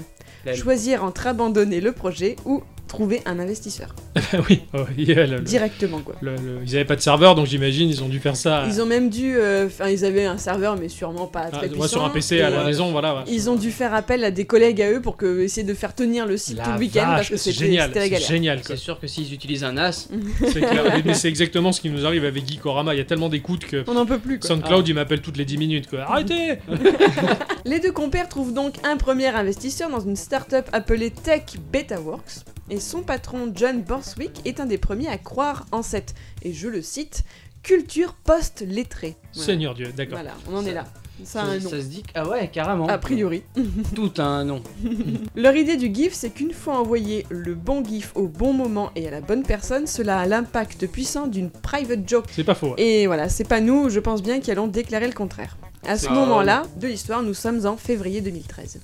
Choisir 0.54 1.04
entre 1.04 1.28
abandonner 1.28 1.80
le 1.80 1.94
projet 1.94 2.36
ou 2.46 2.64
trouver 2.88 3.22
un 3.26 3.40
investisseur. 3.40 3.94
oui, 4.50 4.62
oh, 4.74 4.80
le- 4.98 5.40
Directement, 5.42 6.00
quoi. 6.00 6.16
le- 6.22 6.36
le- 6.36 6.60
ils 6.66 6.76
avaient 6.76 6.86
pas 6.86 6.96
de 6.96 7.02
serveur, 7.02 7.36
donc 7.36 7.46
j'imagine 7.48 7.90
ils 7.90 8.04
ont 8.04 8.08
dû 8.08 8.20
faire 8.20 8.36
ça. 8.36 8.66
Ils 8.68 8.82
ont 8.82 8.86
même 8.86 9.10
dû. 9.10 9.36
euh, 9.36 9.68
Enfin, 9.68 9.90
ils 9.90 10.06
avaient 10.06 10.26
un 10.26 10.38
serveur, 10.38 10.78
mais 10.80 10.90
sûrement 10.90 11.28
pas 11.28 11.44
Ah, 11.46 11.50
très 11.58 11.68
moi, 11.68 11.80
puissant. 11.80 11.88
sur 11.88 12.06
un 12.06 12.10
PC 12.10 12.42
à 12.42 12.50
la 12.50 12.64
maison, 12.64 12.92
voilà. 12.92 13.16
ouais. 13.16 13.22
Ils 13.28 13.50
ont 13.50 13.56
dû 13.56 13.72
faire 13.72 13.94
appel 13.94 14.24
à 14.24 14.32
des 14.32 14.46
collègues 14.46 14.82
à 14.82 14.92
eux 14.92 15.02
pour 15.02 15.18
que, 15.18 15.42
essayer 15.42 15.66
de 15.66 15.74
faire 15.74 15.94
tenir 15.94 16.26
le 16.26 16.38
site 16.38 16.58
La 16.58 16.64
tout 16.64 16.72
le 16.72 16.78
week-end 16.80 17.06
parce 17.08 17.30
que 17.30 17.38
c'est 17.38 17.52
c'était 17.52 17.66
génial, 17.66 17.88
c'était 17.90 18.00
la 18.00 18.06
c'est 18.06 18.12
galère. 18.12 18.28
génial. 18.28 18.58
quoi. 18.62 18.76
C'est 18.76 18.82
sûr 18.82 19.00
que 19.00 19.08
s'ils 19.08 19.34
utilisent 19.34 19.64
un 19.64 19.74
NAS, 19.74 20.10
C'est 20.52 20.62
clair. 20.62 21.02
Mais 21.06 21.14
c'est 21.14 21.28
exactement 21.30 21.72
ce 21.72 21.82
qui 21.82 21.90
nous 21.90 22.06
arrive 22.06 22.26
avec 22.26 22.48
Geekorama. 22.50 22.94
Il 22.94 22.98
y 22.98 23.02
a 23.02 23.06
tellement 23.06 23.30
d'écoutes 23.30 23.66
que 23.66 23.84
On 23.88 23.94
n'en 23.94 24.06
peut 24.06 24.20
plus 24.20 24.40
quoi. 24.40 24.48
SoundCloud 24.50 24.88
il 24.88 24.94
m'appelle 24.96 25.22
toutes 25.22 25.38
les 25.38 25.46
10 25.46 25.58
minutes. 25.58 25.90
Quoi. 25.90 26.02
Arrêtez 26.02 26.60
Les 27.66 27.80
deux 27.80 27.92
compères 27.92 28.30
trouvent 28.30 28.54
donc 28.54 28.76
un 28.84 28.98
premier 28.98 29.28
investisseur 29.28 29.90
dans 29.90 30.00
une 30.00 30.16
start-up 30.16 30.68
appelée 30.72 31.12
Tech 31.12 31.44
BetaWorks. 31.72 32.46
Et 32.70 32.77
son 32.80 33.02
patron 33.02 33.52
John 33.56 33.82
Borswick 33.82 34.42
est 34.46 34.60
un 34.60 34.66
des 34.66 34.78
premiers 34.78 35.08
à 35.10 35.18
croire 35.18 35.66
en 35.72 35.82
cette, 35.82 36.14
et 36.44 36.54
je 36.54 36.68
le 36.68 36.82
cite, 36.82 37.24
culture 37.64 38.14
post-lettrée. 38.14 39.16
Voilà. 39.34 39.46
Seigneur 39.46 39.74
Dieu, 39.74 39.92
d'accord. 39.96 40.20
Voilà, 40.20 40.34
on 40.50 40.56
en 40.58 40.66
est 40.66 40.74
là. 40.74 40.86
Ça 41.24 41.42
a 41.42 41.46
un 41.46 41.58
nom. 41.58 41.70
ça 41.72 41.82
se 41.82 41.86
dit 41.88 42.04
que- 42.04 42.12
Ah 42.14 42.28
ouais, 42.30 42.48
carrément. 42.54 42.88
A 42.88 43.00
priori. 43.00 43.42
Tout 43.96 44.12
a 44.20 44.24
un 44.24 44.46
nom. 44.46 44.62
Leur 45.36 45.56
idée 45.56 45.76
du 45.76 45.92
GIF, 45.94 46.14
c'est 46.14 46.30
qu'une 46.30 46.54
fois 46.54 46.78
envoyé 46.80 47.26
le 47.30 47.56
bon 47.56 47.84
GIF 47.84 48.12
au 48.14 48.28
bon 48.28 48.54
moment 48.54 48.92
et 48.96 49.08
à 49.08 49.12
la 49.12 49.20
bonne 49.22 49.42
personne, 49.42 49.88
cela 49.88 50.20
a 50.20 50.26
l'impact 50.28 50.86
puissant 50.86 51.26
d'une 51.26 51.50
private 51.50 52.08
joke. 52.08 52.26
C'est 52.32 52.44
pas 52.44 52.54
faux. 52.54 52.76
ouais. 52.76 52.82
Et 52.84 53.08
voilà, 53.08 53.30
c'est 53.30 53.46
pas 53.48 53.62
nous, 53.62 53.90
je 53.90 54.00
pense 54.00 54.22
bien, 54.22 54.40
qui 54.40 54.52
allons 54.52 54.68
déclarer 54.68 55.08
le 55.08 55.14
contraire. 55.14 55.58
À 55.88 55.98
ce 55.98 56.06
Ah, 56.10 56.14
moment-là 56.14 56.64
de 56.80 56.88
l'histoire, 56.88 57.24
nous 57.24 57.34
sommes 57.34 57.66
en 57.66 57.78
février 57.78 58.22
2013. 58.22 58.80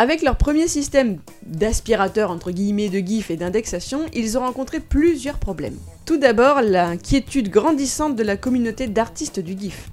Avec 0.00 0.22
leur 0.22 0.36
premier 0.36 0.66
système 0.66 1.18
d'aspirateur 1.42 2.30
entre 2.30 2.52
guillemets 2.52 2.88
de 2.88 3.00
GIF 3.00 3.30
et 3.30 3.36
d'indexation, 3.36 4.06
ils 4.14 4.38
ont 4.38 4.40
rencontré 4.40 4.80
plusieurs 4.80 5.36
problèmes. 5.36 5.76
Tout 6.06 6.16
d'abord, 6.16 6.62
l'inquiétude 6.62 7.50
grandissante 7.50 8.16
de 8.16 8.22
la 8.22 8.38
communauté 8.38 8.86
d'artistes 8.86 9.40
du 9.40 9.52
GIF. 9.58 9.90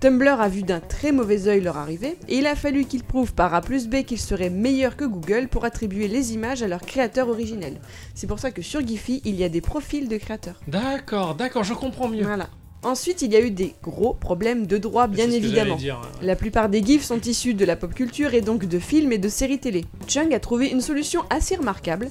Tumblr 0.00 0.42
a 0.42 0.50
vu 0.50 0.62
d'un 0.62 0.80
très 0.80 1.10
mauvais 1.10 1.48
œil 1.48 1.62
leur 1.62 1.78
arrivée, 1.78 2.18
et 2.28 2.36
il 2.36 2.46
a 2.46 2.54
fallu 2.54 2.84
qu'ils 2.84 3.02
prouvent 3.02 3.32
par 3.32 3.54
A 3.54 3.62
plus 3.62 3.88
B 3.88 4.02
qu'ils 4.02 4.20
seraient 4.20 4.50
meilleurs 4.50 4.94
que 4.94 5.06
Google 5.06 5.48
pour 5.48 5.64
attribuer 5.64 6.06
les 6.06 6.34
images 6.34 6.62
à 6.62 6.68
leurs 6.68 6.82
créateurs 6.82 7.30
originels. 7.30 7.80
C'est 8.14 8.26
pour 8.26 8.40
ça 8.40 8.50
que 8.50 8.60
sur 8.60 8.86
Giphy, 8.86 9.22
il 9.24 9.36
y 9.36 9.44
a 9.44 9.48
des 9.48 9.62
profils 9.62 10.06
de 10.06 10.18
créateurs. 10.18 10.60
D'accord, 10.68 11.34
d'accord, 11.34 11.64
je 11.64 11.72
comprends 11.72 12.08
mieux. 12.08 12.24
Voilà. 12.24 12.50
Ensuite, 12.86 13.20
il 13.22 13.32
y 13.32 13.36
a 13.36 13.40
eu 13.40 13.50
des 13.50 13.74
gros 13.82 14.14
problèmes 14.14 14.68
de 14.68 14.78
droit, 14.78 15.08
bien 15.08 15.28
évidemment. 15.28 15.74
dire. 15.74 16.00
La 16.22 16.36
plupart 16.36 16.68
des 16.68 16.84
GIFs 16.84 17.02
sont 17.02 17.20
issus 17.20 17.52
de 17.52 17.64
la 17.64 17.74
pop 17.74 17.92
culture 17.92 18.32
et 18.32 18.42
donc 18.42 18.64
de 18.64 18.78
films 18.78 19.10
et 19.10 19.18
de 19.18 19.28
séries 19.28 19.58
télé. 19.58 19.84
Chung 20.06 20.32
a 20.32 20.38
trouvé 20.38 20.68
une 20.68 20.80
solution 20.80 21.24
assez 21.28 21.56
remarquable 21.56 22.10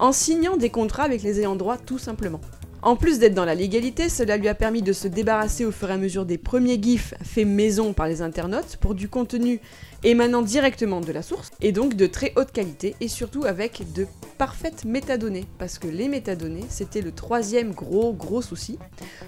en 0.00 0.10
signant 0.10 0.56
des 0.56 0.68
contrats 0.68 1.04
avec 1.04 1.22
les 1.22 1.38
ayants 1.38 1.54
droit 1.54 1.76
tout 1.76 1.98
simplement. 1.98 2.40
En 2.86 2.94
plus 2.94 3.18
d'être 3.18 3.34
dans 3.34 3.44
la 3.44 3.56
légalité, 3.56 4.08
cela 4.08 4.36
lui 4.36 4.46
a 4.46 4.54
permis 4.54 4.80
de 4.80 4.92
se 4.92 5.08
débarrasser 5.08 5.64
au 5.64 5.72
fur 5.72 5.90
et 5.90 5.94
à 5.94 5.96
mesure 5.96 6.24
des 6.24 6.38
premiers 6.38 6.80
GIFs 6.80 7.14
faits 7.20 7.44
maison 7.44 7.92
par 7.92 8.06
les 8.06 8.22
internautes 8.22 8.76
pour 8.76 8.94
du 8.94 9.08
contenu 9.08 9.60
émanant 10.04 10.40
directement 10.40 11.00
de 11.00 11.10
la 11.10 11.22
source 11.22 11.50
et 11.60 11.72
donc 11.72 11.94
de 11.94 12.06
très 12.06 12.32
haute 12.36 12.52
qualité 12.52 12.94
et 13.00 13.08
surtout 13.08 13.42
avec 13.44 13.92
de 13.92 14.06
parfaites 14.38 14.84
métadonnées 14.84 15.46
parce 15.58 15.80
que 15.80 15.88
les 15.88 16.06
métadonnées 16.06 16.64
c'était 16.68 17.00
le 17.00 17.10
troisième 17.10 17.72
gros 17.72 18.12
gros 18.12 18.40
souci. 18.40 18.78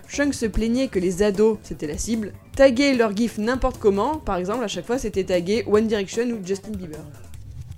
Chung 0.06 0.32
se 0.32 0.46
plaignait 0.46 0.86
que 0.86 1.00
les 1.00 1.24
ados, 1.24 1.58
c'était 1.64 1.88
la 1.88 1.98
cible, 1.98 2.34
taguaient 2.54 2.94
leur 2.94 3.16
gif 3.16 3.38
n'importe 3.38 3.78
comment, 3.78 4.18
par 4.18 4.36
exemple 4.36 4.62
à 4.62 4.68
chaque 4.68 4.86
fois 4.86 4.98
c'était 4.98 5.24
tagué 5.24 5.64
One 5.66 5.88
Direction 5.88 6.28
ou 6.30 6.46
Justin 6.46 6.70
Bieber. 6.76 7.00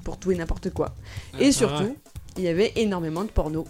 Pour 0.05 0.19
tout 0.19 0.31
et 0.31 0.35
n'importe 0.35 0.69
quoi. 0.75 0.95
Et 1.41 1.49
Ah 1.49 1.53
surtout, 1.53 1.97
il 2.37 2.45
y 2.45 2.49
avait 2.49 2.73
énormément 2.77 3.25
de 3.25 3.31
porno. 3.31 3.65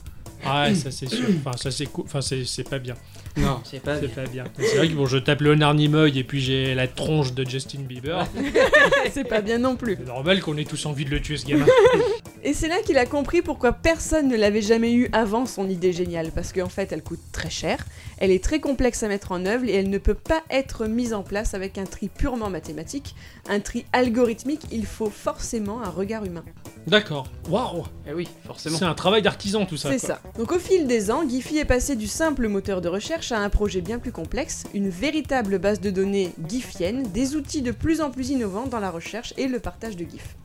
Ah 0.44 0.68
ouais, 0.68 0.74
ça 0.74 0.90
c'est 0.90 1.09
sûr. 1.09 1.26
Enfin, 1.44 1.57
ça 1.57 1.70
c'est 1.70 1.87
cool. 1.87 2.05
Enfin, 2.07 2.20
c'est 2.20 2.44
c'est 2.44 2.68
pas 2.68 2.79
bien. 2.79 2.94
Non, 3.37 3.61
c'est 3.64 3.81
pas 3.81 3.94
C'est 4.00 4.07
bien. 4.07 4.24
pas 4.24 4.31
bien. 4.31 4.44
C'est 4.59 4.76
vrai 4.76 4.88
que 4.88 4.94
bon, 4.94 5.07
je 5.07 5.18
tape 5.18 5.40
Leonard 5.40 5.74
Nimoy 5.74 6.18
et 6.18 6.24
puis 6.24 6.40
j'ai 6.40 6.74
la 6.74 6.88
tronche 6.88 7.33
de 7.33 7.48
Justin 7.48 7.81
Bieber. 7.81 8.26
C'est 9.12 9.24
pas 9.24 9.40
bien 9.40 9.59
non 9.59 9.76
plus. 9.76 9.96
C'est 9.98 10.07
normal 10.07 10.40
qu'on 10.40 10.57
ait 10.57 10.64
tous 10.64 10.85
envie 10.87 11.05
de 11.05 11.11
le 11.11 11.20
tuer 11.20 11.37
ce 11.37 11.46
gamin. 11.46 11.66
Et 12.42 12.55
c'est 12.55 12.68
là 12.68 12.81
qu'il 12.81 12.96
a 12.96 13.05
compris 13.05 13.42
pourquoi 13.42 13.74
personne 13.74 14.26
ne 14.29 14.37
l'avait 14.37 14.62
jamais 14.62 14.94
eu 14.94 15.11
avant 15.12 15.44
son 15.44 15.68
idée 15.68 15.92
géniale, 15.92 16.33
parce 16.35 16.55
qu'en 16.55 16.70
fait 16.70 16.90
elle 16.90 17.03
coûte 17.03 17.20
très 17.33 17.50
cher, 17.50 17.85
elle 18.16 18.31
est 18.31 18.42
très 18.42 18.61
complexe 18.61 19.03
à 19.03 19.09
mettre 19.09 19.33
en 19.33 19.44
œuvre 19.44 19.66
et 19.66 19.74
elle 19.74 19.90
ne 19.90 19.98
peut 19.98 20.14
pas 20.14 20.42
être 20.48 20.87
mise 20.87 21.12
en 21.12 21.22
place 21.22 21.53
avec 21.53 21.76
un 21.76 21.85
tri 21.85 22.09
purement 22.09 22.48
mathématique, 22.48 23.14
un 23.46 23.61
tri 23.61 23.85
algorithmique, 23.92 24.62
il 24.72 24.87
faut 24.87 25.11
forcément 25.11 25.83
un 25.83 25.90
regard 25.90 26.24
humain. 26.24 26.42
D'accord. 26.87 27.26
Waouh. 27.50 27.85
Eh 28.09 28.14
oui, 28.14 28.26
forcément. 28.46 28.79
C'est 28.79 28.87
un 28.87 28.94
travail 28.94 29.20
d'artisan 29.20 29.66
tout 29.66 29.76
ça. 29.76 29.90
C'est 29.90 29.98
ça. 29.98 30.20
Donc 30.38 30.50
au 30.53 30.59
fil 30.59 30.87
des 30.87 31.11
ans, 31.11 31.29
Giphy 31.29 31.59
est 31.59 31.66
passé 31.66 31.94
du 31.94 32.07
simple 32.07 32.48
moteur 32.48 32.81
de 32.81 32.88
recherche 32.88 33.33
à 33.33 33.38
un 33.38 33.50
projet 33.50 33.83
bien 33.83 33.98
plus 33.98 34.12
complexe, 34.12 34.64
une 34.72 34.88
véritable 34.88 35.59
base 35.59 35.81
de 35.81 35.90
données 35.90 36.33
gifienne, 36.48 37.03
des 37.12 37.37
outils 37.37 37.61
de 37.61 37.70
plus 37.70 38.00
en 38.00 38.11
plus 38.11 38.31
innovants 38.31 38.66
dans 38.66 38.81
la 38.81 38.90
recherche 38.90 39.35
et 39.37 39.46
le 39.46 39.61
partage 39.61 39.96
de 39.96 40.05
GIFs. 40.05 40.37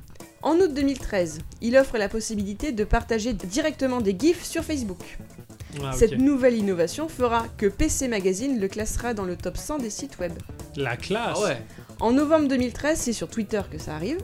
En 0.45 0.57
août 0.57 0.71
2013, 0.75 1.39
il 1.61 1.75
offre 1.75 1.97
la 1.97 2.07
possibilité 2.07 2.71
de 2.71 2.83
partager 2.83 3.33
directement 3.33 3.99
des 3.99 4.15
GIFs 4.17 4.43
sur 4.43 4.63
Facebook. 4.63 5.17
Ah. 5.83 5.91
Cette 5.91 6.19
nouvelle 6.19 6.55
innovation 6.55 7.09
fera 7.09 7.47
que 7.57 7.65
PC 7.65 8.07
Magazine 8.07 8.59
le 8.59 8.67
classera 8.67 9.15
dans 9.15 9.25
le 9.25 9.37
top 9.37 9.57
100 9.57 9.79
des 9.79 9.89
sites 9.89 10.19
web. 10.19 10.33
La 10.75 10.97
classe. 10.97 11.39
Ah 11.41 11.45
ouais. 11.45 11.57
En 11.99 12.11
novembre 12.11 12.47
2013, 12.47 12.95
c'est 12.99 13.11
sur 13.11 13.27
Twitter 13.27 13.61
que 13.71 13.79
ça 13.79 13.95
arrive. 13.95 14.19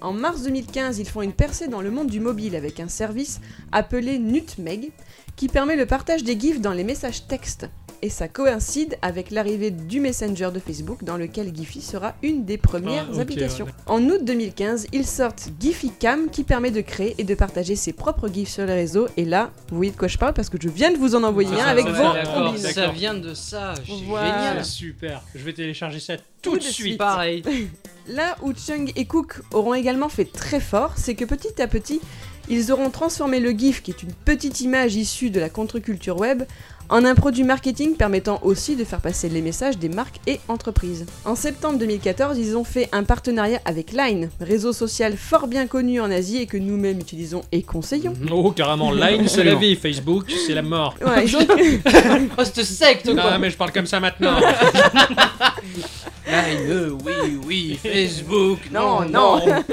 En 0.00 0.12
mars 0.12 0.42
2015, 0.44 1.00
ils 1.00 1.08
font 1.08 1.22
une 1.22 1.32
percée 1.32 1.66
dans 1.66 1.80
le 1.80 1.90
monde 1.90 2.08
du 2.08 2.20
mobile 2.20 2.54
avec 2.54 2.78
un 2.78 2.88
service 2.88 3.40
appelé 3.72 4.20
Nutmeg 4.20 4.92
qui 5.34 5.48
permet 5.48 5.74
le 5.74 5.86
partage 5.86 6.22
des 6.22 6.38
GIFs 6.38 6.60
dans 6.60 6.72
les 6.72 6.84
messages 6.84 7.26
textes. 7.26 7.68
Et 8.04 8.10
ça 8.10 8.28
coïncide 8.28 8.98
avec 9.00 9.30
l'arrivée 9.30 9.70
du 9.70 9.98
Messenger 9.98 10.50
de 10.52 10.58
Facebook 10.60 11.04
dans 11.04 11.16
lequel 11.16 11.56
Giphy 11.56 11.80
sera 11.80 12.12
une 12.22 12.44
des 12.44 12.58
premières 12.58 13.08
Ah, 13.16 13.20
applications. 13.22 13.64
ouais. 13.64 13.70
En 13.86 14.02
août 14.10 14.22
2015, 14.22 14.88
ils 14.92 15.06
sortent 15.06 15.48
Giphy 15.58 15.90
Cam 15.98 16.28
qui 16.28 16.44
permet 16.44 16.70
de 16.70 16.82
créer 16.82 17.14
et 17.16 17.24
de 17.24 17.34
partager 17.34 17.76
ses 17.76 17.94
propres 17.94 18.28
GIFs 18.28 18.50
sur 18.50 18.66
les 18.66 18.74
réseaux. 18.74 19.08
Et 19.16 19.24
là, 19.24 19.52
vous 19.70 19.76
voyez 19.76 19.90
de 19.90 19.96
quoi 19.96 20.08
je 20.08 20.18
parle 20.18 20.34
parce 20.34 20.50
que 20.50 20.58
je 20.60 20.68
viens 20.68 20.92
de 20.92 20.98
vous 20.98 21.14
en 21.14 21.22
envoyer 21.22 21.48
Ah, 21.58 21.64
un 21.64 21.68
avec 21.68 21.86
vos 21.86 22.58
ça, 22.58 22.88
vient 22.88 23.14
de 23.14 23.32
ça. 23.32 23.72
Voilà. 24.06 24.50
Génial. 24.50 24.64
Super. 24.66 25.22
Je 25.34 25.42
vais 25.42 25.54
télécharger 25.54 25.98
ça 25.98 26.18
Tout 26.18 26.22
tout, 26.42 26.52
de 26.52 26.56
de 26.58 26.62
suite. 26.64 26.74
suite. 26.88 26.98
Pareil. 26.98 27.42
Là 28.08 28.36
où 28.42 28.52
Chung 28.52 28.92
et 28.96 29.06
Cook 29.06 29.40
auront 29.54 29.72
également 29.72 30.10
fait 30.10 30.26
très 30.30 30.60
fort, 30.60 30.92
c'est 30.96 31.14
que 31.14 31.24
petit 31.24 31.62
à 31.62 31.66
petit, 31.68 32.02
ils 32.50 32.70
auront 32.70 32.90
transformé 32.90 33.40
le 33.40 33.52
GIF, 33.52 33.82
qui 33.82 33.92
est 33.92 34.02
une 34.02 34.12
petite 34.12 34.60
image 34.60 34.94
issue 34.94 35.30
de 35.30 35.40
la 35.40 35.48
contre-culture 35.48 36.18
web, 36.18 36.42
en 36.90 37.04
un 37.04 37.14
produit 37.14 37.44
marketing 37.44 37.96
permettant 37.96 38.38
aussi 38.42 38.76
de 38.76 38.84
faire 38.84 39.00
passer 39.00 39.28
les 39.28 39.40
messages 39.42 39.78
des 39.78 39.88
marques 39.88 40.20
et 40.26 40.40
entreprises. 40.48 41.06
En 41.24 41.34
septembre 41.34 41.78
2014, 41.78 42.38
ils 42.38 42.56
ont 42.56 42.64
fait 42.64 42.88
un 42.92 43.04
partenariat 43.04 43.60
avec 43.64 43.92
Line, 43.92 44.28
réseau 44.40 44.72
social 44.72 45.16
fort 45.16 45.46
bien 45.48 45.66
connu 45.66 46.00
en 46.00 46.10
Asie 46.10 46.38
et 46.38 46.46
que 46.46 46.56
nous-mêmes 46.56 47.00
utilisons 47.00 47.42
et 47.52 47.62
conseillons. 47.62 48.14
Oh, 48.30 48.50
carrément, 48.52 48.92
Line, 48.92 49.28
c'est 49.28 49.44
la 49.44 49.54
vie. 49.54 49.76
Facebook, 49.76 50.30
c'est 50.46 50.54
la 50.54 50.62
mort. 50.62 50.94
Ouais, 51.04 51.24
ils 51.26 51.36
ont- 51.36 51.40
Oh, 52.38 52.42
cette 52.44 52.64
secte 52.64 53.06
Non, 53.06 53.22
quoi. 53.22 53.38
mais 53.38 53.50
je 53.50 53.56
parle 53.56 53.72
comme 53.72 53.86
ça 53.86 54.00
maintenant. 54.00 54.36
Euh, 56.36 56.90
oui, 57.04 57.38
oui, 57.46 57.78
Facebook, 57.80 58.58
Non, 58.72 59.02
non, 59.02 59.38
non. 59.38 59.46
non. 59.46 59.64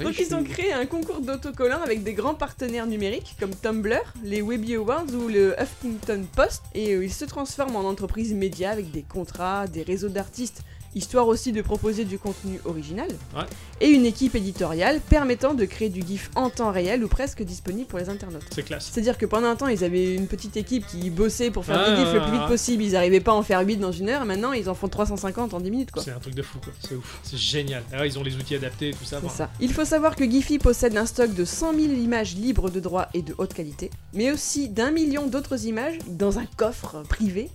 Donc 0.04 0.18
ils 0.18 0.34
ont 0.34 0.44
créé 0.44 0.72
un 0.72 0.84
concours 0.86 1.20
d'autocollants 1.20 1.82
avec 1.82 2.02
des 2.02 2.12
grands 2.12 2.34
partenaires 2.34 2.86
numériques 2.86 3.36
comme 3.40 3.54
Tumblr, 3.54 4.00
les 4.22 4.42
Webby 4.42 4.74
Awards 4.74 5.06
ou 5.14 5.28
le 5.28 5.54
Huffington 5.60 6.24
Post 6.36 6.62
et 6.74 6.94
euh, 6.94 7.04
ils 7.04 7.12
se 7.12 7.24
transforment 7.24 7.76
en 7.76 7.84
entreprise 7.88 8.34
média 8.34 8.70
avec 8.70 8.90
des 8.90 9.02
contrats, 9.02 9.66
des 9.66 9.82
réseaux 9.82 10.08
d'artistes, 10.08 10.62
histoire 10.94 11.28
aussi 11.28 11.52
de 11.52 11.62
proposer 11.62 12.04
du 12.04 12.18
contenu 12.18 12.60
original 12.64 13.08
Ouais. 13.36 13.42
et 13.80 13.88
une 13.88 14.04
équipe 14.06 14.34
éditoriale 14.34 15.00
permettant 15.08 15.54
de 15.54 15.64
créer 15.64 15.88
du 15.88 16.02
GIF 16.02 16.30
en 16.34 16.50
temps 16.50 16.70
réel 16.72 17.04
ou 17.04 17.08
presque 17.08 17.42
disponible 17.42 17.86
pour 17.86 17.98
les 17.98 18.08
internautes. 18.08 18.42
C'est 18.54 18.62
classe. 18.64 18.90
C'est-à-dire 18.92 19.16
que 19.18 19.26
pendant 19.26 19.48
un 19.48 19.56
temps, 19.56 19.68
ils 19.68 19.84
avaient 19.84 20.14
une 20.14 20.26
petite 20.26 20.56
équipe 20.56 20.86
qui 20.86 21.10
bossait 21.10 21.50
pour 21.50 21.64
faire 21.64 21.80
Ah, 21.86 21.90
des 21.90 21.96
GIFs 21.96 22.14
le 22.14 22.20
plus 22.22 22.32
vite 22.32 22.46
possible. 22.48 22.82
Ils 22.82 22.96
arrivaient 22.96 23.20
pas 23.20 23.32
à 23.32 23.34
en 23.36 23.42
faire 23.42 23.60
8 23.60 23.76
dans 23.76 23.92
une 23.92 24.08
heure. 24.08 24.24
Maintenant, 24.24 24.52
ils 24.52 24.68
en 24.68 24.74
font 24.74 24.88
350 24.88 25.54
en 25.54 25.60
10 25.60 25.70
minutes, 25.70 25.90
quoi. 25.92 26.02
C'est 26.02 26.10
un 26.10 26.18
truc 26.18 26.34
de 26.34 26.42
fou, 26.42 26.58
quoi. 26.62 26.72
C'est 26.86 26.94
ouf. 26.96 27.20
C'est 27.22 27.36
génial. 27.38 27.82
Ah, 27.92 28.04
ils 28.06 28.18
ont 28.18 28.22
les 28.22 28.34
outils 28.36 28.54
adaptés, 28.56 28.90
tout 28.92 29.04
ça. 29.04 29.16
C'est 29.16 29.22
bon. 29.22 29.28
ça. 29.28 29.50
Il 29.60 29.72
faut 29.72 29.84
savoir 29.84 30.16
que 30.16 30.28
Giphy 30.28 30.58
possède 30.58 30.96
un 30.96 31.06
stock 31.06 31.32
de 31.34 31.44
100 31.44 31.74
000 31.74 31.92
images 31.94 32.34
libres 32.34 32.70
de 32.70 32.80
droit 32.80 33.08
et 33.14 33.22
de 33.22 33.34
haute 33.38 33.54
qualité, 33.54 33.90
mais 34.12 34.30
aussi 34.32 34.68
d'un 34.68 34.90
million 34.90 35.26
d'autres 35.26 35.66
images 35.66 35.98
dans 36.08 36.38
un 36.38 36.46
coffre 36.56 37.02
privé 37.08 37.48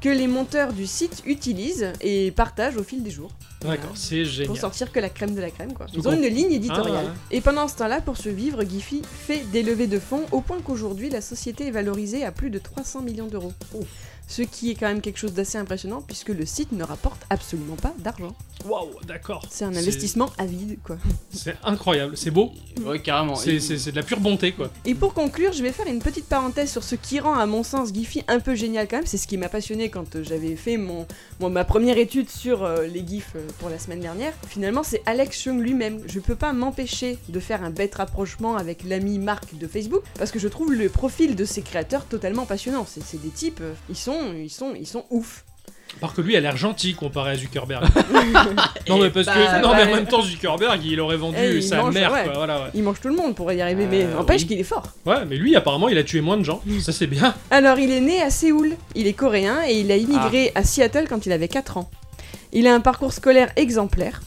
que 0.00 0.08
les 0.08 0.26
monteurs 0.28 0.72
du 0.72 0.86
site 0.86 1.22
utilisent 1.26 1.92
et 2.00 2.30
partagent 2.30 2.76
au 2.76 2.82
fil 2.84 3.02
des 3.02 3.10
jours 3.10 3.30
D'accord, 3.60 3.90
c'est 3.94 4.22
pour 4.22 4.30
génial. 4.32 4.56
sortir 4.56 4.92
que 4.92 5.00
la 5.00 5.08
crème 5.08 5.34
de 5.34 5.40
la 5.40 5.50
crème 5.50 5.72
quoi. 5.72 5.86
Ils 5.92 6.06
ont 6.06 6.12
une 6.12 6.26
ligne 6.28 6.52
éditoriale. 6.52 7.06
Ah, 7.08 7.14
Et 7.32 7.40
pendant 7.40 7.66
ce 7.66 7.74
temps-là, 7.76 8.00
pour 8.00 8.16
survivre, 8.16 8.62
Giphy 8.62 9.02
fait 9.04 9.40
des 9.50 9.64
levées 9.64 9.88
de 9.88 9.98
fonds 9.98 10.24
au 10.30 10.40
point 10.40 10.58
qu'aujourd'hui 10.60 11.10
la 11.10 11.20
société 11.20 11.66
est 11.66 11.70
valorisée 11.72 12.24
à 12.24 12.30
plus 12.30 12.50
de 12.50 12.58
300 12.60 13.02
millions 13.02 13.26
d'euros. 13.26 13.52
Ce 14.30 14.42
qui 14.42 14.70
est 14.70 14.74
quand 14.74 14.86
même 14.86 15.00
quelque 15.00 15.16
chose 15.18 15.32
d'assez 15.32 15.56
impressionnant 15.58 16.02
puisque 16.02 16.28
le 16.28 16.44
site 16.46 16.70
ne 16.72 16.84
rapporte 16.84 17.22
absolument 17.30 17.76
pas 17.76 17.94
d'argent. 17.98 18.36
Waouh, 18.66 18.88
d'accord. 19.06 19.46
C'est 19.50 19.64
un 19.64 19.74
investissement 19.74 20.30
à 20.36 20.44
vide, 20.44 20.78
quoi. 20.84 20.98
C'est 21.32 21.56
incroyable, 21.64 22.16
c'est 22.16 22.30
beau. 22.30 22.50
Ouais, 22.84 23.00
carrément. 23.00 23.36
C'est 23.36 23.54
Et- 23.54 23.60
c'est- 23.60 23.78
c'est 23.78 23.90
de 23.92 23.96
la 23.96 24.02
pure 24.02 24.20
bonté, 24.20 24.52
quoi. 24.52 24.68
Et 24.84 24.94
pour 24.94 25.14
conclure, 25.14 25.52
je 25.52 25.62
vais 25.62 25.72
faire 25.72 25.86
une 25.86 26.00
petite 26.00 26.26
parenthèse 26.26 26.70
sur 26.70 26.82
ce 26.84 26.94
qui 26.94 27.20
rend, 27.20 27.34
à 27.34 27.46
mon 27.46 27.62
sens, 27.62 27.92
Giphy 27.94 28.22
un 28.28 28.40
peu 28.40 28.54
génial 28.54 28.86
quand 28.88 28.96
même. 28.96 29.06
C'est 29.06 29.16
ce 29.16 29.26
qui 29.26 29.38
m'a 29.38 29.48
passionné 29.48 29.88
quand 29.88 30.14
euh, 30.16 30.22
j'avais 30.24 30.56
fait 30.56 30.76
mon, 30.76 31.06
mon- 31.40 31.50
ma 31.50 31.64
première 31.64 31.96
étude 31.98 32.28
sur 32.28 32.64
euh, 32.64 32.86
les 32.86 33.06
GIFs 33.06 33.32
euh, 33.36 33.46
pour 33.60 33.70
la 33.70 33.78
semaine 33.78 34.00
dernière. 34.00 34.32
Finalement, 34.48 34.82
c'est 34.82 35.02
Alex 35.06 35.40
Chung 35.40 35.60
lui-même. 35.62 36.00
Je 36.06 36.20
peux 36.20 36.36
pas 36.36 36.52
m'empêcher 36.52 37.16
de 37.28 37.40
faire 37.40 37.62
un 37.64 37.70
bête 37.70 37.94
rapprochement 37.94 38.56
avec 38.56 38.84
l'ami 38.84 39.18
Marc 39.18 39.56
de 39.56 39.66
Facebook 39.68 40.02
parce 40.18 40.30
que 40.32 40.38
je 40.38 40.48
trouve 40.48 40.72
le 40.74 40.88
profil 40.88 41.34
de 41.36 41.44
ces 41.44 41.62
créateurs 41.62 42.04
totalement 42.04 42.44
passionnant. 42.44 42.84
C'est 42.88 43.02
c'est 43.04 43.22
des 43.22 43.30
types, 43.30 43.60
euh, 43.62 43.72
ils 43.88 43.96
sont, 43.96 44.17
ils 44.36 44.50
sont, 44.50 44.74
ils 44.78 44.86
sont 44.86 45.04
ouf. 45.10 45.44
Par 46.00 46.12
que 46.14 46.20
lui 46.20 46.36
a 46.36 46.40
l'air 46.40 46.56
gentil 46.56 46.94
comparé 46.94 47.30
à 47.32 47.36
Zuckerberg. 47.36 47.82
non, 48.88 48.98
mais 48.98 49.10
parce 49.10 49.26
bah, 49.26 49.32
que. 49.34 49.62
Non, 49.62 49.70
bah, 49.70 49.76
mais 49.84 49.92
en 49.92 49.96
même 49.96 50.06
temps, 50.06 50.22
Zuckerberg, 50.22 50.84
il 50.84 51.00
aurait 51.00 51.16
vendu 51.16 51.38
il 51.56 51.62
sa 51.62 51.78
mange, 51.78 51.94
mère, 51.94 52.12
ouais. 52.12 52.24
quoi. 52.24 52.32
Voilà, 52.34 52.62
ouais. 52.64 52.70
Il 52.74 52.82
mange 52.82 53.00
tout 53.00 53.08
le 53.08 53.16
monde 53.16 53.34
pour 53.34 53.50
y 53.52 53.60
arriver, 53.60 53.86
mais 53.86 54.04
Euh, 54.04 54.14
n'empêche 54.14 54.42
oui. 54.42 54.48
qu'il 54.48 54.60
est 54.60 54.64
fort. 54.64 54.92
Ouais, 55.06 55.24
mais 55.26 55.36
lui, 55.36 55.56
apparemment, 55.56 55.88
il 55.88 55.96
a 55.98 56.04
tué 56.04 56.20
moins 56.20 56.36
de 56.36 56.42
gens. 56.44 56.62
Ça, 56.80 56.92
c'est 56.92 57.06
bien. 57.06 57.34
Alors, 57.50 57.78
il 57.78 57.90
est 57.90 58.00
né 58.02 58.20
à 58.22 58.30
Séoul, 58.30 58.76
il 58.94 59.06
est 59.06 59.14
coréen 59.14 59.62
et 59.66 59.80
il 59.80 59.90
a 59.90 59.96
immigré 59.96 60.52
Ah. 60.54 60.60
à 60.60 60.62
Seattle 60.64 61.06
quand 61.08 61.24
il 61.26 61.32
avait 61.32 61.48
4 61.48 61.78
ans. 61.78 61.90
Il 62.52 62.66
a 62.66 62.74
un 62.74 62.80
parcours 62.80 63.12
scolaire 63.12 63.50
exemplaire 63.56 64.20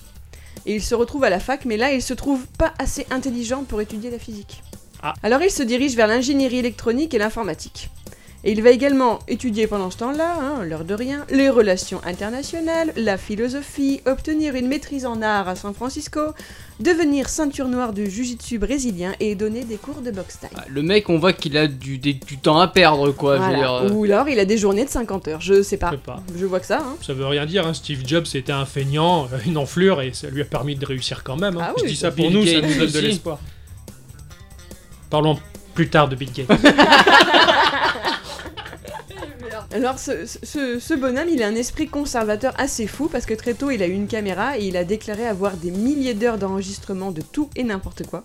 et 0.65 0.75
il 0.75 0.81
se 0.83 0.93
retrouve 0.95 1.23
à 1.23 1.29
la 1.29 1.39
fac, 1.39 1.65
mais 1.65 1.77
là, 1.77 1.91
il 1.93 2.01
se 2.01 2.13
trouve 2.13 2.45
pas 2.57 2.73
assez 2.79 3.05
intelligent 3.11 3.63
pour 3.63 3.81
étudier 3.81 4.09
la 4.09 4.19
physique. 4.19 4.61
Ah. 5.03 5.13
Alors, 5.23 5.41
il 5.41 5.51
se 5.51 5.63
dirige 5.63 5.95
vers 5.95 6.07
l'ingénierie 6.07 6.57
électronique 6.59 7.13
et 7.13 7.17
l'informatique. 7.19 7.89
Et 8.43 8.53
il 8.53 8.63
va 8.63 8.71
également 8.71 9.19
étudier 9.27 9.67
pendant 9.67 9.91
ce 9.91 9.97
temps-là, 9.97 10.35
hein, 10.41 10.63
l'heure 10.63 10.83
de 10.83 10.95
rien, 10.95 11.25
les 11.29 11.47
relations 11.49 12.01
internationales, 12.03 12.91
la 12.95 13.19
philosophie, 13.19 14.01
obtenir 14.07 14.55
une 14.55 14.67
maîtrise 14.67 15.05
en 15.05 15.21
art 15.21 15.47
à 15.47 15.55
San 15.55 15.75
Francisco, 15.75 16.19
devenir 16.79 17.29
ceinture 17.29 17.67
noire 17.67 17.93
de 17.93 18.03
jiu-jitsu 18.05 18.57
brésilien 18.57 19.13
et 19.19 19.35
donner 19.35 19.63
des 19.63 19.75
cours 19.75 20.01
de 20.01 20.09
boxe 20.09 20.39
thaï. 20.39 20.49
Ah, 20.55 20.63
Le 20.69 20.81
mec, 20.81 21.07
on 21.09 21.19
voit 21.19 21.33
qu'il 21.33 21.55
a 21.55 21.67
du, 21.67 21.99
des- 21.99 22.13
du 22.15 22.39
temps 22.39 22.59
à 22.59 22.67
perdre, 22.67 23.11
quoi. 23.11 23.35
je 23.35 23.41
veux 23.41 23.45
Voilà. 23.47 23.59
dire, 23.59 23.73
euh. 23.73 23.89
Ou 23.91 24.05
alors 24.05 24.27
il 24.27 24.39
a 24.39 24.45
des 24.45 24.57
journées 24.57 24.85
de 24.85 24.89
50 24.89 25.27
heures, 25.27 25.41
je 25.41 25.61
sais 25.61 25.75
Je 25.75 25.79
pas. 25.81 25.91
sais 25.91 25.97
pas. 25.97 26.23
Je 26.35 26.45
vois 26.47 26.59
que 26.59 26.65
ça, 26.65 26.79
hein. 26.79 26.95
Ça 27.05 27.13
veut 27.13 27.27
rien 27.27 27.45
dire, 27.45 27.67
hein. 27.67 27.75
Steve 27.75 28.01
Jobs 28.07 28.25
c'était 28.25 28.51
un 28.53 28.65
feignant, 28.65 29.27
euh, 29.31 29.37
une 29.45 29.57
enflure, 29.59 30.01
et 30.01 30.13
ça 30.13 30.29
lui 30.29 30.41
a 30.41 30.45
permis 30.45 30.75
de 30.75 30.85
réussir 30.87 31.23
quand 31.23 31.37
même. 31.37 31.57
hein. 31.57 31.67
Ah 31.69 31.73
Je 31.77 31.83
oui, 31.83 31.89
dis 31.91 31.95
ça 31.95 32.09
Bill 32.09 32.25
pour 32.25 32.33
nous, 32.33 32.45
ça 32.47 32.53
Gates 32.53 32.63
nous 32.63 32.69
donne 32.69 32.79
de 32.79 32.85
aussi. 32.85 33.01
l'espoir. 33.01 33.39
Parlons 35.11 35.37
plus 35.75 35.89
tard 35.89 36.09
de 36.09 36.15
Bill 36.15 36.31
Gates. 36.31 36.47
Alors 39.73 39.99
ce, 39.99 40.25
ce- 40.25 40.79
ce 40.79 40.93
bonhomme, 40.93 41.29
il 41.29 41.41
a 41.43 41.47
un 41.47 41.55
esprit 41.55 41.87
conservateur 41.87 42.53
assez 42.57 42.87
fou 42.87 43.07
parce 43.07 43.25
que 43.25 43.33
très 43.33 43.53
tôt 43.53 43.71
il 43.71 43.81
a 43.81 43.87
eu 43.87 43.93
une 43.93 44.07
caméra 44.07 44.57
et 44.57 44.65
il 44.65 44.75
a 44.77 44.83
déclaré 44.83 45.25
avoir 45.25 45.55
des 45.55 45.71
milliers 45.71 46.13
d'heures 46.13 46.37
d'enregistrement 46.37 47.11
de 47.11 47.21
tout 47.21 47.49
et 47.55 47.63
n'importe 47.63 48.05
quoi. 48.05 48.23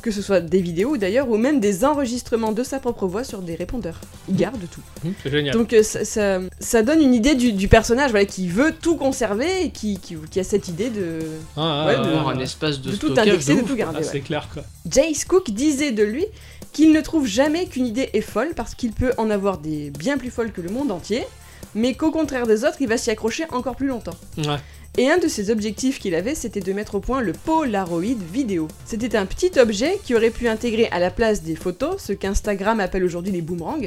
Que 0.00 0.10
ce 0.10 0.22
soit 0.22 0.40
des 0.40 0.62
vidéos 0.62 0.96
d'ailleurs 0.96 1.28
ou 1.28 1.36
même 1.36 1.60
des 1.60 1.84
enregistrements 1.84 2.52
de 2.52 2.62
sa 2.62 2.78
propre 2.78 3.06
voix 3.06 3.22
sur 3.22 3.42
des 3.42 3.54
répondeurs. 3.54 4.00
Il 4.30 4.36
garde 4.36 4.62
tout. 4.70 4.80
Hum, 5.04 5.12
c'est 5.22 5.30
génial. 5.30 5.52
Donc 5.54 5.74
euh, 5.74 5.82
ça, 5.82 6.06
ça- 6.06 6.40
ça 6.58 6.82
donne 6.82 7.02
une 7.02 7.12
idée 7.12 7.34
du, 7.34 7.52
du 7.52 7.68
personnage 7.68 8.10
voilà, 8.10 8.24
qui 8.24 8.48
veut 8.48 8.72
tout 8.80 8.96
conserver 8.96 9.64
et 9.64 9.70
qui, 9.70 9.98
qui- 9.98 10.16
qui 10.30 10.40
a 10.40 10.44
cette 10.44 10.68
idée 10.68 10.88
de, 10.88 11.18
Ah, 11.58 11.84
ouais, 11.86 11.94
ah, 11.98 12.02
de- 12.02 12.08
ah, 12.08 12.18
Avoir 12.20 12.28
ah. 12.30 12.32
un 12.32 12.40
espace 12.40 12.80
de, 12.80 12.92
de 12.92 12.96
tout 12.96 13.08
stockage 13.08 13.28
indexer, 13.28 13.54
de 13.56 13.60
ouf. 13.60 13.68
tout 13.68 13.76
garder. 13.76 13.98
Ah, 13.98 14.00
ouais. 14.02 14.08
c'est 14.10 14.20
clair 14.20 14.48
quoi. 14.54 14.62
Jace 14.90 15.26
Cook 15.26 15.50
disait 15.50 15.92
de 15.92 16.02
lui 16.04 16.24
qu'il 16.72 16.92
ne 16.92 17.00
trouve 17.00 17.26
jamais 17.26 17.66
qu'une 17.66 17.86
idée 17.86 18.10
est 18.12 18.20
folle 18.20 18.52
parce 18.54 18.74
qu'il 18.74 18.92
peut 18.92 19.12
en 19.18 19.30
avoir 19.30 19.58
des 19.58 19.90
bien 19.90 20.18
plus 20.18 20.30
folles 20.30 20.52
que 20.52 20.60
le 20.60 20.70
monde 20.70 20.90
entier, 20.90 21.26
mais 21.74 21.94
qu'au 21.94 22.10
contraire 22.10 22.46
des 22.46 22.64
autres, 22.64 22.76
il 22.80 22.88
va 22.88 22.96
s'y 22.96 23.10
accrocher 23.10 23.44
encore 23.50 23.76
plus 23.76 23.88
longtemps. 23.88 24.16
Ouais. 24.38 24.56
Et 25.00 25.08
un 25.10 25.16
de 25.16 25.28
ses 25.28 25.50
objectifs 25.50 25.98
qu'il 25.98 26.14
avait, 26.14 26.34
c'était 26.34 26.60
de 26.60 26.72
mettre 26.74 26.96
au 26.96 27.00
point 27.00 27.22
le 27.22 27.32
Polaroid 27.32 28.02
vidéo. 28.34 28.68
C'était 28.84 29.16
un 29.16 29.24
petit 29.24 29.50
objet 29.58 29.98
qui 30.04 30.14
aurait 30.14 30.28
pu 30.28 30.46
intégrer 30.46 30.88
à 30.92 30.98
la 30.98 31.10
place 31.10 31.42
des 31.42 31.56
photos 31.56 31.94
ce 32.02 32.12
qu'Instagram 32.12 32.80
appelle 32.80 33.02
aujourd'hui 33.04 33.32
les 33.32 33.40
boomerangs, 33.40 33.78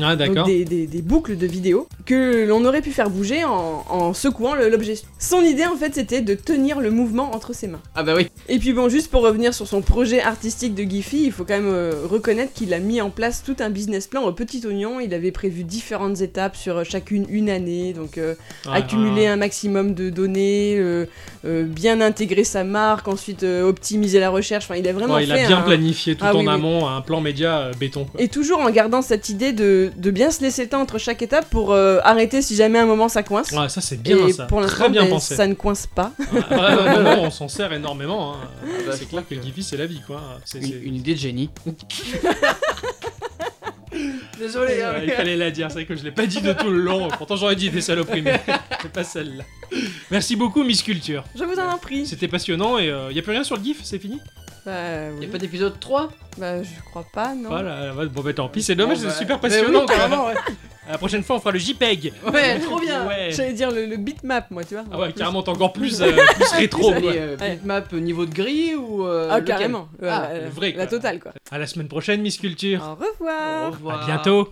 Ah, 0.00 0.16
donc 0.16 0.28
d'accord. 0.28 0.46
des, 0.46 0.64
des- 0.64 0.86
des 0.86 1.02
boucles 1.02 1.36
de 1.36 1.46
vidéos, 1.46 1.86
que 2.06 2.46
l'on 2.46 2.64
aurait 2.64 2.80
pu 2.80 2.90
faire 2.90 3.10
bouger 3.10 3.44
en, 3.44 3.84
en 3.86 4.14
secouant 4.14 4.54
l'objet. 4.54 4.94
Son 5.18 5.42
idée 5.42 5.66
en 5.66 5.76
fait 5.76 5.94
c'était 5.94 6.22
de 6.22 6.34
tenir 6.34 6.80
le 6.80 6.90
mouvement 6.90 7.34
entre 7.34 7.54
ses 7.54 7.66
mains. 7.66 7.82
Ah 7.94 8.02
bah 8.02 8.14
oui. 8.16 8.28
Et 8.48 8.58
puis 8.58 8.72
bon, 8.72 8.88
juste 8.88 9.10
pour 9.10 9.20
revenir 9.20 9.52
sur 9.52 9.66
son 9.68 9.82
projet 9.82 10.22
artistique 10.22 10.74
de 10.74 10.84
Giphy, 10.84 11.24
il 11.24 11.32
faut 11.32 11.44
quand 11.44 11.52
même 11.60 11.66
euh, 11.66 11.92
reconnaître 12.08 12.54
qu'il 12.54 12.72
a 12.72 12.78
mis 12.78 13.02
en 13.02 13.10
place 13.10 13.42
tout 13.44 13.56
un 13.60 13.68
business 13.68 14.06
plan 14.06 14.22
au 14.22 14.32
petit 14.32 14.66
oignon. 14.66 15.00
Il 15.00 15.12
avait 15.12 15.32
prévu 15.32 15.64
différentes 15.64 16.22
étapes 16.22 16.56
sur 16.56 16.82
chacune 16.86 17.26
une 17.28 17.50
année, 17.50 17.92
donc 17.92 18.16
euh, 18.16 18.34
Ouais, 18.64 18.72
accumuler 18.78 19.22
ouais. 19.22 19.26
un 19.26 19.36
maximum 19.36 19.92
de 19.92 20.08
données, 20.08 20.61
euh, 20.78 21.06
euh, 21.44 21.64
bien 21.64 22.00
intégrer 22.00 22.44
sa 22.44 22.64
marque, 22.64 23.08
ensuite 23.08 23.42
euh, 23.42 23.62
optimiser 23.68 24.20
la 24.20 24.30
recherche. 24.30 24.64
Enfin, 24.64 24.76
il 24.76 24.86
a 24.88 24.92
vraiment 24.92 25.14
Ouais, 25.14 25.24
il 25.24 25.32
fait 25.32 25.44
a 25.44 25.46
bien 25.48 25.58
un- 25.58 25.62
planifié 25.62 26.14
tout 26.16 26.24
Ah 26.26 26.34
en 26.34 26.38
oui, 26.40 26.46
oui. 26.46 26.52
amont 26.54 26.88
un 26.88 27.00
plan 27.00 27.20
média 27.20 27.58
euh, 27.58 27.72
béton. 27.78 28.04
Quoi. 28.04 28.20
Et 28.20 28.28
toujours 28.28 28.60
en 28.60 28.70
gardant 28.70 29.02
cette 29.02 29.28
idée 29.28 29.52
de, 29.52 29.90
de 29.96 30.10
bien 30.10 30.30
se 30.30 30.40
laisser 30.42 30.62
le 30.64 30.68
temps 30.68 30.80
entre 30.80 30.98
chaque 30.98 31.22
étape 31.22 31.48
pour 31.50 31.72
euh, 31.72 31.98
arrêter 32.04 32.42
si 32.42 32.54
jamais 32.56 32.78
à 32.78 32.82
un 32.82 32.86
moment 32.86 33.08
ça 33.08 33.22
coince. 33.22 33.50
Ouais, 33.52 33.68
ça 33.68 33.80
c'est 33.80 34.00
bien 34.02 34.16
Et 34.26 34.32
ça. 34.32 34.44
pour 34.44 34.60
l'instant, 34.60 34.76
Très 34.76 34.88
bien 34.90 35.02
ben, 35.04 35.10
pensé. 35.10 35.34
ça 35.34 35.46
ne 35.46 35.54
coince 35.54 35.86
pas. 35.86 36.12
Ouais, 36.32 36.38
ouais, 36.56 37.02
non, 37.02 37.22
on 37.24 37.30
s'en 37.30 37.48
sert 37.48 37.72
énormément. 37.72 38.34
hein. 38.34 38.36
bah, 38.86 38.92
c'est 38.96 39.08
clair 39.08 39.22
que 39.28 39.34
le 39.34 39.42
Giphy 39.42 39.62
c'est 39.62 39.76
la 39.76 39.86
vie 39.86 40.00
quoi. 40.06 40.20
C'est- 40.44 40.58
Une, 40.58 40.64
c'est- 40.66 40.80
une 40.82 40.94
idée 40.94 41.14
de 41.14 41.18
génie. 41.18 41.50
Désolé, 44.38 44.82
hein, 44.82 44.94
il 45.04 45.10
fallait 45.10 45.36
la 45.36 45.50
dire, 45.50 45.66
c'est 45.68 45.74
vrai 45.74 45.84
que 45.84 45.94
je 45.94 46.02
l'ai 46.02 46.10
pas 46.10 46.26
dit 46.26 46.40
de 46.40 46.52
tout 46.54 46.70
le 46.70 46.80
long. 46.80 47.08
Pourtant 47.16 47.36
j'aurais 47.36 47.54
dit 47.56 47.68
des 47.70 47.82
saloperies, 47.82 48.22
mais 48.24 48.40
c'est 48.80 48.90
pas 48.90 49.04
celle-là. 49.04 49.44
Merci 50.12 50.36
beaucoup 50.36 50.62
Miss 50.62 50.82
Culture. 50.82 51.24
Je 51.34 51.42
vous 51.42 51.58
en 51.58 51.76
prie. 51.78 52.06
C'était 52.06 52.28
passionnant 52.28 52.78
et 52.78 52.92
il 53.10 53.16
y 53.16 53.18
a 53.18 53.22
plus 53.22 53.32
rien 53.32 53.42
sur 53.44 53.56
le 53.56 53.62
GIF, 53.64 53.80
c'est 53.82 53.98
fini? 53.98 54.20
Bah, 54.64 54.72
oui. 55.18 55.24
Y'a 55.26 55.32
pas 55.32 55.38
d'épisode 55.38 55.80
3 55.80 56.10
Bah, 56.38 56.62
je 56.62 56.68
crois 56.90 57.04
pas, 57.12 57.34
non. 57.34 57.48
Voilà, 57.48 57.92
bon 58.06 58.20
bah 58.22 58.32
tant 58.32 58.48
pis, 58.48 58.62
c'est 58.62 58.76
dommage, 58.76 58.98
Bon, 58.98 59.02
c'est 59.02 59.08
bah, 59.08 59.14
super 59.18 59.36
bah 59.40 59.48
passionnant. 59.48 59.80
oui, 59.80 59.86
carrément, 59.86 60.26
ouais. 60.26 60.34
La 60.88 60.98
prochaine 60.98 61.22
fois 61.24 61.36
on 61.36 61.38
fera 61.40 61.50
le 61.52 61.58
JPEG. 61.58 62.12
Ouais, 62.32 62.60
trop 62.60 62.78
bien. 62.78 63.06
Ouais. 63.08 63.30
J'allais 63.32 63.54
dire 63.54 63.70
le, 63.72 63.86
le 63.86 63.96
bitmap, 63.96 64.50
moi, 64.52 64.62
tu 64.62 64.74
vois. 64.74 64.84
Ah 64.92 64.98
ouais, 65.00 65.12
carrément, 65.12 65.42
t'es 65.42 65.48
encore 65.50 65.72
plus, 65.72 66.00
euh, 66.00 66.12
plus 66.12 66.52
rétro. 66.56 66.92
Euh, 66.92 67.36
Ouais. 67.38 67.56
bitmap 67.56 67.92
niveau 67.94 68.24
de 68.26 68.34
gris 68.34 68.74
ou. 68.76 69.04
euh, 69.06 69.28
Ah, 69.32 69.40
carrément. 69.40 69.88
Ouais, 70.00 70.08
Ah, 70.10 70.28
la- 70.32 70.40
le 70.42 70.48
vrai, 70.50 70.68
La 70.76 70.86
quoi. 70.86 70.98
totale, 70.98 71.18
quoi. 71.20 71.32
À 71.50 71.58
la 71.58 71.66
semaine 71.66 71.88
prochaine, 71.88 72.20
Miss 72.20 72.36
Culture. 72.36 72.80
Au 72.84 72.94
revoir. 72.94 73.68
Au 73.68 73.70
revoir. 73.72 74.02
À 74.02 74.06
bientôt. 74.06 74.48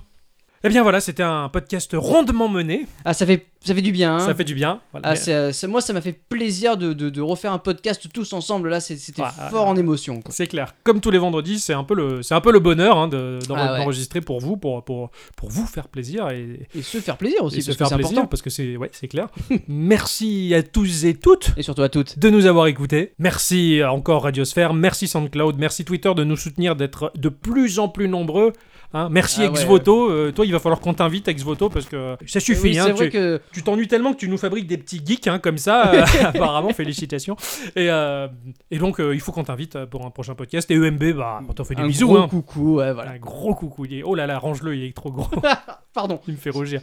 Eh 0.62 0.68
bien 0.68 0.82
voilà, 0.82 1.00
c'était 1.00 1.22
un 1.22 1.48
podcast 1.48 1.92
rondement 1.94 2.46
mené. 2.48 2.86
Ah, 3.06 3.14
ça 3.14 3.24
fait, 3.24 3.46
ça 3.64 3.74
fait 3.74 3.80
du 3.80 3.92
bien. 3.92 4.16
hein. 4.16 4.20
Ça 4.20 4.34
fait 4.34 4.44
du 4.44 4.54
bien. 4.54 4.80
Voilà. 4.92 5.08
Ah, 5.08 5.16
c'est, 5.16 5.32
euh, 5.32 5.52
c'est- 5.52 5.66
moi, 5.66 5.80
ça 5.80 5.94
m'a 5.94 6.02
fait 6.02 6.12
plaisir 6.28 6.76
de, 6.76 6.92
de- 6.92 7.08
de 7.08 7.20
refaire 7.22 7.52
un 7.54 7.58
podcast 7.58 8.06
tous 8.12 8.34
ensemble. 8.34 8.68
Là, 8.68 8.78
c'est- 8.78 8.98
c'était 8.98 9.22
fort 9.50 9.66
en 9.68 9.76
émotion. 9.76 10.20
quoi. 10.20 10.34
C'est 10.34 10.46
clair. 10.48 10.74
Comme 10.84 11.00
tous 11.00 11.11
les 11.11 11.16
vendredis, 11.18 11.61
c'est 11.61 11.72
un 11.72 11.82
peu 11.82 11.94
le, 11.94 12.22
c'est 12.22 12.34
un 12.34 12.42
peu 12.42 12.52
le 12.52 12.58
bonheur 12.58 12.98
hein, 12.98 13.08
de- 13.08 13.38
Ah 13.48 13.72
ouais. 13.72 13.78
d'enregistrer 13.78 14.20
pour 14.20 14.38
vous, 14.40 14.58
pour, 14.58 14.84
pour, 14.84 15.11
pour 15.34 15.48
vous 15.48 15.64
faire 15.66 15.88
plaisir 15.88 16.28
et, 16.28 16.66
Et 16.74 16.82
se 16.82 16.98
faire 16.98 17.16
plaisir 17.16 17.42
aussi, 17.42 17.58
et 17.58 17.61
se 17.62 17.72
faire 17.72 17.86
que 17.86 17.88
c'est 17.88 17.94
plaisir 17.94 18.11
important. 18.12 18.26
parce 18.28 18.42
que 18.42 18.50
c'est, 18.50 18.76
ouais, 18.76 18.90
c'est 18.92 19.08
clair. 19.08 19.28
Merci 19.68 20.52
à 20.54 20.62
tous 20.62 21.04
et 21.06 21.14
toutes 21.14 21.52
Et 21.56 21.62
surtout 21.62 21.82
à 21.82 21.88
toutes. 21.88 22.18
de 22.18 22.28
nous 22.28 22.44
avoir 22.44 22.66
écoutés. 22.66 23.14
Merci 23.18 23.80
encore 23.82 24.24
Radiosphère, 24.24 24.74
merci 24.74 25.08
SoundCloud, 25.08 25.56
merci 25.58 25.86
Twitter 25.86 26.12
de 26.14 26.22
nous 26.22 26.36
soutenir, 26.36 26.76
d'être 26.76 27.12
de 27.16 27.30
plus 27.30 27.78
en 27.78 27.88
plus 27.88 28.08
nombreux. 28.08 28.52
Hein. 28.93 29.09
Merci 29.11 29.41
Ah 29.41 29.45
ouais, 29.45 29.51
Exvoto. 29.51 30.11
Euh, 30.11 30.32
toi, 30.32 30.45
il 30.47 30.53
va 30.53 30.59
falloir 30.59 30.80
qu'on 30.80 30.95
t'invite 30.95 31.28
Exvoto 31.28 31.68
parce 31.68 31.86
que 31.86 32.16
ça 32.26 32.41
suffit. 32.41 32.62
Oui, 32.62 32.78
hein, 32.78 32.84
c'est 32.86 32.91
tu- 32.93 32.97
vrai 32.97 33.11
que. 33.11 33.41
Tu 33.53 33.62
t'ennuies 33.62 33.88
tellement 33.88 34.12
que 34.12 34.18
tu 34.18 34.28
nous 34.28 34.38
fabriques 34.38 34.66
des 34.66 34.78
petits 34.78 35.01
geeks 35.05 35.26
hein, 35.26 35.38
comme 35.38 35.59
ça, 35.59 35.93
euh, 35.95 36.05
apparemment, 36.24 36.72
félicitations. 36.72 37.36
Et, 37.76 37.91
euh, 37.91 38.28
et 38.70 38.78
donc, 38.78 38.99
il 39.01 39.20
faut 39.20 39.32
qu'on 39.32 39.45
t'invite 39.45 39.84
pour 39.86 40.05
un 40.07 40.11
prochain 40.11 40.34
podcast. 40.34 40.70
Et 40.70 40.74
EMB, 40.74 41.12
bah, 41.16 41.41
on 41.49 41.53
t'en 41.53 41.64
fait 41.64 41.74
des 41.74 41.82
Un 41.82 41.86
bisous. 41.88 42.07
gros 42.09 42.18
hein. 42.18 42.28
coucou, 42.28 42.76
ouais, 42.76 42.93
voilà. 42.93 43.12
Un 43.12 43.18
gros 43.18 43.55
coucou. 43.55 43.84
Il 43.86 43.95
est- 43.99 44.03
Oh 44.03 44.14
là 44.14 44.26
là, 44.26 44.38
range-le, 44.38 44.74
il 44.76 44.84
est 44.84 44.97
trop 44.97 45.11
gros. 45.11 45.28
Pardon. 45.93 46.20
il 46.28 46.34
me 46.34 46.38
fait 46.38 46.51
rougir. 46.51 46.80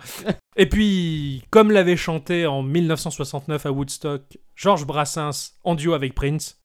Et 0.57 0.67
puis, 0.67 1.43
comme 1.49 1.71
l'avait 1.71 1.95
chanté 1.95 2.45
en 2.45 2.61
1969 2.63 3.65
à 3.65 3.71
Woodstock, 3.71 4.21
Georges 4.55 4.85
Brassens 4.85 5.51
en 5.63 5.75
duo 5.75 5.93
avec 5.93 6.13
Prince. 6.15 6.59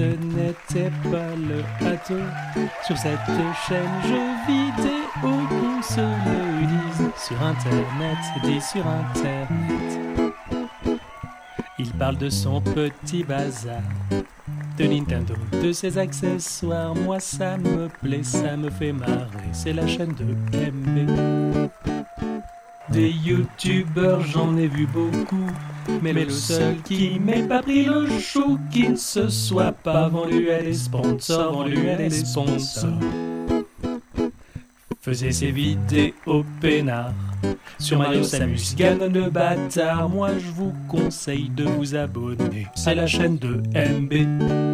Ce 0.00 0.04
n'était 0.04 0.90
pas 1.10 1.34
le 1.36 1.62
bateau. 1.84 2.14
Sur 2.86 2.96
cette 2.96 3.18
chaîne 3.68 4.02
jeux 4.08 4.34
vidéo 4.46 5.04
qu'on 5.50 5.82
se 5.82 6.00
le 6.00 6.66
dise. 6.66 7.10
Sur 7.18 7.42
internet, 7.42 8.16
dit 8.42 8.62
sur 8.62 8.86
internet. 8.86 10.00
Il 11.78 11.90
parle 11.92 12.16
de 12.16 12.30
son 12.30 12.62
petit 12.62 13.24
bazar. 13.24 13.82
de 14.78 14.84
Nintendo, 14.84 15.34
de 15.62 15.70
ses 15.72 15.98
accessoires. 15.98 16.94
Moi, 16.94 17.20
ça 17.20 17.58
me 17.58 17.88
plaît, 18.00 18.22
ça 18.22 18.56
me 18.56 18.70
fait 18.70 18.92
marrer. 18.92 19.50
C'est 19.52 19.74
la 19.74 19.86
chaîne 19.86 20.14
de 20.14 20.24
MB. 20.70 21.68
Des 22.88 23.10
youtubeurs, 23.10 24.22
j'en 24.22 24.56
ai 24.56 24.66
vu 24.66 24.86
beaucoup. 24.86 25.50
Mais 26.02 26.12
le 26.12 26.28
seul 26.30 26.76
qui 26.82 27.18
m'ait 27.20 27.46
pas 27.46 27.62
pris 27.62 27.84
le 27.84 28.08
chou, 28.18 28.58
qui 28.72 28.88
ne 28.88 28.96
se 28.96 29.28
soit 29.28 29.72
pas 29.72 30.08
vendu 30.08 30.50
à 30.50 30.62
des 30.62 30.74
sponsors, 30.74 31.52
vendu 31.52 31.88
à 31.88 31.96
des 31.96 32.10
sponsors. 32.10 32.90
Faisait 35.00 35.32
ses 35.32 35.50
vidéos 35.50 36.44
peinards. 36.60 37.14
Sur 37.78 37.98
Mario 37.98 38.22
Samus, 38.22 38.74
gagne 38.76 39.08
de 39.08 39.30
bâtard. 39.30 40.08
Moi 40.10 40.30
je 40.38 40.50
vous 40.50 40.74
conseille 40.88 41.48
de 41.48 41.64
vous 41.64 41.94
abonner. 41.94 42.66
C'est 42.74 42.94
la 42.94 43.06
chaîne 43.06 43.38
de 43.38 43.62
MB. 43.74 44.69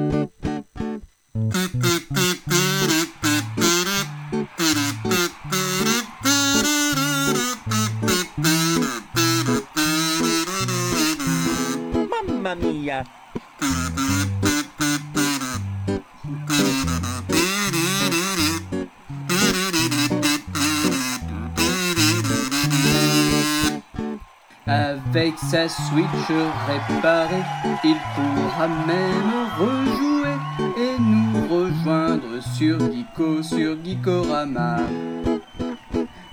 Sa 25.51 25.69
Switch 25.69 26.29
réparée, 26.67 27.45
il 27.85 27.97
pourra 28.15 28.67
même 28.67 29.47
rejouer 29.59 30.37
et 30.77 31.01
nous 31.01 31.47
rejoindre 31.49 32.43
sur 32.57 32.79
Geeko, 32.81 33.43
sur 33.43 33.77
Geekorama. 33.85 34.79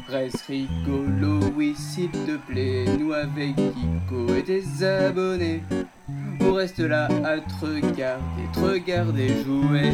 Reste 0.10 0.46
rigolo, 0.48 1.40
oui 1.56 1.76
s'il 1.76 2.10
te 2.10 2.38
plaît, 2.38 2.86
nous 3.00 3.14
avec 3.14 3.56
Geeko 3.56 4.34
et 4.36 4.44
tes 4.44 4.84
abonnés. 4.84 5.64
On 6.42 6.54
reste 6.54 6.80
là 6.80 7.08
à 7.24 7.38
te 7.38 7.66
regarder, 7.66 8.46
te 8.54 8.60
regarder 8.60 9.28
jouer. 9.44 9.92